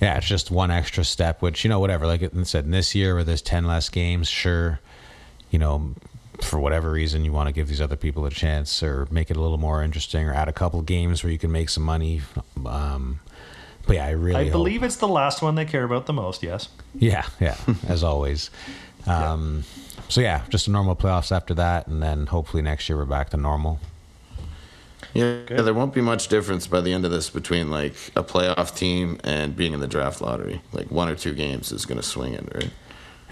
yeah, 0.00 0.16
it's 0.16 0.26
just 0.26 0.50
one 0.50 0.70
extra 0.70 1.04
step, 1.04 1.42
which, 1.42 1.64
you 1.64 1.68
know, 1.68 1.80
whatever. 1.80 2.06
Like 2.06 2.22
I 2.22 2.42
said, 2.44 2.64
in 2.64 2.70
this 2.70 2.94
year 2.94 3.14
where 3.14 3.24
there's 3.24 3.42
10 3.42 3.66
less 3.66 3.88
games, 3.88 4.28
sure, 4.28 4.80
you 5.50 5.58
know, 5.58 5.94
for 6.42 6.58
whatever 6.58 6.90
reason, 6.90 7.24
you 7.24 7.32
want 7.32 7.48
to 7.48 7.52
give 7.52 7.68
these 7.68 7.80
other 7.80 7.96
people 7.96 8.24
a 8.26 8.30
chance 8.30 8.82
or 8.82 9.06
make 9.10 9.30
it 9.30 9.36
a 9.36 9.40
little 9.40 9.58
more 9.58 9.82
interesting 9.82 10.26
or 10.26 10.32
add 10.34 10.48
a 10.48 10.52
couple 10.52 10.80
games 10.82 11.22
where 11.22 11.32
you 11.32 11.38
can 11.38 11.52
make 11.52 11.68
some 11.68 11.82
money. 11.84 12.22
Um, 12.66 13.20
but 13.86 13.96
yeah, 13.96 14.06
I 14.06 14.10
really 14.10 14.36
I 14.40 14.44
hope- 14.44 14.52
believe 14.52 14.82
it's 14.82 14.96
the 14.96 15.08
last 15.08 15.42
one 15.42 15.54
they 15.54 15.64
care 15.64 15.84
about 15.84 16.06
the 16.06 16.12
most. 16.12 16.42
Yes. 16.42 16.68
yeah, 16.94 17.26
yeah, 17.40 17.56
as 17.88 18.02
always. 18.04 18.50
Um, 19.06 19.64
So 20.08 20.20
yeah, 20.20 20.42
just 20.48 20.66
a 20.66 20.70
normal 20.72 20.96
playoffs 20.96 21.30
after 21.30 21.54
that, 21.54 21.86
and 21.86 22.02
then 22.02 22.26
hopefully 22.26 22.62
next 22.62 22.88
year 22.88 22.98
we're 22.98 23.04
back 23.04 23.30
to 23.30 23.36
normal. 23.36 23.78
Yeah, 25.14 25.40
yeah, 25.50 25.62
there 25.62 25.74
won't 25.74 25.92
be 25.94 26.00
much 26.00 26.28
difference 26.28 26.66
by 26.66 26.80
the 26.80 26.92
end 26.92 27.04
of 27.04 27.10
this 27.10 27.30
between 27.30 27.70
like 27.70 27.94
a 28.16 28.22
playoff 28.22 28.76
team 28.76 29.18
and 29.24 29.56
being 29.56 29.72
in 29.72 29.80
the 29.80 29.88
draft 29.88 30.20
lottery. 30.20 30.62
Like 30.72 30.90
one 30.90 31.08
or 31.08 31.14
two 31.16 31.32
games 31.34 31.72
is 31.72 31.84
going 31.86 31.98
to 32.00 32.06
swing 32.06 32.34
it, 32.34 32.48
right? 32.54 32.70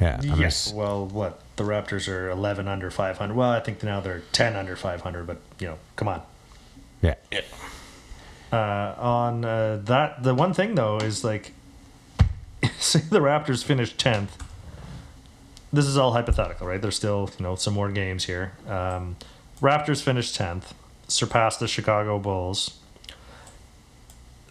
Yeah, 0.00 0.18
I'm 0.22 0.40
Yes. 0.40 0.64
just- 0.64 0.74
Well, 0.74 1.06
what 1.06 1.40
the 1.56 1.64
Raptors 1.64 2.08
are 2.08 2.30
11 2.30 2.68
under 2.68 2.90
500. 2.90 3.34
Well, 3.34 3.50
I 3.50 3.60
think 3.60 3.82
now 3.82 4.00
they're 4.00 4.22
10 4.32 4.54
under 4.56 4.76
500. 4.76 5.26
But 5.26 5.38
you 5.58 5.66
know, 5.68 5.78
come 5.96 6.08
on. 6.08 6.22
yeah, 7.02 7.14
Uh, 8.52 8.94
on 8.98 9.44
uh, 9.44 9.78
that, 9.84 10.22
the 10.22 10.34
one 10.34 10.54
thing 10.54 10.74
though 10.74 10.96
is 10.98 11.22
like, 11.24 11.52
say 12.78 13.00
the 13.00 13.20
Raptors 13.20 13.62
finish 13.64 13.94
10th. 13.96 14.28
This 15.72 15.84
is 15.84 15.98
all 15.98 16.12
hypothetical, 16.12 16.66
right? 16.66 16.80
There's 16.80 16.96
still 16.96 17.28
you 17.38 17.42
know 17.42 17.56
some 17.56 17.74
more 17.74 17.90
games 17.90 18.24
here. 18.24 18.52
Um, 18.66 19.16
Raptors 19.60 20.00
finished 20.02 20.38
10th, 20.38 20.72
surpassed 21.08 21.60
the 21.60 21.68
Chicago 21.68 22.18
Bulls. 22.18 22.78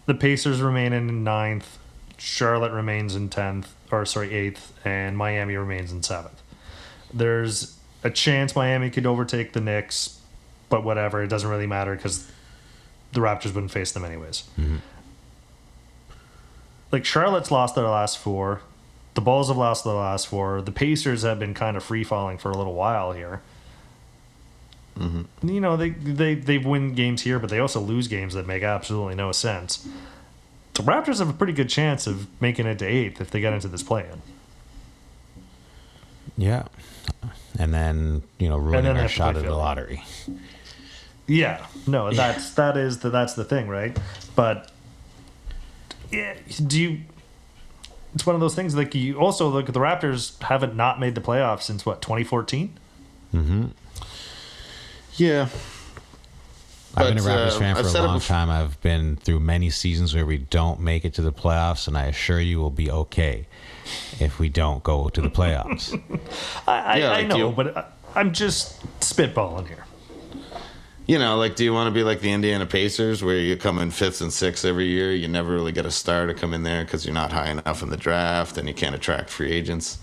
The 0.05 0.13
Pacers 0.13 0.61
remain 0.61 0.93
in 0.93 1.23
ninth. 1.23 1.77
Charlotte 2.17 2.71
remains 2.71 3.15
in 3.15 3.29
10th, 3.29 3.67
or 3.91 4.05
sorry, 4.05 4.29
8th, 4.29 4.71
and 4.85 5.17
Miami 5.17 5.55
remains 5.55 5.91
in 5.91 6.01
7th. 6.01 6.29
There's 7.13 7.77
a 8.03 8.09
chance 8.09 8.55
Miami 8.55 8.89
could 8.89 9.05
overtake 9.05 9.53
the 9.53 9.61
Knicks, 9.61 10.19
but 10.69 10.83
whatever, 10.83 11.23
it 11.23 11.27
doesn't 11.27 11.49
really 11.49 11.67
matter 11.67 11.95
because 11.95 12.29
the 13.13 13.19
Raptors 13.19 13.53
wouldn't 13.53 13.71
face 13.71 13.91
them 13.91 14.03
anyways. 14.03 14.43
Mm-hmm. 14.59 14.77
Like 16.91 17.05
Charlotte's 17.05 17.51
lost 17.51 17.75
their 17.75 17.87
last 17.87 18.17
four, 18.17 18.61
the 19.17 19.21
Bulls 19.21 19.47
have 19.47 19.57
lost 19.57 19.83
their 19.83 19.95
last 19.95 20.27
four. 20.27 20.61
The 20.61 20.71
Pacers 20.71 21.23
have 21.23 21.39
been 21.39 21.55
kind 21.55 21.75
of 21.75 21.83
free 21.83 22.03
falling 22.03 22.37
for 22.37 22.51
a 22.51 22.55
little 22.55 22.75
while 22.75 23.13
here. 23.13 23.41
Mm-hmm. 24.95 25.49
You 25.49 25.59
know 25.59 25.75
they 25.75 25.89
they 25.89 26.35
they 26.35 26.59
win 26.59 26.93
games 26.93 27.23
here, 27.23 27.39
but 27.39 27.49
they 27.49 27.57
also 27.57 27.79
lose 27.79 28.07
games 28.07 28.35
that 28.35 28.45
make 28.45 28.61
absolutely 28.61 29.15
no 29.15 29.31
sense. 29.31 29.87
The 30.77 30.83
Raptors 30.83 31.17
have 31.17 31.27
a 31.29 31.33
pretty 31.33 31.53
good 31.53 31.69
chance 31.69 32.05
of 32.05 32.27
making 32.39 32.67
it 32.67 32.77
to 32.79 32.85
eighth 32.85 33.19
if 33.19 33.31
they 33.31 33.39
get 33.39 33.51
into 33.51 33.67
this 33.67 33.81
play-in. 33.81 34.21
yeah, 36.37 36.67
and 37.57 37.73
then 37.73 38.21
you 38.37 38.47
know 38.47 38.57
ruining 38.57 38.83
then 38.83 38.95
they 38.95 39.01
our 39.01 39.07
shot 39.07 39.35
at 39.35 39.43
the 39.43 39.55
lottery. 39.55 40.03
Yeah, 41.25 41.65
no, 41.87 42.13
that's 42.13 42.51
that 42.51 42.77
is 42.77 42.99
the 42.99 43.09
that's 43.09 43.33
the 43.33 43.43
thing, 43.43 43.67
right? 43.67 43.97
But 44.35 44.71
yeah, 46.11 46.35
do 46.67 46.79
you? 46.79 47.01
It's 48.13 48.27
one 48.27 48.35
of 48.35 48.39
those 48.39 48.53
things. 48.53 48.75
Like 48.75 48.93
you 48.93 49.19
also 49.19 49.47
look 49.47 49.67
at 49.67 49.73
the 49.73 49.79
Raptors 49.79 50.39
haven't 50.43 50.75
not 50.75 50.99
made 50.99 51.15
the 51.15 51.21
playoffs 51.21 51.63
since 51.63 51.87
what 51.87 52.03
2014. 52.03 52.77
Mm-hmm. 53.33 53.65
Yeah. 55.15 55.49
I've 56.97 57.15
been 57.15 57.17
a 57.17 57.21
Raptors 57.21 57.55
uh, 57.55 57.59
fan 57.59 57.75
for 57.75 57.81
I've 57.81 57.95
a 57.95 58.01
long 58.03 58.19
time. 58.19 58.49
I've 58.49 58.81
been 58.81 59.15
through 59.17 59.39
many 59.39 59.69
seasons 59.69 60.13
where 60.15 60.25
we 60.25 60.37
don't 60.37 60.79
make 60.79 61.05
it 61.05 61.13
to 61.15 61.21
the 61.21 61.31
playoffs, 61.31 61.87
and 61.87 61.97
I 61.97 62.05
assure 62.07 62.39
you, 62.41 62.59
we'll 62.59 62.69
be 62.69 62.89
okay 62.91 63.47
if 64.19 64.39
we 64.39 64.49
don't 64.49 64.83
go 64.83 65.07
to 65.09 65.21
the 65.21 65.29
playoffs. 65.29 65.93
I, 66.67 66.79
I, 66.79 66.97
Yeah, 66.97 67.07
I 67.11 67.15
like 67.17 67.27
know, 67.27 67.37
you- 67.37 67.51
but 67.55 67.77
I, 67.77 67.85
I'm 68.15 68.33
just 68.33 68.81
spitballing 68.99 69.67
here. 69.67 69.85
You 71.05 71.17
know, 71.19 71.37
like, 71.37 71.55
do 71.55 71.63
you 71.63 71.71
want 71.71 71.87
to 71.87 71.91
be 71.93 72.03
like 72.03 72.19
the 72.19 72.31
Indiana 72.33 72.65
Pacers, 72.65 73.23
where 73.23 73.37
you 73.37 73.55
come 73.55 73.79
in 73.79 73.91
fifth 73.91 74.19
and 74.19 74.33
sixth 74.33 74.65
every 74.65 74.87
year? 74.87 75.13
You 75.13 75.29
never 75.29 75.53
really 75.53 75.71
get 75.71 75.85
a 75.85 75.91
star 75.91 76.25
to 76.25 76.33
come 76.33 76.53
in 76.53 76.63
there 76.63 76.83
because 76.83 77.05
you're 77.05 77.13
not 77.13 77.31
high 77.31 77.49
enough 77.49 77.81
in 77.81 77.89
the 77.89 77.95
draft, 77.95 78.57
and 78.57 78.67
you 78.67 78.73
can't 78.73 78.93
attract 78.93 79.29
free 79.29 79.49
agents, 79.53 79.99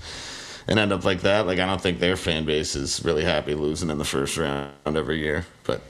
and 0.66 0.78
end 0.78 0.94
up 0.94 1.04
like 1.04 1.20
that. 1.20 1.46
Like, 1.46 1.58
I 1.58 1.66
don't 1.66 1.80
think 1.80 1.98
their 1.98 2.16
fan 2.16 2.46
base 2.46 2.74
is 2.74 3.04
really 3.04 3.22
happy 3.22 3.54
losing 3.54 3.90
in 3.90 3.98
the 3.98 4.04
first 4.06 4.38
round 4.38 4.72
every 4.86 5.18
year. 5.18 5.44
But 5.64 5.82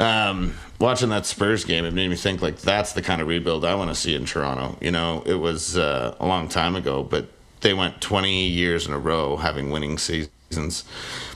um, 0.00 0.54
watching 0.78 1.10
that 1.10 1.26
Spurs 1.26 1.64
game, 1.64 1.84
it 1.84 1.92
made 1.92 2.08
me 2.08 2.16
think 2.16 2.40
like 2.40 2.58
that's 2.58 2.94
the 2.94 3.02
kind 3.02 3.20
of 3.20 3.28
rebuild 3.28 3.64
I 3.64 3.74
want 3.74 3.90
to 3.90 3.94
see 3.94 4.14
in 4.14 4.24
Toronto. 4.24 4.76
You 4.80 4.90
know, 4.90 5.22
it 5.26 5.34
was 5.34 5.76
uh, 5.76 6.16
a 6.18 6.26
long 6.26 6.48
time 6.48 6.74
ago, 6.74 7.02
but 7.02 7.28
they 7.60 7.74
went 7.74 8.00
20 8.00 8.48
years 8.48 8.86
in 8.86 8.94
a 8.94 8.98
row 8.98 9.36
having 9.36 9.70
winning 9.70 9.98
seasons. 9.98 10.84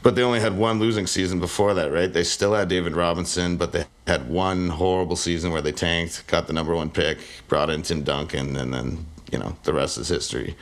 But 0.03 0.15
they 0.15 0.23
only 0.23 0.41
had 0.41 0.57
one 0.57 0.81
losing 0.81 1.07
season 1.07 1.41
before 1.41 1.75
that, 1.75 1.93
right? 1.93 2.11
They 2.11 2.25
still 2.25 2.55
had 2.55 2.69
David 2.69 2.97
Robinson, 2.97 3.59
but 3.59 3.73
they 3.73 3.85
had 4.07 4.29
one 4.29 4.71
horrible 4.71 5.17
season 5.17 5.53
where 5.53 5.63
they 5.63 5.73
tanked, 5.73 6.27
got 6.27 6.47
the 6.47 6.53
number 6.55 6.75
one 6.75 6.91
pick, 6.91 7.19
brought 7.47 7.69
in 7.69 7.83
Tim 7.83 8.03
Duncan, 8.03 8.57
and 8.57 8.73
then, 8.73 9.07
you 9.33 9.39
know, 9.39 9.57
the 9.65 9.73
rest 9.73 9.99
is 9.99 10.09
history. 10.09 10.55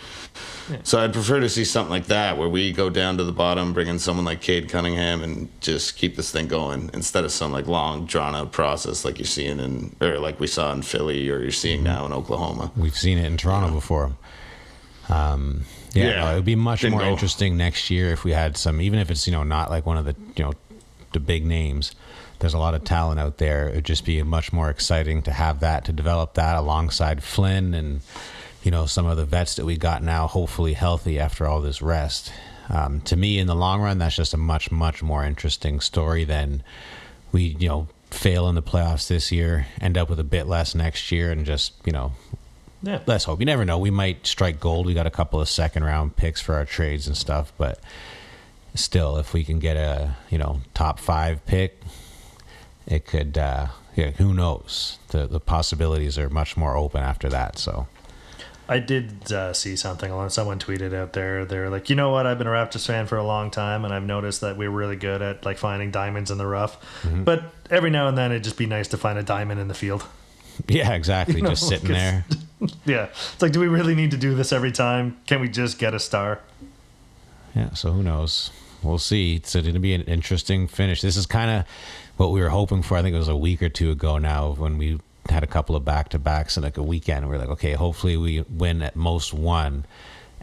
So 0.85 1.01
I'd 1.01 1.13
prefer 1.13 1.41
to 1.41 1.49
see 1.49 1.65
something 1.65 1.91
like 1.91 2.07
that 2.07 2.39
where 2.39 2.49
we 2.49 2.73
go 2.73 2.89
down 2.89 3.19
to 3.19 3.25
the 3.25 3.33
bottom, 3.33 3.73
bring 3.75 3.89
in 3.89 3.99
someone 3.99 4.25
like 4.25 4.41
Cade 4.41 4.69
Cunningham 4.69 5.23
and 5.23 5.49
just 5.61 5.97
keep 5.97 6.17
this 6.17 6.31
thing 6.31 6.47
going 6.49 6.89
instead 6.95 7.25
of 7.25 7.33
some 7.33 7.53
like 7.53 7.67
long 7.67 8.07
drawn 8.07 8.35
out 8.35 8.53
process 8.53 9.05
like 9.05 9.19
you're 9.19 9.27
seeing 9.27 9.59
in 9.59 9.95
or 10.01 10.19
like 10.19 10.39
we 10.41 10.47
saw 10.47 10.73
in 10.73 10.83
Philly 10.83 11.29
or 11.29 11.41
you're 11.41 11.51
seeing 11.51 11.83
now 11.83 12.07
in 12.07 12.13
Oklahoma. 12.13 12.71
We've 12.77 12.97
seen 12.97 13.19
it 13.19 13.25
in 13.25 13.37
Toronto 13.37 13.71
before. 13.75 14.13
Um, 15.09 15.65
yeah, 15.93 16.05
Yeah. 16.09 16.25
no, 16.25 16.33
it 16.33 16.35
would 16.37 16.45
be 16.45 16.55
much 16.57 16.81
Didn't 16.83 16.93
more 16.93 17.01
go. 17.03 17.11
interesting 17.11 17.57
next 17.57 17.91
year 17.91 18.13
if 18.13 18.25
we 18.25 18.33
had 18.33 18.57
some, 18.57 18.81
even 18.81 18.99
if 18.99 19.11
it's 19.11 19.27
you 19.27 19.33
know 19.33 19.43
not 19.43 19.69
like 19.71 19.85
one 19.85 19.99
of 19.99 20.05
the 20.05 20.15
you 20.37 20.45
know 20.45 20.53
the 21.13 21.21
big 21.21 21.45
names. 21.45 21.93
There's 22.39 22.55
a 22.55 22.59
lot 22.59 22.75
of 22.75 22.83
talent 22.83 23.21
out 23.21 23.39
there. 23.39 23.69
It 23.69 23.75
would 23.77 23.85
just 23.85 24.05
be 24.05 24.21
much 24.25 24.53
more 24.53 24.69
exciting 24.69 25.23
to 25.23 25.31
have 25.33 25.61
that 25.61 25.85
to 25.85 25.93
develop 25.93 26.35
that 26.35 26.57
alongside 26.57 27.23
Flynn 27.23 27.73
and 27.75 28.01
you 28.63 28.71
know 28.71 28.87
some 28.87 29.07
of 29.07 29.17
the 29.17 29.25
vets 29.25 29.57
that 29.57 29.65
we 29.65 29.77
got 29.77 30.03
now, 30.03 30.27
hopefully 30.27 30.73
healthy 30.75 31.19
after 31.19 31.47
all 31.47 31.61
this 31.61 31.83
rest. 31.83 32.33
Um, 32.69 33.01
to 33.03 33.17
me, 33.17 33.39
in 33.39 33.47
the 33.47 33.55
long 33.57 33.81
run, 33.81 33.99
that's 33.99 34.17
just 34.17 34.35
a 34.35 34.39
much 34.39 34.71
much 34.71 35.03
more 35.03 35.25
interesting 35.25 35.81
story 35.81 36.25
than 36.25 36.63
we 37.33 37.57
you 37.59 37.69
know 37.69 37.89
fail 38.11 38.49
in 38.49 38.55
the 38.55 38.63
playoffs 38.63 39.09
this 39.09 39.33
year, 39.33 39.67
end 39.81 39.97
up 39.99 40.09
with 40.11 40.21
a 40.21 40.25
bit 40.25 40.47
less 40.47 40.75
next 40.75 41.11
year, 41.11 41.31
and 41.33 41.45
just 41.47 41.73
you 41.85 41.93
know, 41.93 42.13
Yeah. 42.83 43.01
let's 43.07 43.25
hope. 43.25 43.41
You 43.41 43.47
never 43.47 43.65
know. 43.65 43.79
We 43.79 43.91
might 43.91 44.27
strike 44.27 44.61
gold. 44.61 44.87
We 44.87 44.95
got 44.95 45.07
a 45.07 45.11
couple 45.11 45.41
of 45.41 45.49
second 45.49 45.85
round 45.85 46.17
picks 46.17 46.41
for 46.41 46.55
our 46.55 46.65
trades 46.65 47.07
and 47.07 47.17
stuff, 47.17 47.53
but 47.59 47.81
still, 48.75 49.17
if 49.19 49.33
we 49.33 49.45
can 49.45 49.59
get 49.59 49.77
a 49.77 50.15
you 50.31 50.39
know 50.39 50.61
top 50.75 50.99
five 51.01 51.45
pick, 51.47 51.81
it 52.87 53.07
could. 53.07 53.37
Uh, 53.39 53.67
yeah, 53.97 54.11
who 54.13 54.33
knows? 54.33 54.99
The 55.09 55.27
the 55.27 55.41
possibilities 55.41 56.17
are 56.19 56.31
much 56.31 56.57
more 56.57 56.77
open 56.77 57.03
after 57.03 57.29
that. 57.29 57.59
So 57.59 57.87
I 58.69 58.79
did 58.79 59.33
uh, 59.33 59.53
see 59.53 59.77
something 59.77 60.11
along. 60.11 60.31
Someone 60.31 60.59
tweeted 60.59 60.95
out 60.95 61.13
there. 61.13 61.45
They're 61.45 61.69
like, 61.69 61.91
you 61.91 61.97
know 61.97 62.11
what? 62.11 62.27
I've 62.27 62.39
been 62.39 62.47
a 62.47 62.51
Raptors 62.51 62.87
fan 62.87 63.07
for 63.07 63.17
a 63.17 63.25
long 63.25 63.51
time, 63.51 63.85
and 63.85 63.93
I've 63.93 64.05
noticed 64.05 64.41
that 64.41 64.57
we're 64.57 64.71
really 64.71 64.97
good 64.97 65.21
at 65.21 65.45
like 65.45 65.59
finding 65.59 65.91
diamonds 65.91 66.31
in 66.31 66.39
the 66.39 66.47
rough. 66.47 66.81
Mm-hmm. 67.03 67.25
But 67.25 67.45
every 67.71 67.91
now 67.91 68.09
and 68.09 68.17
then, 68.17 68.31
it'd 68.31 68.45
just 68.45 68.57
be 68.57 68.67
nice 68.67 68.89
to 68.89 68.97
find 68.97 69.19
a 69.19 69.23
diamond 69.23 69.61
in 69.61 69.69
the 69.69 69.75
field. 69.75 70.05
yeah, 70.69 70.93
exactly. 70.93 71.37
You 71.37 71.43
know, 71.43 71.51
just 71.51 71.69
sitting 71.69 71.89
there. 71.89 72.25
Yeah, 72.85 73.07
it's 73.07 73.43
like, 73.43 73.51
do 73.51 73.59
we 73.59 73.67
really 73.67 73.97
need 73.97 74.13
to 74.13 74.17
do 74.17 74.37
this 74.37 74.53
every 74.53 74.71
time? 74.71 75.19
Can 75.27 75.41
we 75.41 75.49
just 75.49 75.81
get 75.81 75.95
a 75.95 75.99
star? 75.99 76.39
Yeah, 77.57 77.75
so 77.75 77.91
who 77.91 78.05
knows? 78.05 78.53
We'll 78.85 78.99
see. 78.99 79.35
It's 79.35 79.53
going 79.55 79.75
to 79.75 79.81
be 79.81 79.95
an 79.95 80.03
interesting 80.03 80.69
finish. 80.69 81.01
This 81.01 81.17
is 81.17 81.27
kind 81.27 81.51
of 81.51 81.65
what 82.19 82.31
we 82.31 82.41
were 82.41 82.51
hoping 82.51 82.83
for. 82.83 82.97
I 82.97 83.03
think 83.03 83.17
it 83.17 83.19
was 83.19 83.27
a 83.27 83.37
week 83.37 83.63
or 83.63 83.69
two 83.69 83.91
ago 83.91 84.19
now 84.19 84.53
when 84.53 84.79
we 84.79 85.01
had 85.29 85.43
a 85.43 85.47
couple 85.47 85.77
of 85.77 85.85
back 85.85 86.09
to 86.11 86.19
backs 86.19 86.57
and 86.57 86.65
like 86.65 86.77
a 86.77 86.83
weekend. 86.83 87.29
We 87.29 87.37
are 87.37 87.39
like, 87.39 87.49
okay, 87.51 87.73
hopefully 87.75 88.17
we 88.17 88.43
win 88.43 88.83
at 88.83 88.97
most 88.97 89.33
one. 89.33 89.85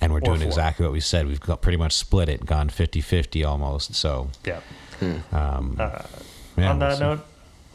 And 0.01 0.13
we're 0.13 0.19
Or 0.19 0.21
doing 0.21 0.39
four. 0.39 0.47
exactly 0.47 0.85
what 0.85 0.93
we 0.93 1.01
said. 1.01 1.27
We've 1.27 1.41
got 1.41 1.61
pretty 1.61 1.77
much 1.77 1.91
split 1.93 2.29
it, 2.29 2.45
gone 2.45 2.69
50 2.69 3.01
50 3.01 3.43
almost. 3.43 3.95
So, 3.95 4.29
Yeah. 4.45 4.61
um, 5.33 5.75
yeah, 5.77 6.05
On 6.71 6.79
we'll 6.79 6.79
that 6.79 6.93
see. 6.97 7.03
note, 7.03 7.19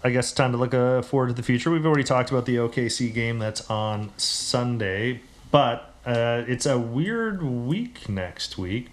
I 0.03 0.11
guess 0.11 0.27
it's 0.27 0.33
time 0.33 0.53
to 0.53 0.59
look 0.59 0.73
uh, 0.73 1.03
forward 1.03 1.29
to 1.29 1.33
the 1.35 1.43
future. 1.43 1.71
We've 1.71 1.85
already 1.85 2.05
talked 2.05 2.31
about 2.31 2.47
the 2.47 2.57
OKC 2.57 3.13
game 3.13 3.39
that's 3.39 3.69
on 3.71 4.11
Sunday, 4.17 5.21
but 5.51 5.93
uh, 6.07 6.45
it's 6.47 6.65
a 6.65 6.79
weird 6.79 7.43
week 7.43 8.09
next 8.09 8.57
week 8.57 8.89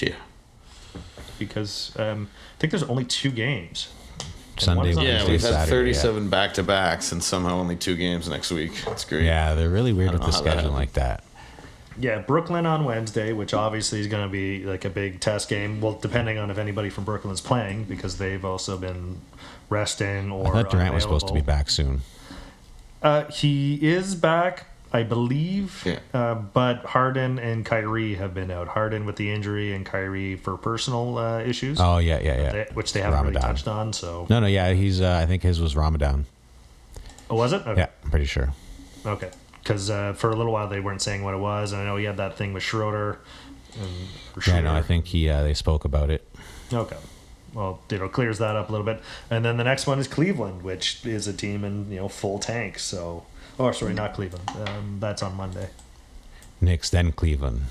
Yeah. 0.00 0.14
because 1.38 1.92
um, 1.98 2.28
I 2.56 2.60
think 2.60 2.72
there's 2.72 2.82
only 2.84 3.04
two 3.04 3.30
games. 3.30 3.88
Sunday, 4.60 4.94
one's 4.94 4.98
on 4.98 5.04
Yeah, 5.04 5.22
we've 5.24 5.40
had 5.40 5.52
Saturday, 5.52 5.92
37 5.92 6.30
back 6.30 6.54
to 6.54 6.62
backs 6.62 7.12
and 7.12 7.22
somehow 7.22 7.56
only 7.56 7.76
two 7.76 7.96
games 7.96 8.28
next 8.28 8.50
week. 8.50 8.72
It's 8.88 9.04
great. 9.04 9.24
Yeah. 9.24 9.50
yeah, 9.50 9.54
they're 9.54 9.70
really 9.70 9.92
weird 9.92 10.12
with 10.12 10.20
the 10.20 10.28
know 10.28 10.32
how 10.32 10.42
that 10.42 10.64
scheduling 10.64 10.72
like 10.72 10.92
that. 10.94 11.24
Yeah, 11.98 12.18
Brooklyn 12.20 12.66
on 12.66 12.84
Wednesday, 12.84 13.32
which 13.32 13.54
obviously 13.54 14.00
is 14.00 14.08
going 14.08 14.24
to 14.24 14.32
be 14.32 14.64
like 14.64 14.84
a 14.84 14.90
big 14.90 15.20
test 15.20 15.48
game. 15.48 15.80
Well, 15.80 15.92
depending 15.92 16.38
on 16.38 16.50
if 16.50 16.58
anybody 16.58 16.90
from 16.90 17.04
Brooklyn's 17.04 17.40
playing, 17.40 17.84
because 17.84 18.18
they've 18.18 18.44
also 18.44 18.76
been 18.76 19.20
resting 19.68 20.32
or. 20.32 20.48
I 20.48 20.62
thought 20.62 20.70
Durant 20.70 20.94
was 20.94 21.04
supposed 21.04 21.28
to 21.28 21.34
be 21.34 21.40
back 21.40 21.70
soon. 21.70 22.00
Uh, 23.00 23.30
he 23.30 23.74
is 23.74 24.14
back, 24.14 24.66
I 24.94 25.02
believe. 25.02 25.82
Yeah. 25.84 25.98
Uh, 26.14 26.34
but 26.36 26.84
Harden 26.86 27.38
and 27.40 27.66
Kyrie 27.66 28.14
have 28.14 28.32
been 28.32 28.50
out. 28.50 28.68
Harden 28.68 29.04
with 29.06 29.16
the 29.16 29.30
injury 29.30 29.74
and 29.74 29.84
Kyrie 29.84 30.36
for 30.36 30.56
personal 30.56 31.18
uh, 31.18 31.40
issues, 31.40 31.78
Oh, 31.80 31.98
yeah, 31.98 32.20
yeah, 32.22 32.40
yeah. 32.42 32.52
they- 32.52 32.68
which 32.74 32.92
they 32.92 33.00
haven't 33.00 33.18
really 33.20 33.34
Ramadan. 33.34 33.50
touched 33.56 33.68
on. 33.68 33.92
So, 33.92 34.26
No, 34.30 34.38
no, 34.40 34.46
yeah, 34.46 34.72
he's, 34.72 35.00
uh, 35.00 35.18
I 35.20 35.26
think 35.26 35.42
his 35.42 35.60
was 35.60 35.74
Ramadan. 35.76 36.26
oh, 37.28 37.34
was 37.34 37.52
it? 37.52 37.66
Okay. 37.66 37.80
Yeah, 37.80 37.88
I'm 38.04 38.10
pretty 38.10 38.26
sure. 38.26 38.52
Okay. 39.04 39.30
Because 39.62 39.90
uh, 39.90 40.12
for 40.12 40.30
a 40.30 40.36
little 40.36 40.52
while 40.52 40.68
they 40.68 40.78
weren't 40.80 41.02
saying 41.02 41.24
what 41.24 41.34
it 41.34 41.38
was, 41.40 41.72
and 41.72 41.82
I 41.82 41.84
know 41.84 41.96
he 41.96 42.04
had 42.04 42.18
that 42.18 42.36
thing 42.36 42.52
with 42.52 42.62
Schroeder. 42.62 43.18
And, 43.80 44.46
Yeah, 44.46 44.60
no, 44.60 44.72
I 44.74 44.82
think 44.82 45.06
he, 45.06 45.28
uh, 45.28 45.42
they 45.42 45.54
spoke 45.54 45.84
about 45.84 46.08
it. 46.10 46.24
Okay. 46.72 46.96
Well, 47.52 47.80
you 47.90 47.98
know, 47.98 48.08
clears 48.08 48.38
that 48.38 48.56
up 48.56 48.68
a 48.68 48.72
little 48.72 48.84
bit, 48.86 49.00
and 49.30 49.44
then 49.44 49.56
the 49.56 49.64
next 49.64 49.86
one 49.86 49.98
is 49.98 50.06
Cleveland, 50.08 50.62
which 50.62 51.04
is 51.06 51.26
a 51.28 51.32
team 51.32 51.64
in 51.64 51.90
you 51.90 51.98
know 51.98 52.08
full 52.08 52.38
tank. 52.40 52.78
So, 52.80 53.24
oh, 53.58 53.70
sorry, 53.72 53.94
not 53.94 54.14
Cleveland. 54.14 54.48
Um, 54.68 54.96
that's 55.00 55.22
on 55.22 55.34
Monday. 55.36 55.68
Knicks, 56.60 56.90
then 56.90 57.12
Cleveland. 57.12 57.62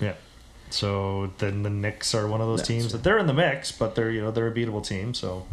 Yeah. 0.00 0.14
So 0.70 1.32
then 1.38 1.62
the 1.62 1.70
Knicks 1.70 2.14
are 2.14 2.26
one 2.28 2.40
of 2.40 2.46
those 2.46 2.60
That's 2.60 2.68
teams 2.68 2.86
it. 2.86 2.92
that 2.92 3.02
they're 3.02 3.18
in 3.18 3.26
the 3.26 3.34
mix, 3.34 3.72
but 3.72 3.94
they're 3.94 4.10
you 4.10 4.20
know 4.20 4.30
they're 4.30 4.46
a 4.48 4.52
beatable 4.52 4.86
team. 4.86 5.14
So 5.14 5.46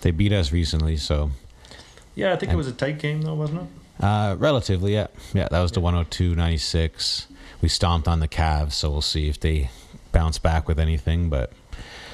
They 0.00 0.10
beat 0.10 0.32
us 0.32 0.52
recently, 0.52 0.96
so 0.96 1.30
yeah, 2.14 2.32
I 2.32 2.36
think 2.36 2.52
it 2.52 2.56
was 2.56 2.66
a 2.66 2.72
tight 2.72 2.98
game 2.98 3.22
though, 3.22 3.34
wasn't 3.34 3.62
it? 3.62 4.04
uh, 4.04 4.36
relatively, 4.38 4.94
yeah, 4.94 5.08
yeah. 5.34 5.48
That 5.50 5.60
was 5.60 5.72
the 5.72 5.80
102-96. 5.80 7.26
We 7.60 7.68
stomped 7.68 8.08
on 8.08 8.20
the 8.20 8.28
Cavs, 8.28 8.72
so 8.72 8.90
we'll 8.90 9.02
see 9.02 9.28
if 9.28 9.38
they 9.38 9.70
bounce 10.12 10.38
back 10.38 10.66
with 10.68 10.78
anything. 10.78 11.28
But 11.28 11.52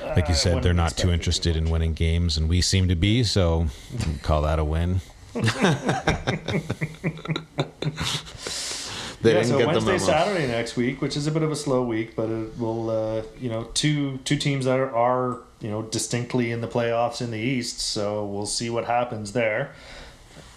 like 0.04 0.28
you 0.28 0.34
I 0.34 0.36
said, 0.36 0.62
they're 0.62 0.72
wouldn't 0.72 0.96
too 0.96 1.02
it 1.02 1.06
too 1.06 1.12
interested 1.12 1.56
in 1.56 1.70
winning 1.70 1.94
games, 1.94 2.36
and 2.36 2.48
we 2.48 2.60
seem 2.60 2.88
to 2.88 2.96
be. 2.96 3.22
So 3.24 3.66
call 4.22 4.42
that 4.42 4.58
a 4.58 4.64
win. 4.64 5.00
They 9.22 9.32
yeah, 9.32 9.40
didn't 9.40 9.50
so 9.50 9.58
get 9.58 9.66
Wednesday, 9.66 9.84
the 9.84 9.98
memo. 9.98 10.04
Saturday 10.04 10.46
next 10.46 10.76
week, 10.76 11.02
which 11.02 11.14
is 11.14 11.26
a 11.26 11.30
bit 11.30 11.42
of 11.42 11.52
a 11.52 11.56
slow 11.56 11.82
week, 11.82 12.16
but 12.16 12.30
it 12.30 12.58
will, 12.58 12.88
uh, 12.88 13.22
you 13.38 13.50
know, 13.50 13.64
two 13.74 14.18
two 14.24 14.36
teams 14.36 14.64
that 14.64 14.78
are, 14.78 14.94
are 14.94 15.40
you 15.60 15.70
know 15.70 15.82
distinctly 15.82 16.50
in 16.50 16.62
the 16.62 16.68
playoffs 16.68 17.20
in 17.20 17.30
the 17.30 17.38
East. 17.38 17.80
So 17.80 18.24
we'll 18.24 18.46
see 18.46 18.70
what 18.70 18.86
happens 18.86 19.32
there. 19.32 19.72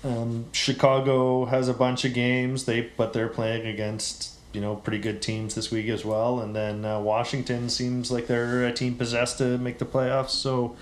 Um, 0.03 0.45
Chicago 0.53 1.45
has 1.45 1.67
a 1.67 1.73
bunch 1.73 2.05
of 2.05 2.13
games, 2.13 2.63
they 2.63 2.89
but 2.95 3.11
they're 3.11 3.27
playing 3.27 3.67
against 3.67 4.31
you 4.53 4.61
know 4.61 4.77
pretty 4.77 4.99
good 4.99 5.21
teams 5.21 5.55
this 5.55 5.69
week 5.69 5.89
as 5.89 6.05
well, 6.05 6.39
and 6.39 6.55
then 6.55 6.85
uh, 6.85 7.01
Washington 7.01 7.67
seems 7.67 8.11
like 8.11 8.27
they're 8.27 8.65
a 8.65 8.71
team 8.71 8.95
possessed 8.95 9.39
to 9.39 9.57
make 9.57 9.79
the 9.79 9.85
playoffs. 9.85 10.29
So 10.29 10.77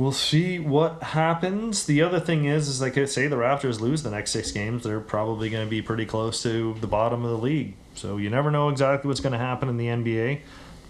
We'll 0.00 0.12
see 0.12 0.58
what 0.58 1.02
happens. 1.02 1.84
The 1.84 2.00
other 2.00 2.20
thing 2.20 2.46
is, 2.46 2.68
is 2.68 2.80
like 2.80 2.96
I 2.96 3.04
say, 3.04 3.26
the 3.26 3.36
Raptors 3.36 3.80
lose 3.80 4.02
the 4.02 4.10
next 4.10 4.30
six 4.30 4.50
games, 4.50 4.82
they're 4.82 4.98
probably 4.98 5.50
going 5.50 5.66
to 5.66 5.68
be 5.68 5.82
pretty 5.82 6.06
close 6.06 6.42
to 6.42 6.74
the 6.80 6.86
bottom 6.86 7.22
of 7.22 7.30
the 7.30 7.36
league. 7.36 7.74
So 7.96 8.16
you 8.16 8.30
never 8.30 8.50
know 8.50 8.70
exactly 8.70 9.08
what's 9.08 9.20
going 9.20 9.34
to 9.34 9.38
happen 9.38 9.68
in 9.68 9.76
the 9.76 9.88
NBA. 9.88 10.40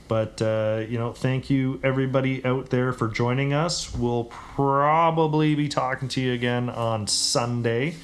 But 0.07 0.41
uh, 0.41 0.85
you 0.89 0.97
know, 0.97 1.13
thank 1.13 1.51
you 1.51 1.81
everybody 1.83 2.45
out 2.45 2.71
there 2.71 2.93
for 2.93 3.09
joining 3.09 3.53
us. 3.53 3.93
We'll 3.93 4.27
probably 4.27 5.57
be 5.57 5.67
talking 5.67 6.07
to 6.07 6.21
you 6.21 6.33
again 6.33 6.71
on 6.71 7.09
Sunday. 7.09 7.97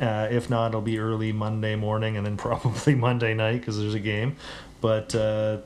Uh, 0.00 0.26
if 0.28 0.50
not, 0.50 0.72
it'll 0.72 0.80
be 0.80 0.98
early 0.98 1.30
Monday 1.30 1.76
morning, 1.76 2.16
and 2.16 2.26
then 2.26 2.36
probably 2.48 2.96
Monday 2.96 3.32
night 3.32 3.60
because 3.60 3.78
there's 3.78 3.94
a 3.94 4.00
game. 4.00 4.34
But 4.80 5.14
uh, 5.14 5.58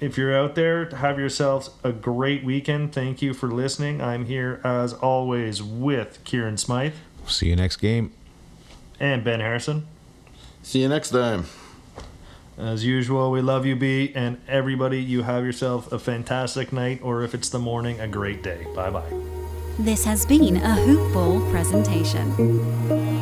if 0.00 0.16
you're 0.16 0.36
out 0.36 0.54
there, 0.54 0.86
have 0.90 1.18
yourselves 1.18 1.70
a 1.82 1.92
great 1.92 2.44
weekend. 2.44 2.92
Thank 2.92 3.20
you 3.22 3.34
for 3.34 3.48
listening. 3.48 4.00
I'm 4.00 4.26
here 4.26 4.60
as 4.64 4.92
always 4.92 5.62
with 5.62 6.22
Kieran 6.24 6.56
Smythe 6.56 6.94
See 7.26 7.48
you 7.48 7.56
next 7.56 7.76
game. 7.76 8.12
and 9.00 9.22
Ben 9.24 9.40
Harrison. 9.40 9.86
See 10.62 10.82
you 10.82 10.88
next 10.88 11.10
time. 11.10 11.46
As 12.56 12.84
usual, 12.84 13.30
we 13.30 13.40
love 13.40 13.64
you, 13.66 13.76
B, 13.76 14.12
and 14.16 14.40
everybody. 14.48 15.00
You 15.00 15.22
have 15.22 15.44
yourself 15.44 15.92
a 15.92 15.98
fantastic 15.98 16.72
night, 16.72 17.00
or 17.02 17.22
if 17.22 17.32
it's 17.34 17.48
the 17.48 17.58
morning, 17.60 18.00
a 18.00 18.08
great 18.08 18.42
day. 18.42 18.66
Bye 18.74 18.90
bye. 18.90 19.12
This 19.78 20.04
has 20.04 20.26
been 20.26 20.56
a 20.56 20.74
Hoop 20.74 21.14
Ball 21.14 21.40
presentation. 21.52 23.17